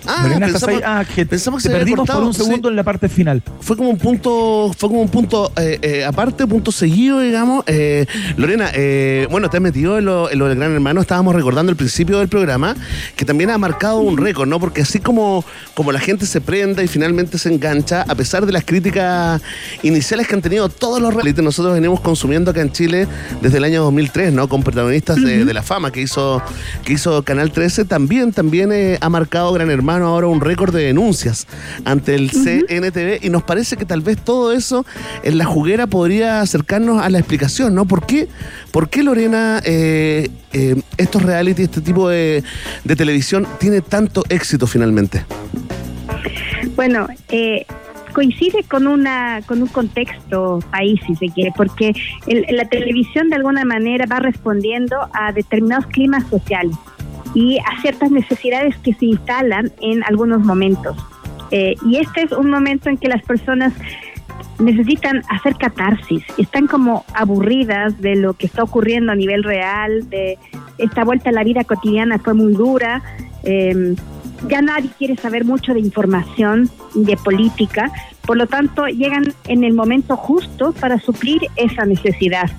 Ah. 0.10 0.40
Ah, 0.86 1.06
que 1.06 1.26
pensamos 1.26 1.62
que 1.62 1.70
te 1.70 1.70
se 1.70 1.76
había 1.76 1.86
perdimos 1.86 2.00
cortado, 2.00 2.20
por 2.20 2.28
un 2.28 2.34
sí. 2.34 2.44
segundo 2.44 2.70
en 2.70 2.76
la 2.76 2.84
parte 2.84 3.10
final. 3.10 3.44
Fue 3.62 3.78
como 3.78 3.90
un 3.90 3.98
punto, 3.98 4.74
fue 4.76 4.90
como 4.90 5.02
un 5.02 5.10
punto 5.10 5.52
eh, 5.56 5.78
eh, 5.82 6.06
aparte, 6.06 6.48
punto 6.48 6.72
seguido, 6.72 7.20
digamos. 7.20 7.64
Eh, 7.68 8.06
Lorena, 8.36 8.72
eh, 8.74 9.28
bueno, 9.30 9.50
te 9.50 9.58
has 9.58 9.64
metido 9.64 9.98
en 9.98 10.06
lo, 10.06 10.30
en 10.32 10.40
lo 10.40 10.48
del 10.48 10.58
Gran 10.58 10.74
Hermano. 10.74 11.02
Estábamos 11.02 11.36
recordando 11.36 11.70
el 11.72 11.76
principio 11.76 12.20
del 12.20 12.28
programa, 12.28 12.76
que 13.16 13.26
también 13.26 13.50
ha 13.52 13.58
marcado 13.58 14.00
un 14.00 14.18
récord, 14.18 14.48
¿no? 14.48 14.60
Porque 14.60 14.82
así 14.82 15.00
como, 15.00 15.46
como 15.74 15.92
la 15.92 16.00
gente 16.00 16.26
se 16.26 16.42
prenda 16.42 16.84
y 16.84 16.88
finalmente 16.88 17.38
se 17.38 17.54
engancha, 17.54 18.04
a 18.08 18.16
pesar 18.16 18.46
de 18.46 18.52
las 18.52 18.64
críticas 18.66 19.42
iniciales 19.84 20.28
que 20.28 20.36
han 20.36 20.42
tenido 20.42 20.70
todos 20.70 21.02
los 21.02 21.14
realities, 21.14 21.44
nosotros 21.44 21.74
venimos 21.76 22.00
consumiendo 22.00 22.52
acá 22.52 22.62
en 22.62 22.72
Chile 22.72 23.08
desde 23.42 23.58
el 23.58 23.64
año 23.64 23.84
2003, 23.84 24.34
¿no? 24.34 24.50
Con 24.50 24.64
protagonistas 24.64 25.22
de, 25.22 25.46
de 25.46 25.54
la 25.54 25.62
fama 25.62 25.92
que 25.92 26.02
hizo, 26.02 26.42
que 26.84 26.94
hizo 26.94 27.24
Canal 27.24 27.52
13. 27.52 27.86
También, 27.86 28.34
también 28.34 28.72
eh, 28.72 28.98
ha 29.02 29.10
marcado 29.10 29.54
Gran 29.54 29.70
Hermano 29.70 29.99
ahora 30.08 30.28
un 30.28 30.42
récord 30.42 30.74
de 30.74 30.84
denuncias 30.84 31.48
ante 31.86 32.16
el 32.16 32.32
CNTV 32.32 33.20
y 33.26 33.30
nos 33.30 33.44
parece 33.44 33.78
que 33.78 33.86
tal 33.86 34.02
vez 34.02 34.18
todo 34.18 34.52
eso 34.54 34.86
en 35.24 35.38
la 35.38 35.46
juguera 35.46 35.88
podría 35.88 36.42
acercarnos 36.42 37.02
a 37.02 37.10
la 37.10 37.20
explicación, 37.20 37.76
¿no? 37.76 37.86
¿Por 37.86 38.06
qué, 38.06 38.28
por 38.72 38.90
qué 38.90 39.04
Lorena, 39.04 39.62
eh, 39.66 40.30
eh, 40.54 40.76
estos 40.98 41.24
reality, 41.24 41.64
este 41.64 41.82
tipo 41.82 42.10
de, 42.10 42.44
de 42.84 42.96
televisión 42.96 43.48
tiene 43.60 43.82
tanto 43.82 44.24
éxito 44.30 44.68
finalmente? 44.68 45.26
Bueno, 46.76 47.08
eh, 47.30 47.66
coincide 48.14 48.64
con 48.70 48.88
una 48.88 49.42
con 49.46 49.62
un 49.62 49.68
contexto 49.68 50.60
país, 50.72 51.00
si 51.06 51.16
se 51.16 51.28
quiere, 51.28 51.52
porque 51.56 51.94
el- 52.28 52.46
la 52.56 52.66
televisión 52.68 53.30
de 53.30 53.36
alguna 53.36 53.64
manera 53.66 54.06
va 54.12 54.20
respondiendo 54.20 54.96
a 55.14 55.32
determinados 55.32 55.86
climas 55.88 56.24
sociales 56.30 56.76
y 57.34 57.58
a 57.60 57.82
ciertas 57.82 58.12
necesidades 58.12 58.78
que 58.78 58.94
se 58.94 59.06
instalan 59.06 59.72
en 59.82 60.04
algunos 60.04 60.42
momentos. 60.42 60.98
Eh, 61.52 61.76
y 61.86 61.98
este 61.98 62.24
es 62.24 62.32
un 62.32 62.50
momento 62.50 62.90
en 62.90 62.98
que 62.98 63.08
las 63.08 63.24
personas 63.24 63.74
necesitan 64.60 65.22
hacer 65.30 65.56
catarsis, 65.56 66.24
están 66.38 66.68
como 66.68 67.06
aburridas 67.14 68.00
de 68.02 68.16
lo 68.16 68.34
que 68.34 68.46
está 68.46 68.64
ocurriendo 68.64 69.12
a 69.12 69.16
nivel 69.16 69.44
real, 69.44 70.10
de 70.10 70.38
esta 70.78 71.04
vuelta 71.04 71.30
a 71.30 71.34
la 71.34 71.44
vida 71.44 71.64
cotidiana 71.64 72.20
fue 72.20 72.34
muy 72.34 72.54
dura, 72.54 73.02
eh, 73.44 73.96
ya 74.48 74.62
nadie 74.62 74.90
quiere 74.98 75.16
saber 75.16 75.46
mucho 75.46 75.74
de 75.74 75.80
información 75.80 76.70
de 76.94 77.18
política, 77.18 77.92
por 78.26 78.38
lo 78.38 78.48
tanto 78.48 78.86
llegan 78.88 79.34
en 79.48 79.64
el 79.64 79.74
momento 79.74 80.16
justo 80.16 80.74
para 80.74 81.00
suplir 81.00 81.42
esa 81.56 81.86
necesidad. 81.86 82.50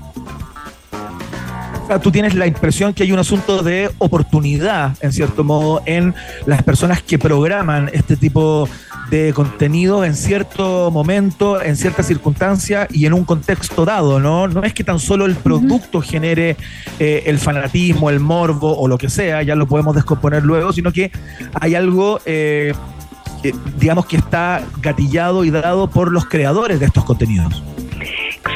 Tú 1.99 2.13
tienes 2.13 2.35
la 2.35 2.47
impresión 2.47 2.95
que 2.95 3.03
hay 3.03 3.11
un 3.11 3.19
asunto 3.19 3.65
de 3.65 3.91
oportunidad, 3.99 4.97
en 5.01 5.13
cierto 5.13 5.43
modo, 5.43 5.83
en 5.87 6.15
las 6.47 6.63
personas 6.63 7.03
que 7.03 7.19
programan 7.19 7.91
este 7.93 8.17
tipo 8.17 8.69
de 9.11 9.33
contenido 9.33 10.05
en 10.05 10.15
cierto 10.15 10.91
momento, 10.93 11.61
en 11.61 11.77
cierta 11.77 12.05
circunstancia 12.05 12.87
y 12.91 13.07
en 13.07 13.13
un 13.13 13.25
contexto 13.25 13.85
dado, 13.85 14.21
¿no? 14.21 14.47
No 14.47 14.63
es 14.63 14.73
que 14.73 14.85
tan 14.85 15.01
solo 15.01 15.27
el 15.27 15.35
producto 15.35 16.01
genere 16.01 16.57
eh, 17.01 17.25
el 17.27 17.39
fanatismo, 17.39 18.09
el 18.09 18.21
morbo 18.21 18.79
o 18.79 18.87
lo 18.87 18.97
que 18.97 19.11
sea, 19.11 19.43
ya 19.43 19.57
lo 19.57 19.67
podemos 19.67 19.97
descomponer 19.97 20.45
luego, 20.45 20.73
sino 20.73 20.93
que 20.93 21.11
hay 21.61 21.75
algo, 21.75 22.21
eh, 22.25 22.73
digamos, 23.79 24.07
que 24.07 24.17
está 24.17 24.63
gatillado 24.81 25.45
y 25.45 25.51
dado 25.51 25.91
por 25.91 26.13
los 26.13 26.27
creadores 26.27 26.79
de 26.79 26.87
estos 26.87 27.05
contenidos. 27.05 27.65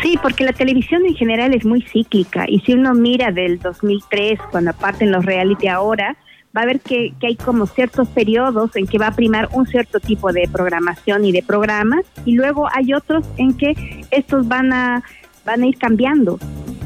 Sí, 0.02 0.18
porque 0.22 0.44
la 0.44 0.52
televisión 0.52 1.04
en 1.06 1.14
general 1.14 1.54
es 1.54 1.64
muy 1.64 1.82
cíclica 1.82 2.44
y 2.48 2.60
si 2.60 2.72
uno 2.72 2.94
mira 2.94 3.30
del 3.32 3.58
2003, 3.58 4.38
cuando 4.50 4.72
parten 4.72 5.10
los 5.10 5.24
reality 5.24 5.68
ahora, 5.68 6.16
va 6.56 6.62
a 6.62 6.66
ver 6.66 6.80
que, 6.80 7.12
que 7.20 7.28
hay 7.28 7.36
como 7.36 7.66
ciertos 7.66 8.08
periodos 8.08 8.74
en 8.76 8.86
que 8.86 8.98
va 8.98 9.08
a 9.08 9.14
primar 9.14 9.48
un 9.52 9.66
cierto 9.66 10.00
tipo 10.00 10.32
de 10.32 10.48
programación 10.50 11.24
y 11.24 11.32
de 11.32 11.42
programas 11.42 12.04
y 12.24 12.34
luego 12.34 12.68
hay 12.72 12.94
otros 12.94 13.24
en 13.36 13.56
que 13.56 13.74
estos 14.10 14.46
van 14.46 14.72
a, 14.72 15.02
van 15.44 15.62
a 15.62 15.66
ir 15.66 15.76
cambiando. 15.78 16.38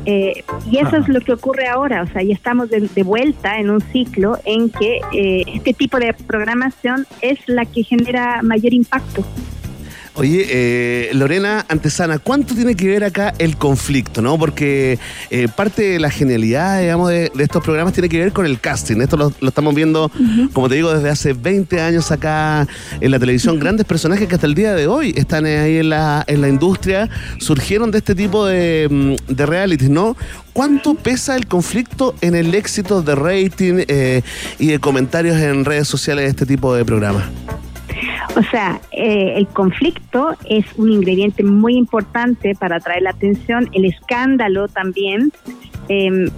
Eh, 0.06 0.42
y 0.70 0.78
eso 0.78 0.88
Ajá. 0.88 0.98
es 0.98 1.08
lo 1.08 1.20
que 1.20 1.34
ocurre 1.34 1.66
ahora, 1.66 2.02
o 2.02 2.06
sea, 2.06 2.22
ya 2.22 2.32
estamos 2.32 2.70
de, 2.70 2.80
de 2.80 3.02
vuelta 3.02 3.58
en 3.58 3.68
un 3.68 3.80
ciclo 3.80 4.38
en 4.46 4.70
que 4.70 5.00
eh, 5.12 5.44
este 5.54 5.74
tipo 5.74 5.98
de 5.98 6.14
programación 6.14 7.06
es 7.20 7.38
la 7.46 7.66
que 7.66 7.82
genera 7.82 8.40
mayor 8.42 8.72
impacto. 8.72 9.22
Oye, 10.18 10.46
eh, 10.50 11.10
Lorena 11.12 11.64
Antesana, 11.68 12.18
¿cuánto 12.18 12.56
tiene 12.56 12.74
que 12.74 12.88
ver 12.88 13.04
acá 13.04 13.32
el 13.38 13.56
conflicto? 13.56 14.20
¿no? 14.20 14.36
Porque 14.36 14.98
eh, 15.30 15.46
parte 15.46 15.90
de 15.90 16.00
la 16.00 16.10
genialidad, 16.10 16.80
digamos, 16.80 17.10
de, 17.10 17.30
de 17.32 17.44
estos 17.44 17.62
programas 17.62 17.92
tiene 17.92 18.08
que 18.08 18.18
ver 18.18 18.32
con 18.32 18.44
el 18.44 18.58
casting. 18.58 19.00
Esto 19.00 19.16
lo, 19.16 19.32
lo 19.40 19.48
estamos 19.48 19.76
viendo, 19.76 20.10
como 20.52 20.68
te 20.68 20.74
digo, 20.74 20.92
desde 20.92 21.08
hace 21.08 21.34
20 21.34 21.80
años 21.80 22.10
acá 22.10 22.66
en 23.00 23.12
la 23.12 23.20
televisión. 23.20 23.60
Grandes 23.60 23.86
personajes 23.86 24.26
que 24.26 24.34
hasta 24.34 24.48
el 24.48 24.56
día 24.56 24.74
de 24.74 24.88
hoy 24.88 25.14
están 25.16 25.46
ahí 25.46 25.76
en 25.76 25.90
la, 25.90 26.24
en 26.26 26.40
la 26.40 26.48
industria, 26.48 27.08
surgieron 27.38 27.92
de 27.92 27.98
este 27.98 28.16
tipo 28.16 28.44
de, 28.44 28.88
mm, 28.90 29.32
de 29.32 29.46
realities, 29.46 29.88
¿no? 29.88 30.16
¿Cuánto 30.52 30.94
pesa 30.94 31.36
el 31.36 31.46
conflicto 31.46 32.16
en 32.22 32.34
el 32.34 32.52
éxito 32.56 33.02
de 33.02 33.14
rating 33.14 33.84
eh, 33.86 34.22
y 34.58 34.66
de 34.66 34.80
comentarios 34.80 35.36
en 35.36 35.64
redes 35.64 35.86
sociales 35.86 36.24
de 36.24 36.30
este 36.30 36.44
tipo 36.46 36.74
de 36.74 36.84
programas? 36.84 37.26
O 38.36 38.42
sea, 38.50 38.80
eh, 38.92 39.34
el 39.36 39.46
conflicto 39.48 40.36
es 40.48 40.64
un 40.76 40.92
ingrediente 40.92 41.42
muy 41.42 41.76
importante 41.76 42.54
para 42.54 42.76
atraer 42.76 43.02
la 43.02 43.10
atención, 43.10 43.68
el 43.72 43.84
escándalo 43.84 44.68
también. 44.68 45.32
Eh, 45.88 46.30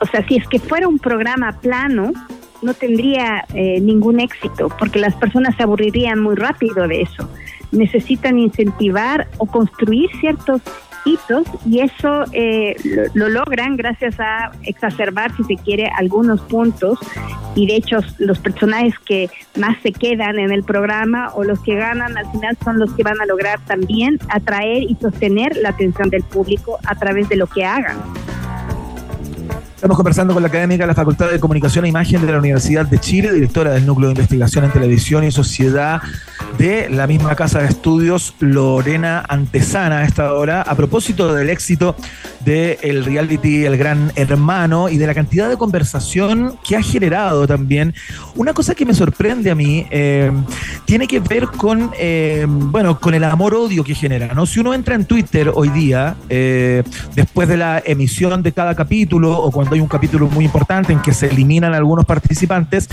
o 0.00 0.06
sea, 0.06 0.26
si 0.26 0.36
es 0.36 0.46
que 0.48 0.58
fuera 0.58 0.88
un 0.88 0.98
programa 0.98 1.52
plano, 1.60 2.12
no 2.62 2.74
tendría 2.74 3.44
eh, 3.54 3.80
ningún 3.80 4.20
éxito, 4.20 4.68
porque 4.78 4.98
las 4.98 5.14
personas 5.14 5.54
se 5.56 5.62
aburrirían 5.62 6.20
muy 6.20 6.36
rápido 6.36 6.86
de 6.88 7.02
eso. 7.02 7.28
Necesitan 7.72 8.38
incentivar 8.38 9.28
o 9.38 9.46
construir 9.46 10.08
ciertos 10.20 10.62
hitos 11.06 11.46
y 11.64 11.80
eso 11.80 12.24
eh, 12.32 12.76
lo, 13.14 13.26
lo 13.26 13.28
logran 13.28 13.76
gracias 13.76 14.18
a 14.20 14.50
exacerbar, 14.62 15.34
si 15.36 15.44
se 15.44 15.56
quiere, 15.56 15.88
algunos 15.96 16.40
puntos 16.42 16.98
y 17.54 17.66
de 17.66 17.76
hecho 17.76 17.98
los 18.18 18.38
personajes 18.38 18.94
que 19.06 19.30
más 19.56 19.76
se 19.82 19.92
quedan 19.92 20.38
en 20.38 20.52
el 20.52 20.62
programa 20.62 21.30
o 21.34 21.44
los 21.44 21.60
que 21.60 21.74
ganan 21.74 22.18
al 22.18 22.30
final 22.30 22.56
son 22.62 22.78
los 22.78 22.92
que 22.92 23.02
van 23.02 23.20
a 23.20 23.26
lograr 23.26 23.58
también 23.66 24.18
atraer 24.28 24.82
y 24.82 24.96
sostener 25.00 25.56
la 25.56 25.70
atención 25.70 26.10
del 26.10 26.22
público 26.22 26.78
a 26.84 26.94
través 26.96 27.28
de 27.28 27.36
lo 27.36 27.46
que 27.46 27.64
hagan. 27.64 27.96
Estamos 29.74 29.96
conversando 29.98 30.32
con 30.32 30.42
la 30.42 30.48
académica 30.48 30.84
de 30.84 30.88
la 30.88 30.94
Facultad 30.94 31.30
de 31.30 31.38
Comunicación 31.38 31.84
e 31.84 31.88
Imagen 31.88 32.24
de 32.24 32.32
la 32.32 32.38
Universidad 32.38 32.86
de 32.86 32.98
Chile, 32.98 33.32
directora 33.32 33.72
del 33.72 33.84
Núcleo 33.84 34.08
de 34.08 34.14
Investigación 34.14 34.64
en 34.64 34.72
Televisión 34.72 35.22
y 35.24 35.30
Sociedad 35.30 36.00
de 36.58 36.88
la 36.88 37.06
misma 37.06 37.34
Casa 37.34 37.60
de 37.60 37.66
Estudios, 37.66 38.34
Lorena 38.40 39.24
Antesana, 39.28 39.98
a 39.98 40.04
esta 40.04 40.32
hora, 40.32 40.62
a 40.62 40.74
propósito 40.74 41.34
del 41.34 41.50
éxito 41.50 41.96
del 42.44 43.04
reality 43.04 43.64
El 43.64 43.76
Gran 43.76 44.12
Hermano 44.14 44.88
y 44.88 44.96
de 44.96 45.06
la 45.06 45.14
cantidad 45.14 45.48
de 45.48 45.56
conversación 45.56 46.56
que 46.66 46.76
ha 46.76 46.82
generado 46.82 47.46
también. 47.46 47.94
Una 48.36 48.54
cosa 48.54 48.74
que 48.74 48.86
me 48.86 48.94
sorprende 48.94 49.50
a 49.50 49.54
mí 49.54 49.86
eh, 49.90 50.30
tiene 50.84 51.06
que 51.06 51.20
ver 51.20 51.46
con, 51.48 51.90
eh, 51.98 52.46
bueno, 52.48 53.00
con 53.00 53.14
el 53.14 53.24
amor-odio 53.24 53.82
que 53.84 53.94
genera, 53.94 54.32
¿no? 54.32 54.46
Si 54.46 54.60
uno 54.60 54.72
entra 54.72 54.94
en 54.94 55.04
Twitter 55.04 55.50
hoy 55.52 55.68
día, 55.70 56.16
eh, 56.28 56.82
después 57.14 57.48
de 57.48 57.56
la 57.56 57.82
emisión 57.84 58.42
de 58.42 58.52
cada 58.52 58.74
capítulo 58.74 59.36
o 59.36 59.50
cuando 59.50 59.74
hay 59.74 59.80
un 59.80 59.88
capítulo 59.88 60.28
muy 60.28 60.44
importante 60.44 60.92
en 60.92 61.00
que 61.02 61.12
se 61.12 61.26
eliminan 61.26 61.74
algunos 61.74 62.04
participantes, 62.04 62.88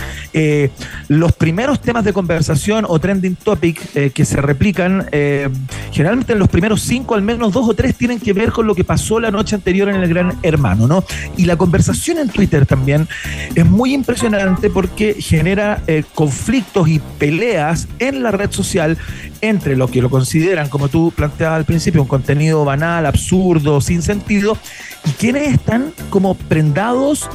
los 1.07 1.31
primeros 1.33 1.79
temas 1.79 2.03
de 2.03 2.11
conversación 2.11 2.85
o 2.87 2.99
trending 2.99 3.35
topic 3.35 3.52
eh, 3.61 4.11
que 4.13 4.25
se 4.25 4.37
replican, 4.37 5.07
eh, 5.11 5.49
generalmente 5.91 6.33
en 6.33 6.39
los 6.39 6.49
primeros 6.49 6.81
cinco, 6.81 7.15
al 7.15 7.21
menos 7.21 7.53
dos 7.53 7.69
o 7.69 7.73
tres, 7.73 7.95
tienen 7.95 8.19
que 8.19 8.33
ver 8.33 8.51
con 8.51 8.67
lo 8.67 8.75
que 8.75 8.83
pasó 8.83 9.19
la 9.19 9.31
noche 9.31 9.55
anterior 9.55 9.89
en 9.89 9.95
el 9.95 10.09
Gran 10.09 10.37
Hermano, 10.43 10.87
¿no? 10.87 11.03
Y 11.37 11.45
la 11.45 11.55
conversación 11.55 12.17
en 12.17 12.29
Twitter 12.29 12.65
también 12.65 13.07
es 13.55 13.65
muy 13.65 13.93
impresionante 13.93 14.69
porque 14.69 15.15
genera 15.19 15.81
eh, 15.87 16.03
conflictos 16.13 16.87
y 16.87 16.99
peleas 17.19 17.87
en 17.99 18.23
la 18.23 18.31
red 18.31 18.51
social 18.51 18.97
entre 19.41 19.75
los 19.75 19.91
que 19.91 20.01
lo 20.01 20.09
consideran, 20.09 20.69
como 20.69 20.87
tú 20.87 21.11
planteabas 21.15 21.57
al 21.57 21.65
principio, 21.65 22.01
un 22.01 22.07
contenido 22.07 22.63
banal, 22.63 23.05
absurdo, 23.05 23.81
sin 23.81 24.01
sentido, 24.01 24.57
y 25.05 25.09
quienes 25.11 25.53
están 25.53 25.91
como 26.09 26.35
prendados 26.35 27.29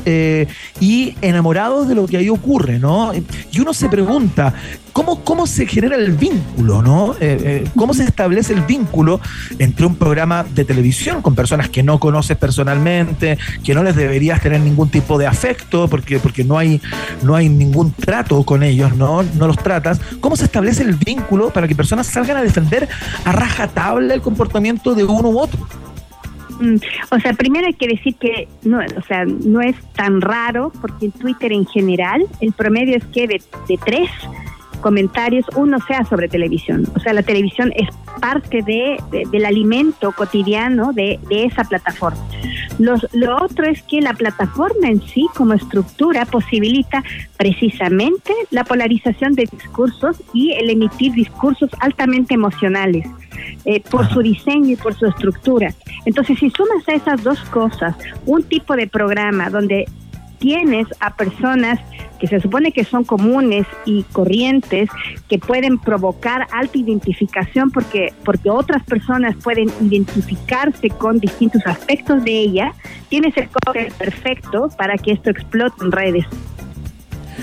y 0.81 1.14
enamorados 1.21 1.87
de 1.87 1.95
lo 1.95 2.07
que 2.07 2.16
ahí 2.16 2.31
ocurre, 2.31 2.79
¿no? 2.79 3.12
Y 3.53 3.61
uno 3.61 3.75
se 3.75 3.91
pregunta, 3.91 4.55
¿cómo, 4.99 5.23
cómo 5.23 5.47
se 5.47 5.65
genera 5.65 5.95
el 5.95 6.11
vínculo, 6.11 6.83
¿no? 6.83 7.13
Eh, 7.21 7.39
eh, 7.41 7.65
¿Cómo 7.77 7.95
se 7.95 8.03
establece 8.03 8.53
el 8.53 8.63
vínculo 8.63 9.21
entre 9.61 9.87
un 9.87 9.95
programa 9.95 10.43
de 10.43 10.65
televisión 10.65 11.23
con 11.23 11.37
personas 11.37 11.69
que 11.69 11.85
no 11.85 12.01
conoces 12.01 12.37
personalmente, 12.37 13.39
que 13.63 13.77
no 13.77 13.85
les 13.85 13.95
deberías 13.95 14.41
tener 14.41 14.61
ningún 14.61 14.91
tipo 14.91 15.17
de 15.17 15.29
afecto, 15.29 15.87
porque, 15.87 16.19
porque 16.19 16.43
no, 16.43 16.59
hay, 16.59 16.81
no 17.23 17.37
hay 17.37 17.49
ningún 17.49 17.93
trato 17.93 18.43
con 18.43 18.65
ellos, 18.65 18.97
¿no? 18.97 19.23
No 19.23 19.47
los 19.47 19.59
tratas. 19.59 20.01
¿Cómo 20.19 20.35
se 20.35 20.47
establece 20.47 20.83
el 20.83 20.95
vínculo 20.95 21.51
para 21.51 21.69
que 21.69 21.77
personas 21.77 22.09
salgan 22.09 22.37
a 22.37 22.43
defender 22.43 22.89
a 23.25 23.31
rajatabla 23.31 24.15
el 24.15 24.21
comportamiento 24.21 24.97
de 24.97 25.05
uno 25.05 25.29
u 25.29 25.39
otro? 25.39 25.61
Mm, 26.59 26.75
O 27.13 27.21
sea, 27.21 27.35
primero 27.35 27.69
hay 27.69 27.75
que 27.75 27.87
decir 27.87 28.17
que 28.17 28.49
no, 28.65 28.79
o 28.79 29.03
sea, 29.07 29.25
no 29.25 29.61
es 29.61 29.77
tan 29.95 30.21
raro 30.21 30.73
porque 30.81 31.07
en 31.07 31.13
Twitter 31.13 31.53
en 31.53 31.67
general 31.67 32.27
el 32.41 32.53
promedio 32.53 32.97
es 32.97 33.05
que 33.05 33.29
de, 33.29 33.41
de 33.69 33.79
tres 33.87 34.11
comentarios 34.79 35.45
uno 35.57 35.79
sea 35.87 36.05
sobre 36.05 36.29
televisión. 36.29 36.85
O 36.97 37.01
sea, 37.01 37.12
la 37.12 37.22
televisión 37.22 37.72
es 37.76 37.89
parte 38.20 38.62
de, 38.62 38.97
de- 39.11 39.24
del 39.31 39.45
alimento 39.45 40.12
cotidiano 40.12 40.93
de, 40.93 41.20
de 41.29 41.45
esa 41.45 41.64
plataforma. 41.64 42.18
Los- 42.79 43.07
lo 43.12 43.37
otro 43.43 43.64
es 43.66 43.83
que 43.83 44.01
la 44.01 44.14
plataforma 44.14 44.89
en 44.89 45.01
sí 45.03 45.26
como 45.35 45.53
estructura 45.55 46.24
posibilita 46.26 47.03
precisamente 47.37 48.33
la 48.51 48.64
polarización 48.64 49.35
de 49.35 49.49
discursos 49.51 50.22
y 50.33 50.53
el 50.53 50.70
emitir 50.70 51.12
discursos 51.12 51.70
altamente 51.81 52.35
emocionales 52.35 53.07
eh, 53.64 53.81
por 53.91 54.09
su 54.09 54.20
diseño 54.20 54.70
y 54.72 54.76
por 54.76 54.95
su 54.95 55.07
estructura. 55.07 55.72
Entonces, 56.05 56.39
si 56.39 56.51
sumas 56.51 56.87
a 56.89 56.93
esas 56.95 57.22
dos 57.22 57.41
cosas 57.51 57.95
un 58.26 58.43
tipo 58.43 58.74
de 58.76 58.87
programa 58.87 59.49
donde 59.51 59.87
tienes 60.39 60.86
a 61.01 61.14
personas 61.14 61.80
que 62.18 62.26
se 62.26 62.41
supone 62.41 62.72
que 62.72 62.84
son 62.84 63.05
comunes 63.05 63.66
y 63.84 64.03
corrientes, 64.05 64.89
que 65.28 65.39
pueden 65.39 65.78
provocar 65.78 66.47
alta 66.53 66.78
identificación 66.78 67.70
porque, 67.70 68.12
porque 68.24 68.51
otras 68.51 68.82
personas 68.84 69.36
pueden 69.36 69.70
identificarse 69.80 70.91
con 70.91 71.18
distintos 71.18 71.62
aspectos 71.66 72.24
de 72.24 72.32
ella, 72.32 72.74
tienes 73.09 73.36
el 73.36 73.49
cóctel 73.49 73.93
perfecto 73.93 74.68
para 74.76 74.97
que 74.97 75.12
esto 75.12 75.30
explote 75.30 75.84
en 75.84 75.93
redes. 75.93 76.26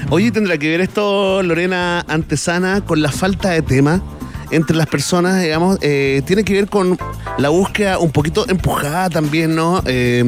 Oye, 0.10 0.32
¿tendrá 0.32 0.58
que 0.58 0.70
ver 0.70 0.82
esto, 0.82 1.42
Lorena 1.42 2.06
Antesana, 2.08 2.82
con 2.82 3.02
la 3.02 3.12
falta 3.12 3.52
de 3.52 3.62
tema 3.62 4.02
entre 4.52 4.76
las 4.76 4.88
personas, 4.88 5.42
digamos? 5.42 5.78
Eh, 5.82 6.22
tiene 6.26 6.44
que 6.44 6.54
ver 6.54 6.68
con 6.68 6.98
la 7.38 7.50
búsqueda 7.50 8.00
un 8.00 8.12
poquito 8.12 8.48
empujada 8.48 9.10
también, 9.10 9.56
¿no? 9.56 9.82
Eh, 9.86 10.24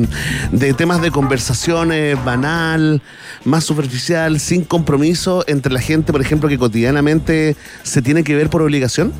de 0.52 0.74
temas 0.74 1.02
de 1.02 1.12
conversaciones 1.12 2.24
banal, 2.24 3.02
más 3.44 3.64
superficial, 3.64 4.40
sin 4.40 4.64
compromiso 4.64 5.44
entre 5.48 5.72
la 5.72 5.82
gente, 5.82 6.12
por 6.12 6.22
ejemplo, 6.22 6.50
que 6.50 6.58
cotidianamente 6.58 7.56
se 7.84 8.02
tiene 8.02 8.24
que 8.24 8.36
ver 8.36 8.50
por 8.50 8.62
obligación. 8.62 9.14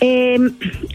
Eh, 0.00 0.38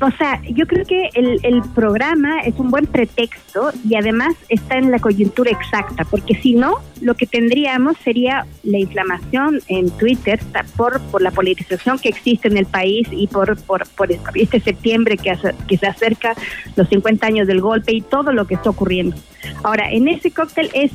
o 0.01 0.09
sea, 0.17 0.41
yo 0.49 0.65
creo 0.65 0.83
que 0.85 1.09
el, 1.13 1.39
el 1.43 1.61
programa 1.75 2.39
es 2.41 2.55
un 2.57 2.71
buen 2.71 2.87
pretexto 2.87 3.69
y 3.87 3.95
además 3.95 4.33
está 4.49 4.77
en 4.77 4.89
la 4.89 4.97
coyuntura 4.99 5.51
exacta, 5.51 6.05
porque 6.05 6.33
si 6.35 6.55
no, 6.55 6.75
lo 7.01 7.13
que 7.13 7.27
tendríamos 7.27 7.97
sería 8.03 8.45
la 8.63 8.79
inflamación 8.79 9.59
en 9.67 9.91
Twitter 9.91 10.39
por, 10.75 10.99
por 11.11 11.21
la 11.21 11.29
politización 11.31 11.99
que 11.99 12.09
existe 12.09 12.47
en 12.47 12.57
el 12.57 12.65
país 12.65 13.07
y 13.11 13.27
por, 13.27 13.55
por, 13.61 13.87
por 13.89 14.09
este 14.33 14.59
septiembre 14.59 15.17
que, 15.17 15.29
hace- 15.31 15.53
que 15.67 15.77
se 15.77 15.85
acerca 15.85 16.33
los 16.75 16.89
50 16.89 17.27
años 17.27 17.47
del 17.47 17.61
golpe 17.61 17.93
y 17.93 18.01
todo 18.01 18.31
lo 18.31 18.45
que 18.47 18.55
está 18.55 18.71
ocurriendo. 18.71 19.15
Ahora, 19.63 19.91
en 19.91 20.07
ese 20.07 20.31
cóctel 20.31 20.69
es 20.73 20.91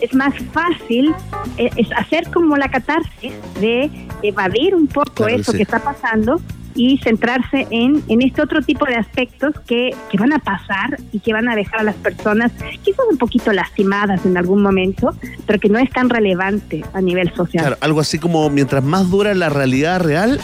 es 0.00 0.12
más 0.16 0.34
fácil 0.52 1.14
eh, 1.58 1.70
es 1.76 1.86
hacer 1.96 2.28
como 2.32 2.56
la 2.56 2.68
catarsis 2.68 3.32
de 3.60 3.88
evadir 4.24 4.74
un 4.74 4.88
poco 4.88 5.12
Claro, 5.12 5.36
eso 5.36 5.52
sí. 5.52 5.58
que 5.58 5.62
está 5.62 5.78
pasando 5.78 6.40
y 6.74 6.98
centrarse 6.98 7.66
en, 7.70 8.02
en 8.08 8.22
este 8.22 8.42
otro 8.42 8.62
tipo 8.62 8.86
de 8.86 8.96
aspectos 8.96 9.54
que, 9.66 9.94
que 10.10 10.18
van 10.18 10.32
a 10.32 10.38
pasar 10.38 10.98
y 11.12 11.20
que 11.20 11.32
van 11.32 11.48
a 11.48 11.56
dejar 11.56 11.80
a 11.80 11.82
las 11.82 11.94
personas 11.96 12.52
quizás 12.82 13.04
un 13.10 13.18
poquito 13.18 13.52
lastimadas 13.52 14.24
en 14.26 14.36
algún 14.36 14.62
momento, 14.62 15.14
pero 15.46 15.58
que 15.58 15.68
no 15.68 15.78
es 15.78 15.90
tan 15.90 16.08
relevante 16.10 16.84
a 16.92 17.00
nivel 17.00 17.32
social. 17.34 17.64
Claro, 17.64 17.76
algo 17.80 18.00
así 18.00 18.18
como 18.18 18.48
mientras 18.50 18.82
más 18.82 19.10
dura 19.10 19.34
la 19.34 19.48
realidad 19.48 20.00
real, 20.00 20.40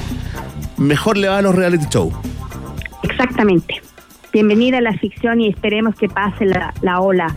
mejor 0.77 1.17
le 1.17 1.29
va 1.29 1.39
a 1.39 1.43
los 1.43 1.55
reality 1.55 1.87
shows. 1.91 2.15
Exactamente. 3.03 3.81
Bienvenida 4.33 4.79
a 4.79 4.81
la 4.83 4.93
ficción 4.93 5.41
y 5.41 5.49
esperemos 5.49 5.95
que 5.95 6.09
pase 6.09 6.45
la, 6.45 6.75
la 6.83 7.01
ola. 7.01 7.35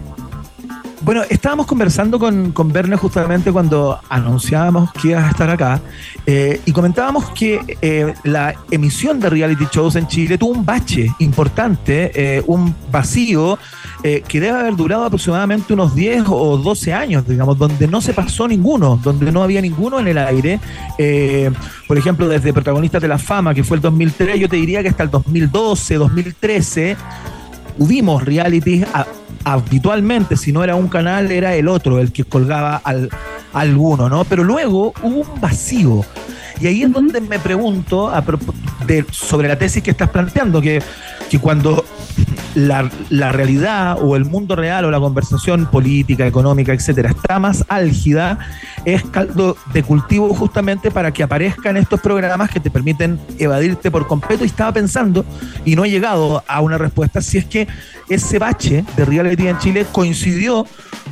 Bueno, 1.03 1.23
estábamos 1.29 1.65
conversando 1.65 2.19
con, 2.19 2.51
con 2.51 2.71
Verne 2.71 2.95
justamente 2.95 3.51
cuando 3.51 3.99
anunciábamos 4.07 4.91
que 4.93 5.09
ibas 5.09 5.23
a 5.23 5.29
estar 5.31 5.49
acá 5.49 5.81
eh, 6.27 6.61
y 6.63 6.71
comentábamos 6.71 7.31
que 7.31 7.77
eh, 7.81 8.13
la 8.23 8.53
emisión 8.69 9.19
de 9.19 9.31
reality 9.31 9.65
shows 9.71 9.95
en 9.95 10.07
Chile 10.07 10.37
tuvo 10.37 10.51
un 10.51 10.63
bache 10.63 11.11
importante, 11.17 12.11
eh, 12.13 12.43
un 12.45 12.75
vacío 12.91 13.57
que 14.03 14.39
debe 14.39 14.57
haber 14.57 14.75
durado 14.75 15.05
aproximadamente 15.05 15.73
unos 15.73 15.93
10 15.93 16.23
o 16.27 16.57
12 16.57 16.91
años, 16.91 17.27
digamos, 17.27 17.55
donde 17.55 17.87
no 17.87 18.01
se 18.01 18.13
pasó 18.13 18.47
ninguno, 18.47 18.99
donde 19.03 19.31
no 19.31 19.43
había 19.43 19.61
ninguno 19.61 19.99
en 19.99 20.07
el 20.07 20.17
aire. 20.17 20.59
Por 21.87 21.99
ejemplo, 21.99 22.27
desde 22.27 22.51
Protagonistas 22.51 22.99
de 22.99 23.07
la 23.07 23.19
Fama, 23.19 23.53
que 23.53 23.63
fue 23.63 23.77
el 23.77 23.81
2003, 23.81 24.39
yo 24.39 24.49
te 24.49 24.55
diría 24.55 24.81
que 24.81 24.89
hasta 24.89 25.03
el 25.03 25.11
2012, 25.11 25.95
2013 25.95 26.97
hubimos 27.77 28.25
realities 28.25 28.87
habitualmente, 29.43 30.37
si 30.37 30.51
no 30.51 30.63
era 30.63 30.75
un 30.75 30.87
canal, 30.87 31.31
era 31.31 31.55
el 31.55 31.67
otro, 31.67 31.99
el 31.99 32.11
que 32.11 32.23
colgaba 32.23 32.77
al, 32.83 33.09
alguno, 33.53 34.09
¿no? 34.09 34.23
Pero 34.25 34.43
luego 34.43 34.93
hubo 35.01 35.21
un 35.21 35.41
vacío. 35.41 36.05
Y 36.59 36.67
ahí 36.67 36.83
es 36.83 36.91
donde 36.91 37.21
me 37.21 37.39
pregunto 37.39 38.09
a 38.09 38.23
propo- 38.23 38.53
de- 38.85 39.05
sobre 39.11 39.47
la 39.47 39.57
tesis 39.57 39.81
que 39.81 39.91
estás 39.91 40.09
planteando, 40.09 40.61
que, 40.61 40.81
que 41.29 41.39
cuando 41.39 41.83
la, 42.53 42.87
la 43.09 43.31
realidad 43.31 43.97
o 43.99 44.15
el 44.15 44.25
mundo 44.25 44.55
real 44.55 44.85
o 44.85 44.91
la 44.91 44.99
conversación 44.99 45.65
política, 45.65 46.27
económica, 46.27 46.71
etcétera, 46.71 47.09
está 47.09 47.39
más 47.39 47.65
álgida, 47.67 48.37
es 48.85 49.03
caldo 49.05 49.57
de 49.73 49.81
cultivo 49.81 50.33
justamente 50.35 50.91
para 50.91 51.11
que 51.11 51.23
aparezcan 51.23 51.77
estos 51.77 51.99
programas 51.99 52.51
que 52.51 52.59
te 52.59 52.69
permiten 52.69 53.19
evadirte 53.39 53.89
por 53.89 54.05
completo. 54.05 54.43
Y 54.43 54.47
estaba 54.47 54.71
pensando, 54.71 55.25
y 55.65 55.75
no 55.75 55.83
he 55.83 55.89
llegado 55.89 56.43
a 56.47 56.61
una 56.61 56.77
respuesta, 56.77 57.21
si 57.21 57.39
es 57.39 57.45
que 57.45 57.67
ese 58.13 58.39
bache 58.39 58.83
de 58.95 59.05
reality 59.05 59.47
en 59.47 59.57
Chile 59.59 59.85
coincidió 59.91 60.65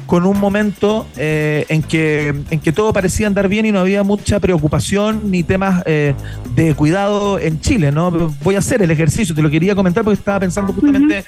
con 0.05 0.25
un 0.25 0.39
momento 0.39 1.07
eh, 1.17 1.65
en, 1.69 1.83
que, 1.83 2.29
en 2.49 2.59
que 2.59 2.71
todo 2.71 2.91
parecía 2.91 3.27
andar 3.27 3.47
bien 3.47 3.65
y 3.67 3.71
no 3.71 3.79
había 3.79 4.03
mucha 4.03 4.39
preocupación 4.39 5.29
ni 5.29 5.43
temas 5.43 5.83
eh, 5.85 6.15
de 6.55 6.73
cuidado 6.73 7.37
en 7.37 7.61
Chile, 7.61 7.91
¿no? 7.91 8.11
Voy 8.43 8.55
a 8.55 8.59
hacer 8.59 8.81
el 8.81 8.89
ejercicio, 8.89 9.35
te 9.35 9.41
lo 9.41 9.51
quería 9.51 9.75
comentar 9.75 10.03
porque 10.03 10.17
estaba 10.17 10.39
pensando 10.39 10.73
justamente 10.73 11.23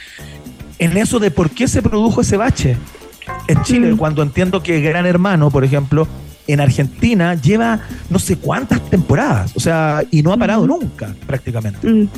en 0.79 0.97
eso 0.97 1.19
de 1.19 1.29
por 1.29 1.51
qué 1.51 1.67
se 1.67 1.83
produjo 1.83 2.21
ese 2.21 2.37
bache 2.37 2.75
en 3.47 3.61
Chile, 3.61 3.95
cuando 3.95 4.23
entiendo 4.23 4.63
que 4.63 4.81
Gran 4.81 5.05
Hermano, 5.05 5.51
por 5.51 5.63
ejemplo, 5.63 6.07
en 6.47 6.59
Argentina 6.59 7.35
lleva 7.35 7.81
no 8.09 8.19
sé 8.19 8.37
cuántas 8.37 8.81
temporadas, 8.89 9.51
o 9.55 9.59
sea, 9.59 10.03
y 10.09 10.23
no 10.23 10.33
ha 10.33 10.37
parado 10.37 10.65
nunca 10.65 11.13
prácticamente. 11.27 12.09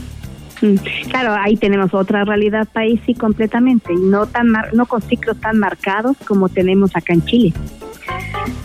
Claro, 1.09 1.33
ahí 1.39 1.57
tenemos 1.57 1.93
otra 1.93 2.23
realidad 2.23 2.67
país 2.71 2.99
sí 3.05 3.13
completamente 3.13 3.91
y 3.93 3.97
no 3.97 4.25
tan 4.27 4.49
mar- 4.49 4.73
no 4.73 4.85
con 4.85 5.01
ciclos 5.01 5.37
tan 5.39 5.59
marcados 5.59 6.15
como 6.25 6.49
tenemos 6.49 6.95
acá 6.95 7.13
en 7.13 7.23
Chile. 7.25 7.53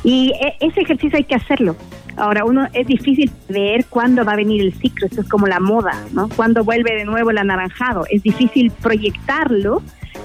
Y 0.05 0.32
e- 0.40 0.57
ese 0.61 0.80
ejercicio 0.80 1.16
hay 1.18 1.24
que 1.24 1.34
hacerlo. 1.34 1.76
Ahora, 2.16 2.44
uno 2.44 2.66
es 2.72 2.86
difícil 2.86 3.30
ver 3.49 3.84
cuándo 3.88 4.24
va 4.24 4.32
a 4.32 4.36
venir 4.36 4.61
el 4.62 4.74
ciclo, 4.74 5.07
esto 5.07 5.20
es 5.20 5.28
como 5.28 5.46
la 5.46 5.61
moda, 5.61 5.92
¿no? 6.12 6.28
Cuándo 6.28 6.64
vuelve 6.64 6.94
de 6.96 7.05
nuevo 7.05 7.30
el 7.30 7.38
anaranjado. 7.38 8.05
Es 8.11 8.22
difícil 8.22 8.72
proyectarlo, 8.82 9.82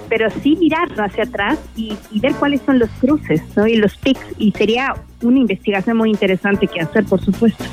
pero 0.09 0.29
sí 0.41 0.55
mirarlo 0.59 1.03
hacia 1.03 1.23
atrás 1.23 1.59
y, 1.75 1.93
y 2.11 2.19
ver 2.19 2.33
cuáles 2.35 2.61
son 2.65 2.79
los 2.79 2.89
cruces, 3.01 3.41
¿no? 3.55 3.67
Y 3.67 3.75
los 3.75 3.95
pics. 3.97 4.25
Y 4.37 4.51
sería 4.51 4.93
una 5.21 5.39
investigación 5.39 5.97
muy 5.97 6.09
interesante 6.09 6.67
que 6.67 6.81
hacer, 6.81 7.05
por 7.05 7.23
supuesto. 7.23 7.63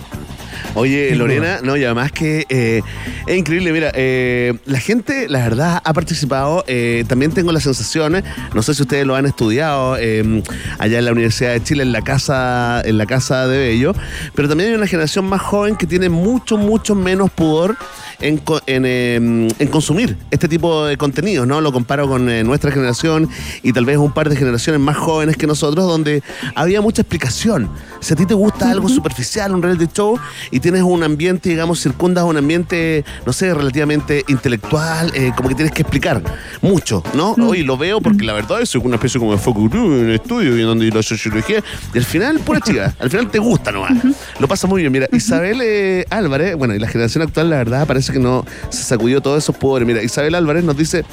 Oye, 0.75 1.15
Lorena, 1.17 1.59
no, 1.63 1.77
y 1.77 1.85
además 1.85 2.13
que 2.13 2.47
eh, 2.49 2.83
es 3.27 3.37
increíble, 3.37 3.73
mira, 3.73 3.91
eh, 3.95 4.55
la 4.67 4.79
gente, 4.79 5.29
la 5.29 5.41
verdad, 5.41 5.81
ha 5.85 5.93
participado, 5.93 6.65
eh, 6.69 7.05
también 7.09 7.33
tengo 7.33 7.51
la 7.51 7.59
sensación, 7.59 8.17
eh, 8.17 8.25
no 8.55 8.63
sé 8.63 8.75
si 8.75 8.83
ustedes 8.83 9.05
lo 9.05 9.17
han 9.17 9.27
estudiado 9.27 9.97
eh, 9.99 10.43
allá 10.79 10.99
en 10.99 11.05
la 11.05 11.13
Universidad 11.13 11.53
de 11.53 11.63
Chile, 11.65 11.83
en 11.83 11.91
la 11.91 12.03
casa, 12.03 12.83
en 12.85 12.99
la 12.99 13.07
casa 13.07 13.49
de 13.49 13.59
Bello, 13.59 13.95
pero 14.35 14.49
también 14.49 14.71
hay 14.71 14.77
una 14.77 14.87
generación 14.87 15.25
más 15.25 15.43
joven 15.43 15.75
que 15.75 15.87
tiene 15.87 16.09
mucho, 16.09 16.57
mucho 16.57 16.95
menos 16.95 17.31
pudor 17.31 17.77
en, 18.21 18.41
en, 18.67 18.85
eh, 18.87 19.49
en 19.59 19.69
consumir 19.69 20.17
este 20.31 20.49
tipo 20.49 20.85
de 20.85 20.97
contenidos, 20.97 21.47
¿no? 21.47 21.61
Lo 21.61 21.73
comparo 21.73 22.09
con 22.09 22.29
eh, 22.29 22.45
nuestra 22.45 22.71
generación 22.71 23.29
y 23.63 23.73
tal 23.73 23.85
vez 23.85 23.97
un 23.99 24.13
par 24.13 24.29
de 24.29 24.37
generaciones 24.37 24.81
más 24.81 24.97
jóvenes 24.97 25.37
que 25.37 25.47
nosotros, 25.47 25.87
donde 25.87 26.23
había 26.55 26.81
mucha 26.81 27.03
explicación. 27.03 27.71
Si 28.01 28.13
a 28.13 28.17
ti 28.17 28.27
te 28.27 28.35
gusta 28.35 28.71
algo 28.71 28.89
superficial, 28.89 29.55
un 29.55 29.63
reality 29.63 29.87
show, 29.93 30.19
y 30.51 30.61
tienes 30.61 30.83
un 30.83 31.03
ambiente, 31.03 31.49
digamos, 31.51 31.81
circundas 31.81 32.25
un 32.25 32.37
ambiente, 32.37 33.05
no 33.27 33.33
sé, 33.33 33.53
relativamente 33.53 34.25
intelectual, 34.29 35.13
eh, 35.15 35.33
como 35.37 35.49
que 35.49 35.55
tienes 35.55 35.73
que 35.73 35.83
explicar 35.83 36.23
mucho, 36.63 37.03
¿no? 37.15 37.33
Hoy 37.33 37.63
lo 37.63 37.77
veo 37.77 38.01
porque 38.01 38.25
la 38.25 38.33
verdad 38.33 38.63
es 38.63 38.75
una 38.75 38.97
especie 38.97 39.19
como 39.19 39.33
de 39.33 39.39
focus 39.39 39.71
group 39.71 39.93
en 39.99 40.09
el 40.09 40.15
estudio 40.15 40.57
y 40.57 40.63
donde 40.63 40.89
la 40.91 41.03
sociología, 41.03 41.63
y 41.95 41.99
al 41.99 42.05
final, 42.05 42.39
pura 42.41 42.61
chica, 42.61 42.95
al 42.99 43.11
final 43.11 43.31
te 43.31 43.39
gusta 43.39 43.73
nomás. 43.73 43.93
Lo 44.39 44.49
pasa 44.49 44.67
muy 44.67 44.83
bien. 44.83 44.93
Mira, 44.93 45.09
Isabel 45.13 45.61
eh, 45.63 46.05
Álvarez, 46.11 46.57
bueno, 46.57 46.75
y 46.75 46.79
la 46.79 46.89
generación 46.89 47.23
actual, 47.23 47.51
la 47.51 47.57
verdad, 47.57 47.87
parece 47.87 48.10
que 48.13 48.19
no 48.19 48.45
se 48.71 48.83
sacudió 48.83 49.21
todos 49.21 49.43
esos 49.43 49.57
pobres. 49.57 49.87
Mira, 49.87 50.03
Isabel 50.03 50.35
Álvarez 50.35 50.65
nos 50.65 50.77
dice, 50.77 51.05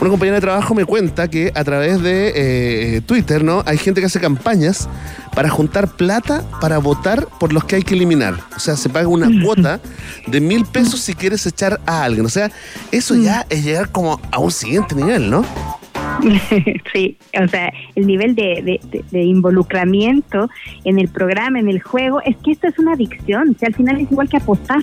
una 0.00 0.10
compañera 0.10 0.36
de 0.36 0.40
trabajo 0.42 0.74
me 0.74 0.84
cuenta 0.84 1.28
que 1.28 1.52
a 1.54 1.64
través 1.64 2.02
de 2.02 2.32
eh, 2.96 3.00
Twitter, 3.02 3.42
¿no? 3.44 3.62
Hay 3.66 3.78
gente 3.78 4.00
que 4.00 4.06
hace 4.06 4.20
campañas 4.20 4.88
para 5.34 5.48
juntar 5.50 5.88
plata 5.96 6.44
para 6.60 6.78
votar 6.78 7.26
por 7.38 7.52
los 7.52 7.64
que 7.64 7.76
hay 7.76 7.82
que 7.82 7.94
eliminar. 7.94 8.34
O 8.56 8.60
sea, 8.60 8.76
se 8.76 8.88
paga 8.88 9.08
una 9.08 9.28
cuota 9.44 9.80
de 10.26 10.40
mil 10.40 10.64
pesos 10.64 11.00
si 11.00 11.14
quieres 11.14 11.44
echar 11.46 11.80
a 11.86 12.04
alguien. 12.04 12.24
O 12.26 12.30
sea, 12.30 12.50
eso 12.92 13.14
ya 13.14 13.46
es 13.50 13.64
llegar 13.64 13.90
como 13.90 14.20
a 14.30 14.38
un 14.38 14.50
siguiente 14.50 14.94
nivel, 14.94 15.30
¿no? 15.30 15.44
sí, 16.94 17.18
o 17.42 17.46
sea, 17.48 17.70
el 17.94 18.06
nivel 18.06 18.34
de, 18.34 18.62
de- 18.64 18.80
de- 18.90 19.04
de 19.10 19.22
involucramiento 19.24 20.48
en 20.84 20.98
el 20.98 21.08
programa, 21.08 21.58
en 21.58 21.68
el 21.68 21.82
juego, 21.82 22.20
es 22.22 22.36
que 22.42 22.52
esto 22.52 22.68
es 22.68 22.78
una 22.78 22.92
adicción, 22.94 23.50
o 23.54 23.58
sea, 23.58 23.68
al 23.68 23.74
final 23.74 24.00
es 24.00 24.10
igual 24.10 24.28
que 24.28 24.38
apostar. 24.38 24.78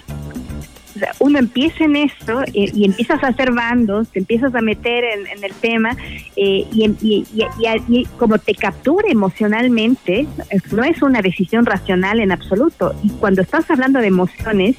Uno 1.19 1.39
empieza 1.39 1.83
en 1.85 1.95
esto 1.95 2.41
y 2.53 2.85
empiezas 2.85 3.23
a 3.23 3.27
hacer 3.27 3.51
bandos, 3.51 4.09
te 4.09 4.19
empiezas 4.19 4.53
a 4.55 4.61
meter 4.61 5.03
en, 5.03 5.43
el 5.43 5.53
tema 5.53 5.95
eh, 6.35 6.65
y, 6.71 6.83
en- 6.85 6.97
y- 7.01 8.05
como 8.17 8.37
te 8.37 8.53
captura 8.55 9.07
emocionalmente, 9.09 10.27
no 10.71 10.83
es 10.83 11.01
una 11.01 11.21
decisión 11.21 11.65
racional 11.65 12.19
en 12.19 12.31
absoluto. 12.31 12.93
Y 13.03 13.09
cuando 13.11 13.41
estás 13.41 13.69
hablando 13.69 13.99
de 13.99 14.07
emociones, 14.07 14.75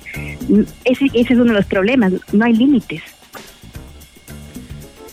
mm, 0.49 0.61
ese, 0.85 1.07
ese 1.14 1.33
es 1.35 1.39
uno 1.39 1.53
de 1.53 1.59
los 1.59 1.66
problemas, 1.66 2.12
no 2.33 2.45
hay 2.45 2.55
límites. 2.55 3.03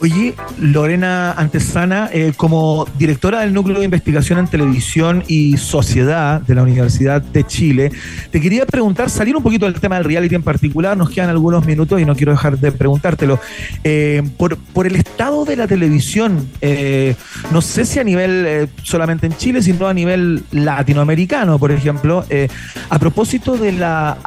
Oye, 0.04 0.34
Lorena 0.60 1.32
Antesana, 1.34 2.10
eh, 2.12 2.34
como 2.36 2.88
directora 2.98 3.42
del 3.42 3.54
Núcleo 3.54 3.78
de 3.78 3.86
Investigación 3.86 4.40
en 4.40 4.48
Televisión 4.48 5.24
y 5.28 5.58
Sociedad 5.58 6.42
de 6.42 6.56
la 6.56 6.64
Universidad 6.64 7.22
de 7.22 7.46
Chile, 7.46 7.92
te 8.32 8.42
quería 8.42 8.66
preguntar, 8.66 9.12
salir 9.12 9.38
un 9.38 9.44
poquito 9.44 9.66
del 9.66 9.80
tema 9.80 9.98
del 9.98 10.06
reality 10.06 10.34
en 10.34 10.42
particular, 10.42 10.98
nos 10.98 11.12
quedan 11.12 11.30
algunos 11.30 11.68
minutos 11.68 12.02
y 12.02 12.06
no 12.06 12.16
quiero 12.16 12.32
dejar 12.32 12.58
de 12.58 12.72
preguntártelo. 12.72 13.40
Eh, 13.84 14.24
por, 14.38 14.58
por 14.58 14.88
el 14.88 14.96
estado 14.96 15.46
de 15.46 15.56
la 15.56 15.68
televisión, 15.68 16.50
eh, 16.62 17.16
no 17.52 17.62
sé 17.62 17.86
si 17.86 18.00
a 18.00 18.04
nivel 18.04 18.70
solamente 18.82 19.28
en 19.28 19.38
Chile, 19.38 19.62
sino 19.62 19.88
a 19.88 19.94
nivel 19.94 20.42
latinoamericano, 20.50 21.60
por 21.60 21.72
ejemplo, 21.72 22.26
a 22.90 22.98
propósito 22.98 23.56
de 23.56 23.74
la 23.74 24.18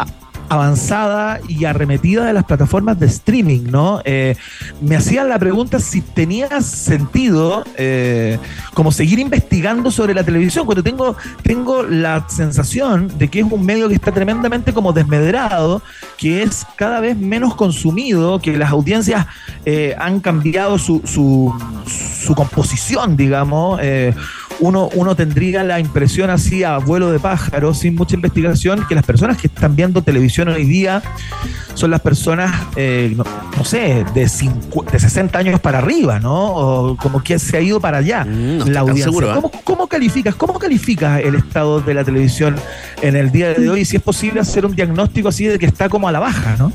avanzada 0.49 1.41
y 1.49 1.65
arremetida 1.65 2.25
de 2.27 2.33
las 2.33 2.45
plataformas 2.45 2.99
de 2.99 3.07
streaming, 3.07 3.65
¿no? 3.71 4.01
Eh, 4.05 4.37
me 4.81 4.97
hacían 4.97 5.29
la 5.29 5.39
pregunta 5.39 5.79
si 5.79 6.01
tenía 6.01 6.61
sentido 6.61 7.65
eh, 7.77 8.39
como 8.75 8.93
seguir 8.93 9.19
investigando 9.19 9.91
sobre 9.91 10.15
la 10.15 10.25
televisión, 10.25 10.67
cuando 10.67 10.83
tengo, 10.83 11.17
tengo 11.43 11.83
la 11.83 12.27
sensación 12.29 13.11
de 13.19 13.29
que 13.29 13.41
es 13.41 13.47
un 13.51 13.65
medio 13.65 13.89
que 13.89 13.95
está 13.95 14.13
tremendamente 14.13 14.73
como 14.73 14.93
desmedrado, 14.93 15.83
que 16.19 16.43
es 16.43 16.67
cada 16.77 17.01
vez 17.01 17.17
menos 17.17 17.55
consumido, 17.55 18.39
que 18.41 18.57
las 18.57 18.71
audiencias 18.71 19.27
eh, 19.65 19.95
han 19.99 20.21
cambiado 20.21 20.79
su, 20.79 21.03
su, 21.05 21.55
su 21.87 22.35
composición, 22.35 23.17
digamos. 23.17 23.81
Uno, 24.61 24.89
uno 24.95 25.15
tendría 25.17 25.65
la 25.65 25.79
impresión 25.81 26.31
así 26.31 26.65
a 26.65 26.79
vuelo 26.79 27.11
de 27.13 27.19
pájaro, 27.19 27.75
sin 27.75 27.95
mucha 27.95 28.15
investigación, 28.15 28.85
que 28.89 28.95
las 28.95 29.05
personas 29.05 29.37
que 29.39 29.49
están 29.49 29.75
viendo 29.77 30.03
televisión 30.03 30.49
hoy 30.49 30.65
día 30.65 31.03
son 31.75 31.91
las 31.91 32.01
personas, 32.01 32.53
eh, 32.77 33.13
no, 33.17 33.25
no 33.57 33.65
sé, 33.65 34.05
de, 34.15 34.25
cincu- 34.27 34.85
de 34.91 34.99
60 34.99 35.39
años 35.39 35.61
para 35.61 35.79
arriba, 35.79 36.21
¿no? 36.21 36.55
O 36.55 36.97
como 36.97 37.23
que 37.23 37.39
se 37.39 37.57
ha 37.57 37.61
ido 37.61 37.81
para 37.81 37.99
allá 37.99 38.21
estoy 38.59 38.71
la 38.73 38.81
audiencia. 38.81 39.05
seguro, 39.07 39.31
¿eh? 39.31 39.35
¿Cómo, 39.35 39.51
cómo 39.65 39.87
calificas, 39.89 40.35
¿Cómo 40.37 40.59
calificas 40.59 41.21
el 41.21 41.35
estado 41.35 41.81
de 41.81 41.95
la 41.95 42.05
televisión 42.05 42.55
en 43.03 43.17
el 43.17 43.33
día 43.33 43.55
de 43.55 43.69
hoy? 43.69 43.81
Y 43.81 43.85
si 43.85 43.97
es 43.97 44.03
posible 44.03 44.41
hacer 44.41 44.65
un 44.65 44.75
diagnóstico 44.77 45.29
así 45.29 45.47
de 45.47 45.59
que 45.59 45.67
está 45.67 45.89
como 45.89 46.07
a 46.09 46.13
la 46.13 46.21
baja, 46.21 46.55
¿no? 46.59 46.73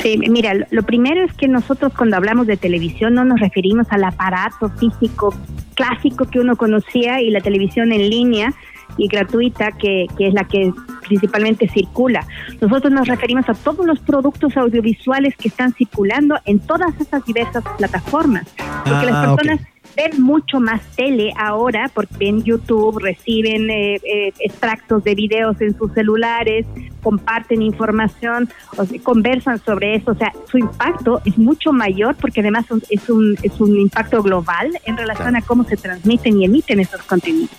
Sí, 0.00 0.18
mira, 0.18 0.52
lo- 0.70 0.82
primero 0.82 1.24
es 1.24 1.32
que 1.34 1.48
nosotros 1.48 1.92
cuando 1.96 2.16
hablamos 2.16 2.46
de 2.46 2.56
televisión 2.56 3.14
no 3.14 3.24
nos 3.24 3.40
referimos 3.40 3.86
al 3.90 4.04
aparato 4.04 4.68
físico 4.70 5.34
clásico 5.74 6.24
que 6.26 6.40
uno 6.40 6.56
conocía 6.56 7.20
y 7.20 7.30
la 7.30 7.40
televisión 7.40 7.92
en 7.92 8.08
línea 8.10 8.52
y 8.98 9.08
gratuita 9.08 9.72
que, 9.72 10.06
que 10.18 10.28
es 10.28 10.34
la 10.34 10.44
que 10.44 10.70
principalmente 11.06 11.66
circula. 11.68 12.26
Nosotros 12.60 12.92
nos 12.92 13.08
referimos 13.08 13.48
a 13.48 13.54
todos 13.54 13.86
los 13.86 13.98
productos 14.00 14.54
audiovisuales 14.56 15.34
que 15.36 15.48
están 15.48 15.72
circulando 15.72 16.36
en 16.44 16.58
todas 16.60 16.98
esas 17.00 17.24
diversas 17.24 17.64
plataformas, 17.78 18.44
porque 18.84 19.06
las 19.06 19.14
Ah, 19.14 19.34
personas 19.36 19.60
ven 19.96 20.22
mucho 20.22 20.60
más 20.60 20.82
tele 20.96 21.32
ahora 21.38 21.90
porque 21.94 22.14
ven 22.18 22.42
YouTube, 22.42 22.98
reciben 22.98 23.70
eh, 23.70 23.94
eh, 24.02 24.32
extractos 24.38 25.04
de 25.04 25.14
videos 25.14 25.60
en 25.60 25.76
sus 25.76 25.92
celulares, 25.92 26.66
comparten 27.02 27.62
información, 27.62 28.48
o 28.76 28.84
sea, 28.84 29.00
conversan 29.02 29.58
sobre 29.62 29.96
eso. 29.96 30.12
O 30.12 30.14
sea, 30.14 30.32
su 30.50 30.58
impacto 30.58 31.20
es 31.24 31.36
mucho 31.36 31.72
mayor 31.72 32.14
porque 32.16 32.40
además 32.40 32.66
es 32.88 33.08
un, 33.08 33.36
es 33.42 33.60
un 33.60 33.78
impacto 33.78 34.22
global 34.22 34.70
en 34.84 34.96
relación 34.96 35.36
a 35.36 35.42
cómo 35.42 35.64
se 35.64 35.76
transmiten 35.76 36.40
y 36.40 36.44
emiten 36.44 36.80
esos 36.80 37.02
contenidos. 37.02 37.50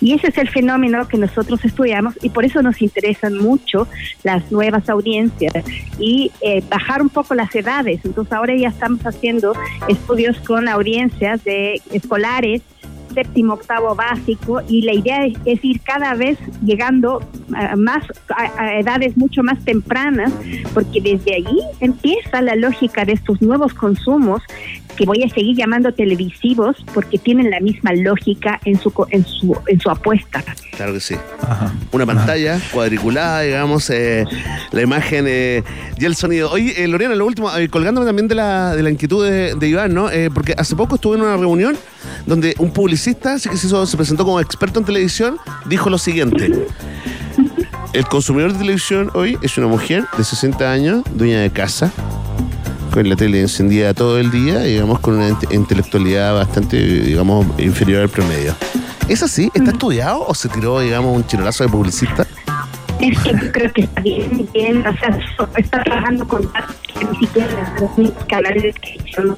Y 0.00 0.12
ese 0.12 0.28
es 0.28 0.38
el 0.38 0.48
fenómeno 0.48 1.08
que 1.08 1.18
nosotros 1.18 1.64
estudiamos 1.64 2.14
y 2.22 2.30
por 2.30 2.44
eso 2.44 2.62
nos 2.62 2.80
interesan 2.82 3.36
mucho 3.38 3.88
las 4.22 4.50
nuevas 4.50 4.88
audiencias 4.88 5.52
y 5.98 6.30
eh, 6.40 6.62
bajar 6.68 7.02
un 7.02 7.08
poco 7.08 7.34
las 7.34 7.54
edades. 7.54 8.00
Entonces 8.04 8.32
ahora 8.32 8.54
ya 8.56 8.68
estamos 8.68 9.00
haciendo 9.02 9.54
estudios 9.88 10.38
con 10.40 10.68
audiencias 10.68 11.42
de 11.44 11.73
escolares 11.92 12.62
séptimo, 13.14 13.54
octavo 13.54 13.94
básico 13.94 14.60
y 14.68 14.82
la 14.82 14.92
idea 14.92 15.24
es, 15.24 15.64
ir 15.64 15.80
cada 15.82 16.14
vez 16.14 16.36
llegando 16.64 17.22
a 17.54 17.76
más 17.76 18.02
a, 18.36 18.62
a 18.62 18.78
edades 18.80 19.16
mucho 19.16 19.42
más 19.42 19.64
tempranas 19.64 20.32
porque 20.74 21.00
desde 21.00 21.36
allí 21.36 21.60
empieza 21.80 22.42
la 22.42 22.56
lógica 22.56 23.04
de 23.04 23.12
estos 23.12 23.40
nuevos 23.40 23.72
consumos 23.72 24.42
que 24.96 25.04
voy 25.06 25.22
a 25.22 25.28
seguir 25.28 25.56
llamando 25.56 25.92
televisivos 25.92 26.76
porque 26.94 27.18
tienen 27.18 27.50
la 27.50 27.60
misma 27.60 27.92
lógica 27.94 28.60
en 28.64 28.78
su 28.78 28.92
en 29.10 29.24
su 29.26 29.56
en 29.66 29.80
su 29.80 29.90
apuesta. 29.90 30.42
Claro 30.76 30.92
que 30.92 31.00
sí. 31.00 31.14
Una 31.92 32.06
pantalla 32.06 32.58
cuadriculada, 32.72 33.42
digamos, 33.42 33.88
eh, 33.90 34.24
la 34.72 34.82
imagen 34.82 35.26
eh, 35.28 35.62
y 35.98 36.04
el 36.04 36.16
sonido. 36.16 36.50
Oye, 36.50 36.82
eh, 36.82 36.88
Lorena, 36.88 37.14
lo 37.14 37.26
último, 37.26 37.54
eh, 37.56 37.68
colgándome 37.68 38.06
también 38.06 38.26
de 38.28 38.34
la, 38.34 38.74
de 38.74 38.82
la 38.82 38.90
inquietud 38.90 39.24
de, 39.24 39.54
de 39.54 39.68
Iván, 39.68 39.94
¿no? 39.94 40.10
Eh, 40.10 40.30
porque 40.34 40.54
hace 40.58 40.74
poco 40.74 40.96
estuve 40.96 41.16
en 41.16 41.22
una 41.22 41.36
reunión 41.36 41.76
donde 42.26 42.54
un 42.58 42.72
publicista, 42.72 43.34
así 43.34 43.48
que 43.48 43.56
se, 43.56 43.66
hizo- 43.68 43.86
se 43.86 43.96
presentó 43.96 44.24
como 44.24 44.40
experto 44.40 44.80
en 44.80 44.84
televisión, 44.84 45.38
dijo 45.66 45.90
lo 45.90 45.98
siguiente. 45.98 46.66
El 47.92 48.06
consumidor 48.06 48.52
de 48.52 48.58
televisión 48.58 49.10
hoy 49.14 49.38
es 49.42 49.56
una 49.56 49.68
mujer 49.68 50.04
de 50.18 50.24
60 50.24 50.70
años, 50.72 51.02
dueña 51.14 51.40
de 51.40 51.50
casa, 51.50 51.92
con 52.94 53.08
la 53.08 53.16
tele 53.16 53.40
encendida 53.40 53.92
todo 53.92 54.18
el 54.20 54.30
día, 54.30 54.60
digamos, 54.60 55.00
con 55.00 55.14
una 55.14 55.28
inte- 55.28 55.52
intelectualidad 55.52 56.32
bastante, 56.32 56.76
digamos, 56.76 57.44
inferior 57.58 58.02
al 58.02 58.08
promedio. 58.08 58.54
¿Es 59.08 59.20
así? 59.20 59.50
¿Está 59.52 59.72
estudiado 59.72 60.24
o 60.24 60.32
se 60.32 60.48
tiró, 60.48 60.78
digamos, 60.78 61.16
un 61.16 61.26
chirolazo 61.26 61.64
de 61.64 61.70
publicista? 61.70 62.24
Es 63.00 63.18
que 63.18 63.32
yo 63.32 63.50
creo 63.52 63.72
que 63.72 63.82
está 63.82 64.00
bien, 64.00 64.48
bien, 64.54 64.86
o 64.86 64.96
sea, 64.96 65.18
está 65.56 65.82
trabajando 65.82 66.26
con 66.28 66.42
datos 66.52 66.76
que 66.96 67.04
ni 67.04 67.16
siquiera 67.18 67.74
los 67.80 67.98
mismos 67.98 68.24
canales 68.28 68.74
que 68.80 68.96
yo 69.10 69.24
no 69.24 69.34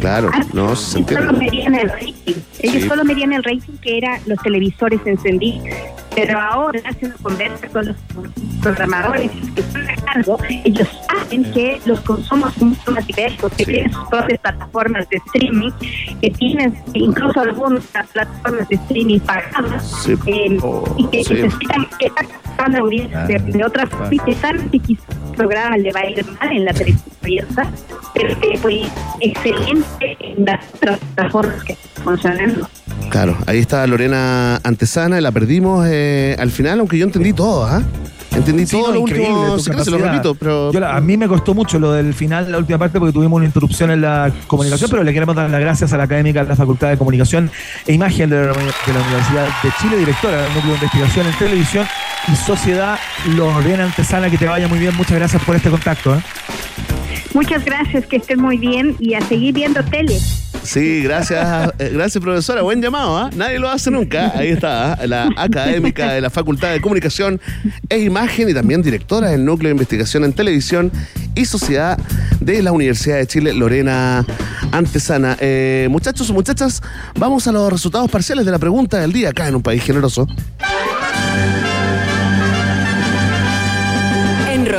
Claro, 0.00 0.30
se 0.32 0.38
Ellos 0.58 0.80
solo 0.80 0.98
entiende. 1.30 1.32
medían 1.38 1.74
el 1.74 1.88
rating. 1.90 2.34
Ellos 2.60 2.82
Sí. 2.82 2.88
solo 2.88 3.04
medían 3.04 3.32
el 3.32 3.42
rating 3.42 3.76
que 3.82 3.98
era 3.98 4.20
los 4.26 4.38
televisores 4.42 5.00
encendidos. 5.06 5.66
Pero 6.26 6.40
ahora, 6.40 6.80
si 6.98 7.06
uno 7.06 7.14
conversa 7.22 7.68
con 7.68 7.86
los 7.86 7.96
programadores 8.62 9.30
que 9.54 9.60
están 9.60 9.88
a 9.90 9.94
cargo, 9.96 10.38
ellos 10.64 10.88
saben 11.08 11.44
que 11.52 11.80
los 11.86 12.00
consumos 12.00 12.52
son 12.54 12.70
mucho 12.70 12.90
más 12.92 13.06
diversos, 13.06 13.52
que 13.52 13.64
tienen 13.64 13.92
sus 13.92 14.08
propias 14.08 14.38
plataformas 14.40 15.08
de 15.10 15.16
streaming, 15.26 15.70
que 16.20 16.30
tienen 16.30 16.74
incluso 16.94 17.40
algunas 17.40 17.84
plataformas 17.84 18.68
de 18.68 18.74
streaming 18.76 19.20
pagadas, 19.20 20.02
Sí. 20.04 20.14
eh, 20.26 20.58
y 20.96 21.06
que 21.08 21.24
sí. 21.24 21.34
necesitan 21.34 21.86
que 21.98 22.06
están 22.06 22.76
audiencias 22.76 23.28
de, 23.28 23.38
de 23.38 23.64
otras 23.64 23.88
Claro. 23.88 24.08
y 24.10 24.18
que 24.18 24.34
saben 24.34 24.68
que 24.70 24.78
quizás 24.80 25.06
el 25.30 25.36
programa 25.36 25.76
le 25.76 25.92
va 25.92 26.00
a 26.00 26.10
ir 26.10 26.26
mal 26.40 26.52
en 26.52 26.64
la 26.64 26.72
televisión 26.72 27.14
abierta, 27.22 27.70
pero 28.14 28.40
que 28.40 28.58
fue 28.58 28.82
excelente 29.20 30.16
en 30.20 30.44
las 30.44 30.64
otras 30.74 30.98
plataformas 31.14 31.62
que 31.64 31.72
están 31.74 32.04
funcionando. 32.04 32.68
Claro, 33.10 33.36
ahí 33.46 33.58
está 33.58 33.86
Lorena 33.86 34.56
Antesana, 34.64 35.20
la 35.20 35.30
perdimos 35.32 35.86
eh, 35.88 36.07
al 36.38 36.50
final, 36.50 36.78
aunque 36.80 36.98
yo 36.98 37.04
entendí 37.06 37.32
todo, 37.32 37.64
¿ah? 37.66 37.82
Entendí 38.36 38.66
Sí, 38.66 38.76
todo 38.76 38.88
no, 38.88 38.94
lo 38.94 39.00
increíble 39.00 39.34
último, 39.34 39.76
casi 39.78 39.90
lo 39.90 39.98
repito, 39.98 40.34
pero... 40.34 40.70
Yo 40.70 40.78
la- 40.78 40.94
a 40.96 41.00
mí 41.00 41.16
me 41.16 41.26
costó 41.26 41.54
mucho 41.54 41.78
lo 41.78 41.92
del 41.92 42.12
final, 42.14 42.52
la 42.52 42.58
última 42.58 42.78
parte, 42.78 42.98
porque 43.00 43.12
tuvimos 43.12 43.36
una 43.38 43.46
interrupción 43.46 43.90
en 43.90 44.02
la 44.02 44.30
comunicación, 44.46 44.90
pero 44.90 45.02
le 45.02 45.12
queremos 45.12 45.34
dar 45.34 45.48
las 45.50 45.60
gracias 45.60 45.92
a 45.92 45.96
la 45.96 46.04
académica 46.04 46.42
de 46.42 46.48
la 46.50 46.54
Facultad 46.54 46.90
de 46.90 46.98
Comunicación 46.98 47.50
e 47.86 47.94
Imagen 47.94 48.28
de 48.30 48.36
la, 48.36 48.42
de 48.42 48.52
la 48.52 49.00
Universidad 49.00 49.46
de 49.62 49.70
Chile, 49.80 49.96
directora 49.96 50.42
del 50.42 50.54
Núcleo 50.54 50.72
de 50.72 50.74
Investigación 50.74 51.26
en 51.26 51.32
Televisión 51.38 51.86
y 52.30 52.36
Sociedad, 52.36 52.98
Lorena 53.34 53.84
Antesana, 53.84 54.30
que 54.30 54.36
te 54.38 54.46
vaya 54.46 54.68
muy 54.68 54.78
bien. 54.78 54.94
Muchas 54.96 55.16
gracias 55.18 55.42
por 55.42 55.56
este 55.56 55.70
contacto. 55.70 56.14
¿eh? 56.14 56.97
Muchas 57.38 57.64
gracias, 57.64 58.04
que 58.04 58.16
estén 58.16 58.40
muy 58.40 58.58
bien 58.58 58.96
y 58.98 59.14
a 59.14 59.20
seguir 59.20 59.54
viendo 59.54 59.80
tele. 59.84 60.18
Sí, 60.64 61.04
gracias, 61.04 61.72
eh, 61.78 61.90
gracias 61.94 62.20
profesora, 62.20 62.62
buen 62.62 62.82
llamado, 62.82 63.16
¿ah? 63.16 63.30
Nadie 63.32 63.60
lo 63.60 63.70
hace 63.70 63.92
nunca. 63.92 64.32
Ahí 64.34 64.48
está, 64.48 64.94
¿ah? 64.94 65.06
la 65.06 65.28
académica 65.36 66.14
de 66.14 66.20
la 66.20 66.30
Facultad 66.30 66.72
de 66.72 66.80
Comunicación 66.80 67.40
e 67.88 68.00
Imagen 68.00 68.48
y 68.48 68.54
también 68.54 68.82
directora 68.82 69.28
del 69.28 69.44
Núcleo 69.44 69.68
de 69.68 69.74
Investigación 69.74 70.24
en 70.24 70.32
Televisión 70.32 70.90
y 71.36 71.44
Sociedad 71.44 71.96
de 72.40 72.60
la 72.60 72.72
Universidad 72.72 73.18
de 73.18 73.28
Chile, 73.28 73.52
Lorena 73.52 74.26
Antesana. 74.72 75.36
Eh, 75.38 75.86
muchachos 75.92 76.32
muchachas, 76.32 76.82
vamos 77.16 77.46
a 77.46 77.52
los 77.52 77.72
resultados 77.72 78.10
parciales 78.10 78.46
de 78.46 78.50
la 78.50 78.58
pregunta 78.58 78.98
del 78.98 79.12
día 79.12 79.28
acá 79.28 79.46
en 79.46 79.54
un 79.54 79.62
país 79.62 79.84
generoso. 79.84 80.26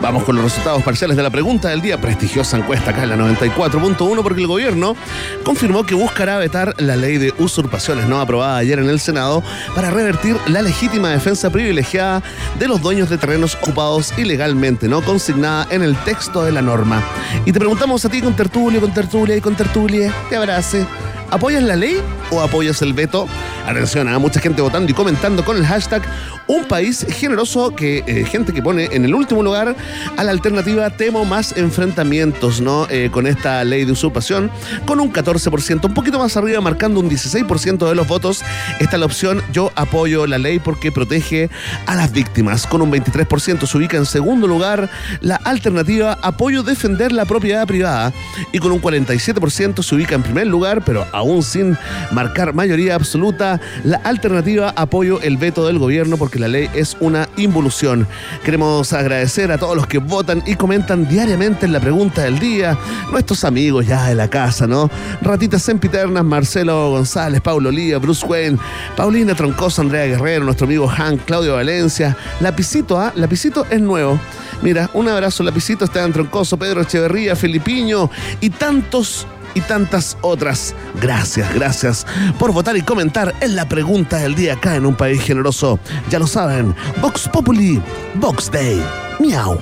Vamos 0.00 0.24
con 0.24 0.36
los 0.36 0.44
resultados 0.44 0.82
parciales 0.82 1.16
de 1.16 1.22
la 1.22 1.30
pregunta 1.30 1.68
del 1.68 1.80
día. 1.80 2.00
Prestigiosa 2.00 2.58
encuesta 2.58 2.90
acá 2.90 3.02
en 3.02 3.10
la 3.10 3.16
94.1 3.16 4.22
porque 4.22 4.40
el 4.40 4.46
gobierno 4.46 4.94
confirmó 5.42 5.84
que 5.84 5.94
buscará 5.94 6.38
vetar 6.38 6.74
la 6.78 6.96
ley 6.96 7.18
de 7.18 7.32
usurpaciones 7.38 8.06
no 8.06 8.20
aprobada 8.20 8.58
ayer 8.58 8.78
en 8.78 8.88
el 8.88 9.00
Senado 9.00 9.42
para 9.74 9.90
revertir 9.90 10.36
la 10.46 10.62
legítima 10.62 11.10
defensa 11.10 11.50
privilegiada 11.50 12.22
de 12.58 12.68
los 12.68 12.82
dueños 12.82 13.08
de 13.08 13.18
terrenos 13.18 13.54
ocupados 13.56 14.12
ilegalmente, 14.18 14.88
no 14.88 15.02
consignada 15.02 15.66
en 15.70 15.82
el 15.82 15.96
texto 16.04 16.44
de 16.44 16.52
la 16.52 16.62
norma. 16.62 17.02
Y 17.44 17.52
te 17.52 17.58
preguntamos 17.58 18.04
a 18.04 18.08
ti 18.08 18.20
con 18.20 18.36
tertulio, 18.36 18.80
con 18.80 18.92
tertulia 18.92 19.36
y 19.36 19.40
con 19.40 19.56
tertulia, 19.56 20.12
te 20.28 20.36
abrace. 20.36 20.86
¿Apoyas 21.30 21.62
la 21.62 21.76
ley 21.76 22.00
o 22.30 22.40
apoyas 22.40 22.82
el 22.82 22.92
veto? 22.92 23.28
Atención, 23.66 24.08
a 24.08 24.18
mucha 24.18 24.40
gente 24.40 24.62
votando 24.62 24.90
y 24.90 24.94
comentando 24.94 25.44
con 25.44 25.56
el 25.56 25.66
hashtag 25.66 26.02
un 26.46 26.64
país 26.64 27.04
generoso 27.08 27.74
que 27.74 28.04
eh, 28.06 28.24
gente 28.24 28.52
que 28.52 28.62
pone 28.62 28.88
en 28.92 29.04
el 29.04 29.14
último 29.14 29.42
lugar 29.42 29.74
a 30.16 30.24
la 30.24 30.30
alternativa 30.30 30.90
temo 30.90 31.24
más 31.24 31.56
enfrentamientos, 31.56 32.60
¿no? 32.60 32.86
Eh, 32.88 33.10
con 33.10 33.26
esta 33.26 33.64
ley 33.64 33.84
de 33.84 33.92
usurpación, 33.92 34.50
con 34.86 35.00
un 35.00 35.12
14%, 35.12 35.84
un 35.84 35.94
poquito 35.94 36.18
más 36.18 36.36
arriba, 36.36 36.60
marcando 36.60 37.00
un 37.00 37.10
16% 37.10 37.88
de 37.88 37.94
los 37.94 38.06
votos, 38.06 38.44
está 38.78 38.98
la 38.98 39.06
opción 39.06 39.42
yo 39.52 39.72
apoyo 39.74 40.26
la 40.26 40.38
ley 40.38 40.60
porque 40.60 40.92
protege 40.92 41.50
a 41.86 41.96
las 41.96 42.12
víctimas. 42.12 42.66
Con 42.66 42.82
un 42.82 42.92
23% 42.92 43.66
se 43.66 43.76
ubica 43.76 43.96
en 43.96 44.06
segundo 44.06 44.46
lugar 44.46 44.88
la 45.20 45.36
alternativa 45.36 46.18
apoyo 46.22 46.62
defender 46.62 47.10
la 47.10 47.24
propiedad 47.24 47.66
privada 47.66 48.12
y 48.52 48.58
con 48.60 48.70
un 48.70 48.80
47% 48.80 49.82
se 49.82 49.94
ubica 49.94 50.14
en 50.14 50.22
primer 50.22 50.46
lugar, 50.46 50.84
pero 50.84 51.06
aún 51.16 51.42
sin 51.42 51.76
marcar 52.12 52.54
mayoría 52.54 52.94
absoluta, 52.94 53.60
la 53.84 53.98
alternativa 53.98 54.72
apoyo 54.76 55.20
el 55.22 55.36
veto 55.36 55.66
del 55.66 55.78
gobierno 55.78 56.16
porque 56.16 56.38
la 56.38 56.48
ley 56.48 56.68
es 56.74 56.96
una 57.00 57.28
involución. 57.36 58.06
Queremos 58.44 58.92
agradecer 58.92 59.50
a 59.52 59.58
todos 59.58 59.76
los 59.76 59.86
que 59.86 59.98
votan 59.98 60.42
y 60.46 60.54
comentan 60.54 61.08
diariamente 61.08 61.66
en 61.66 61.72
la 61.72 61.80
pregunta 61.80 62.22
del 62.22 62.38
día, 62.38 62.76
nuestros 63.10 63.44
amigos 63.44 63.86
ya 63.86 64.06
de 64.06 64.14
la 64.14 64.28
casa, 64.28 64.66
¿no? 64.66 64.90
Ratitas 65.22 65.62
sempiternas, 65.62 66.24
Marcelo 66.24 66.90
González, 66.90 67.40
Paulo 67.40 67.70
Lía, 67.70 67.98
Bruce 67.98 68.24
Wayne, 68.26 68.58
Paulina 68.96 69.34
Troncoso, 69.34 69.82
Andrea 69.82 70.06
Guerrero, 70.06 70.44
nuestro 70.44 70.66
amigo 70.66 70.86
Hank, 70.86 71.24
Claudio 71.24 71.54
Valencia, 71.54 72.16
Lapicito, 72.40 72.98
¿ah? 72.98 73.12
Lapicito 73.14 73.66
es 73.70 73.80
nuevo. 73.80 74.18
Mira, 74.62 74.88
un 74.94 75.08
abrazo, 75.08 75.42
Lapicito, 75.42 75.84
Esteban 75.84 76.12
Troncoso, 76.12 76.56
Pedro 76.56 76.80
Echeverría, 76.80 77.36
Felipiño 77.36 78.10
y 78.40 78.50
tantos 78.50 79.26
y 79.56 79.62
tantas 79.62 80.18
otras. 80.20 80.74
Gracias, 81.00 81.52
gracias 81.54 82.06
por 82.38 82.52
votar 82.52 82.76
y 82.76 82.82
comentar 82.82 83.34
en 83.40 83.56
la 83.56 83.66
pregunta 83.66 84.18
del 84.18 84.34
día 84.34 84.52
acá 84.52 84.76
en 84.76 84.86
un 84.86 84.94
país 84.94 85.22
generoso. 85.22 85.80
Ya 86.10 86.18
lo 86.18 86.26
saben, 86.26 86.76
Vox 87.00 87.28
Populi, 87.28 87.80
Vox 88.14 88.50
Day, 88.50 88.84
miau. 89.18 89.58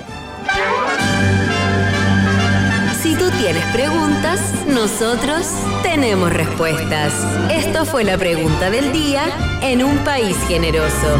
Si 3.00 3.14
tú 3.14 3.30
tienes 3.38 3.64
preguntas, 3.66 4.40
nosotros 4.66 5.46
tenemos 5.82 6.32
respuestas. 6.32 7.12
Esto 7.50 7.84
fue 7.84 8.02
la 8.02 8.18
pregunta 8.18 8.70
del 8.70 8.92
día 8.92 9.22
en 9.62 9.84
un 9.84 9.98
país 9.98 10.36
generoso. 10.48 11.18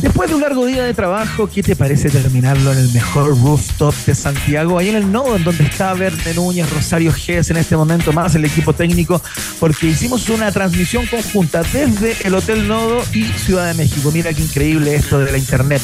Después 0.00 0.30
de 0.30 0.36
un 0.36 0.42
largo 0.42 0.64
día 0.64 0.84
de 0.84 0.94
trabajo, 0.94 1.48
¿qué 1.48 1.60
te 1.60 1.74
parece 1.74 2.08
terminarlo 2.08 2.72
en 2.72 2.78
el 2.78 2.92
mejor 2.92 3.36
rooftop 3.36 3.92
de 4.06 4.14
Santiago? 4.14 4.78
Ahí 4.78 4.90
en 4.90 4.94
el 4.94 5.10
nodo, 5.10 5.34
en 5.34 5.42
donde 5.42 5.64
está 5.64 5.92
Verde 5.94 6.34
Núñez, 6.34 6.70
Rosario 6.70 7.12
Gés 7.12 7.50
en 7.50 7.56
este 7.56 7.76
momento, 7.76 8.12
más 8.12 8.32
el 8.36 8.44
equipo 8.44 8.72
técnico, 8.72 9.20
porque 9.58 9.88
hicimos 9.88 10.28
una 10.28 10.52
transmisión 10.52 11.04
conjunta 11.06 11.62
desde 11.72 12.16
el 12.24 12.34
Hotel 12.34 12.68
Nodo 12.68 13.02
y 13.12 13.24
Ciudad 13.24 13.66
de 13.66 13.74
México. 13.74 14.12
Mira 14.12 14.32
qué 14.32 14.42
increíble 14.42 14.94
esto 14.94 15.18
de 15.18 15.32
la 15.32 15.38
internet. 15.38 15.82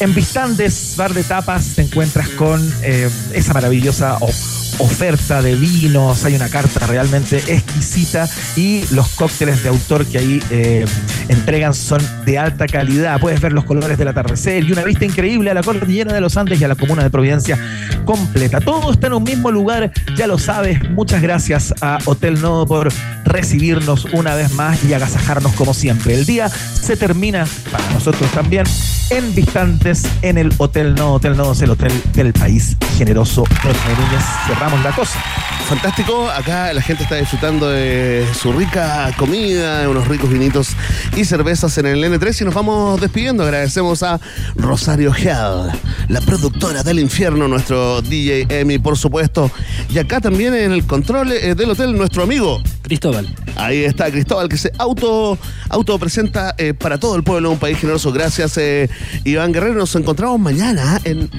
En 0.00 0.14
Vistandes, 0.14 0.94
bar 0.96 1.12
de 1.12 1.22
tapas, 1.22 1.74
te 1.74 1.82
encuentras 1.82 2.30
con 2.30 2.74
eh, 2.82 3.10
esa 3.34 3.52
maravillosa 3.52 4.16
oferta 4.78 5.42
de 5.42 5.54
vinos, 5.54 6.24
hay 6.24 6.34
una 6.34 6.48
carta 6.48 6.86
realmente 6.86 7.38
exquisita 7.48 8.28
y 8.56 8.84
los 8.90 9.08
cócteles 9.10 9.62
de 9.62 9.68
autor 9.68 10.06
que 10.06 10.18
ahí 10.18 10.42
eh, 10.50 10.84
entregan 11.28 11.74
son 11.74 12.00
de 12.24 12.38
alta 12.38 12.66
calidad. 12.66 13.20
Puedes 13.20 13.40
ver 13.40 13.52
los 13.52 13.64
colores 13.64 13.98
del 13.98 14.08
atardecer 14.08 14.64
y 14.64 14.72
una 14.72 14.84
vista 14.84 15.04
increíble 15.04 15.50
a 15.50 15.54
la 15.54 15.62
cordillera 15.62 16.12
de 16.12 16.20
los 16.20 16.36
Andes 16.36 16.60
y 16.60 16.64
a 16.64 16.68
la 16.68 16.74
comuna 16.74 17.02
de 17.02 17.10
Providencia 17.10 17.58
completa. 18.04 18.60
Todo 18.60 18.92
está 18.92 19.08
en 19.08 19.14
un 19.14 19.24
mismo 19.24 19.50
lugar, 19.50 19.90
ya 20.16 20.26
lo 20.26 20.38
sabes. 20.38 20.90
Muchas 20.90 21.22
gracias 21.22 21.74
a 21.80 21.98
Hotel 22.04 22.40
Nodo 22.40 22.66
por 22.66 22.92
recibirnos 23.24 24.06
una 24.12 24.34
vez 24.34 24.52
más 24.52 24.82
y 24.84 24.92
agasajarnos 24.94 25.52
como 25.54 25.74
siempre. 25.74 26.14
El 26.14 26.26
día 26.26 26.48
se 26.48 26.96
termina 26.96 27.46
para 27.70 27.90
nosotros 27.90 28.30
también 28.32 28.64
en 29.12 29.34
Distantes 29.34 30.04
en 30.22 30.38
el 30.38 30.52
Hotel 30.56 30.94
Nodo. 30.94 31.14
Hotel 31.14 31.36
Nodo 31.36 31.52
es 31.52 31.60
el 31.60 31.70
hotel 31.70 31.92
del 32.14 32.32
país 32.32 32.76
generoso. 32.96 33.44
Núñez, 33.62 34.24
cerramos 34.46 34.82
la 34.82 34.92
cosa. 34.92 35.22
Fantástico, 35.68 36.28
acá 36.30 36.72
la 36.72 36.82
gente 36.82 37.02
está 37.02 37.16
disfrutando 37.16 37.68
de 37.68 38.26
su 38.38 38.52
rica 38.52 39.10
comida, 39.16 39.80
de 39.80 39.88
unos 39.88 40.08
ricos 40.08 40.30
vinitos 40.30 40.70
y 41.16 41.24
cervezas 41.24 41.76
en 41.78 41.86
el 41.86 42.02
N3 42.04 42.42
y 42.42 42.44
nos 42.44 42.54
vamos 42.54 43.00
despidiendo. 43.00 43.42
Agradecemos 43.42 44.02
a 44.02 44.20
Rosario 44.56 45.14
Hell, 45.14 45.70
la 46.08 46.20
productora 46.20 46.82
del 46.82 46.98
infierno, 46.98 47.48
nuestro 47.48 48.02
DJ 48.02 48.46
Emi, 48.60 48.78
por 48.78 48.96
supuesto. 48.98 49.50
Y 49.88 49.98
acá 49.98 50.20
también 50.20 50.54
en 50.54 50.72
el 50.72 50.86
control 50.86 51.32
eh, 51.32 51.54
del 51.54 51.70
hotel, 51.70 51.96
nuestro 51.96 52.22
amigo 52.22 52.60
Cristóbal. 52.82 53.34
Ahí 53.56 53.84
está 53.84 54.10
Cristóbal, 54.10 54.48
que 54.48 54.58
se 54.58 54.72
auto, 54.78 55.38
auto 55.70 55.98
presenta 55.98 56.54
eh, 56.58 56.74
para 56.74 56.98
todo 56.98 57.16
el 57.16 57.22
pueblo, 57.22 57.50
un 57.50 57.58
país 57.58 57.78
generoso. 57.78 58.12
Gracias, 58.12 58.58
eh, 58.58 58.90
Iván 59.24 59.52
Guerrero. 59.52 59.74
Nos 59.74 59.94
encontramos 59.94 60.40
mañana. 60.40 60.98
¿eh? 61.04 61.10
En, 61.10 61.30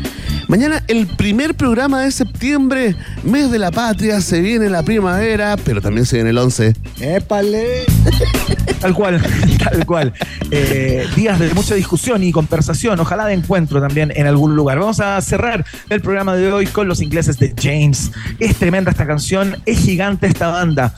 mañana, 0.48 0.84
el 0.88 1.08
primer 1.08 1.56
programa 1.56 2.02
de 2.02 2.12
septiembre, 2.12 2.96
mes 3.24 3.52
de 3.52 3.60
la 3.60 3.72
patria. 3.72 4.22
Se 4.22 4.42
viene 4.42 4.70
la 4.70 4.84
primavera, 4.84 5.58
pero 5.64 5.82
también 5.82 6.06
se 6.06 6.18
viene 6.18 6.32
el 6.32 6.38
11. 6.38 6.74
¡Épale! 7.00 7.86
Tal 8.84 8.94
cual, 8.94 9.22
tal 9.60 9.86
cual. 9.86 10.14
Eh, 10.52 11.08
días 11.16 11.40
de 11.40 11.54
mucha 11.54 11.74
discusión 11.74 12.22
y 12.22 12.34
conversación, 12.34 13.00
ojalá 13.00 13.26
de 13.26 13.34
encuentro 13.34 13.80
también 13.80 14.12
en 14.14 14.28
algún 14.28 14.58
lugar. 14.58 14.78
Vamos 14.78 15.00
a 15.00 15.22
cerrar 15.22 15.66
el 15.90 16.02
programa 16.02 16.36
de 16.36 16.52
hoy 16.52 16.68
con 16.68 16.90
los 16.90 17.02
ingleses 17.02 17.40
de 17.40 17.54
James. 17.58 18.12
Es 18.40 18.58
tremenda 18.58 18.92
esta 18.92 19.08
canción, 19.08 19.56
es 19.66 19.80
gigante 19.80 20.28
esta 20.28 20.48
banda. 20.48 20.94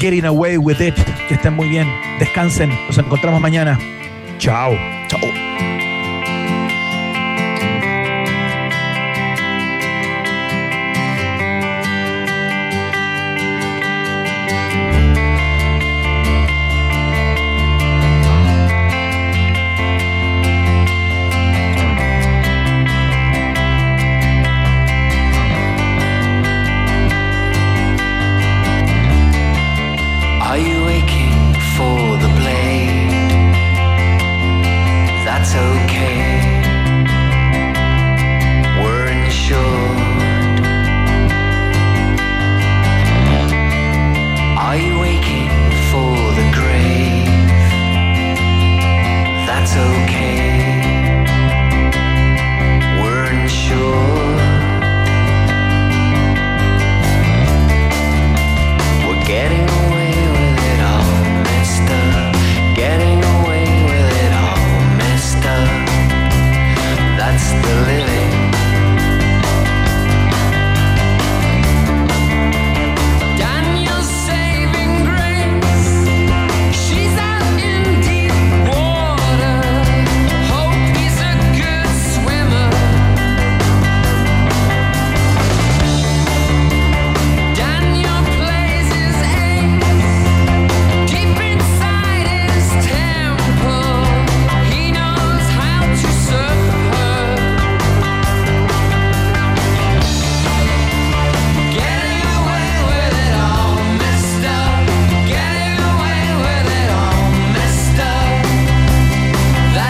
Getting 0.00 0.24
Away 0.24 0.58
with 0.58 0.80
It. 0.80 0.96
Que 1.28 1.34
estén 1.34 1.54
muy 1.54 1.68
bien, 1.68 1.86
descansen, 2.18 2.70
nos 2.88 2.98
encontramos 2.98 3.40
mañana. 3.40 3.78
Chao. 4.38 4.97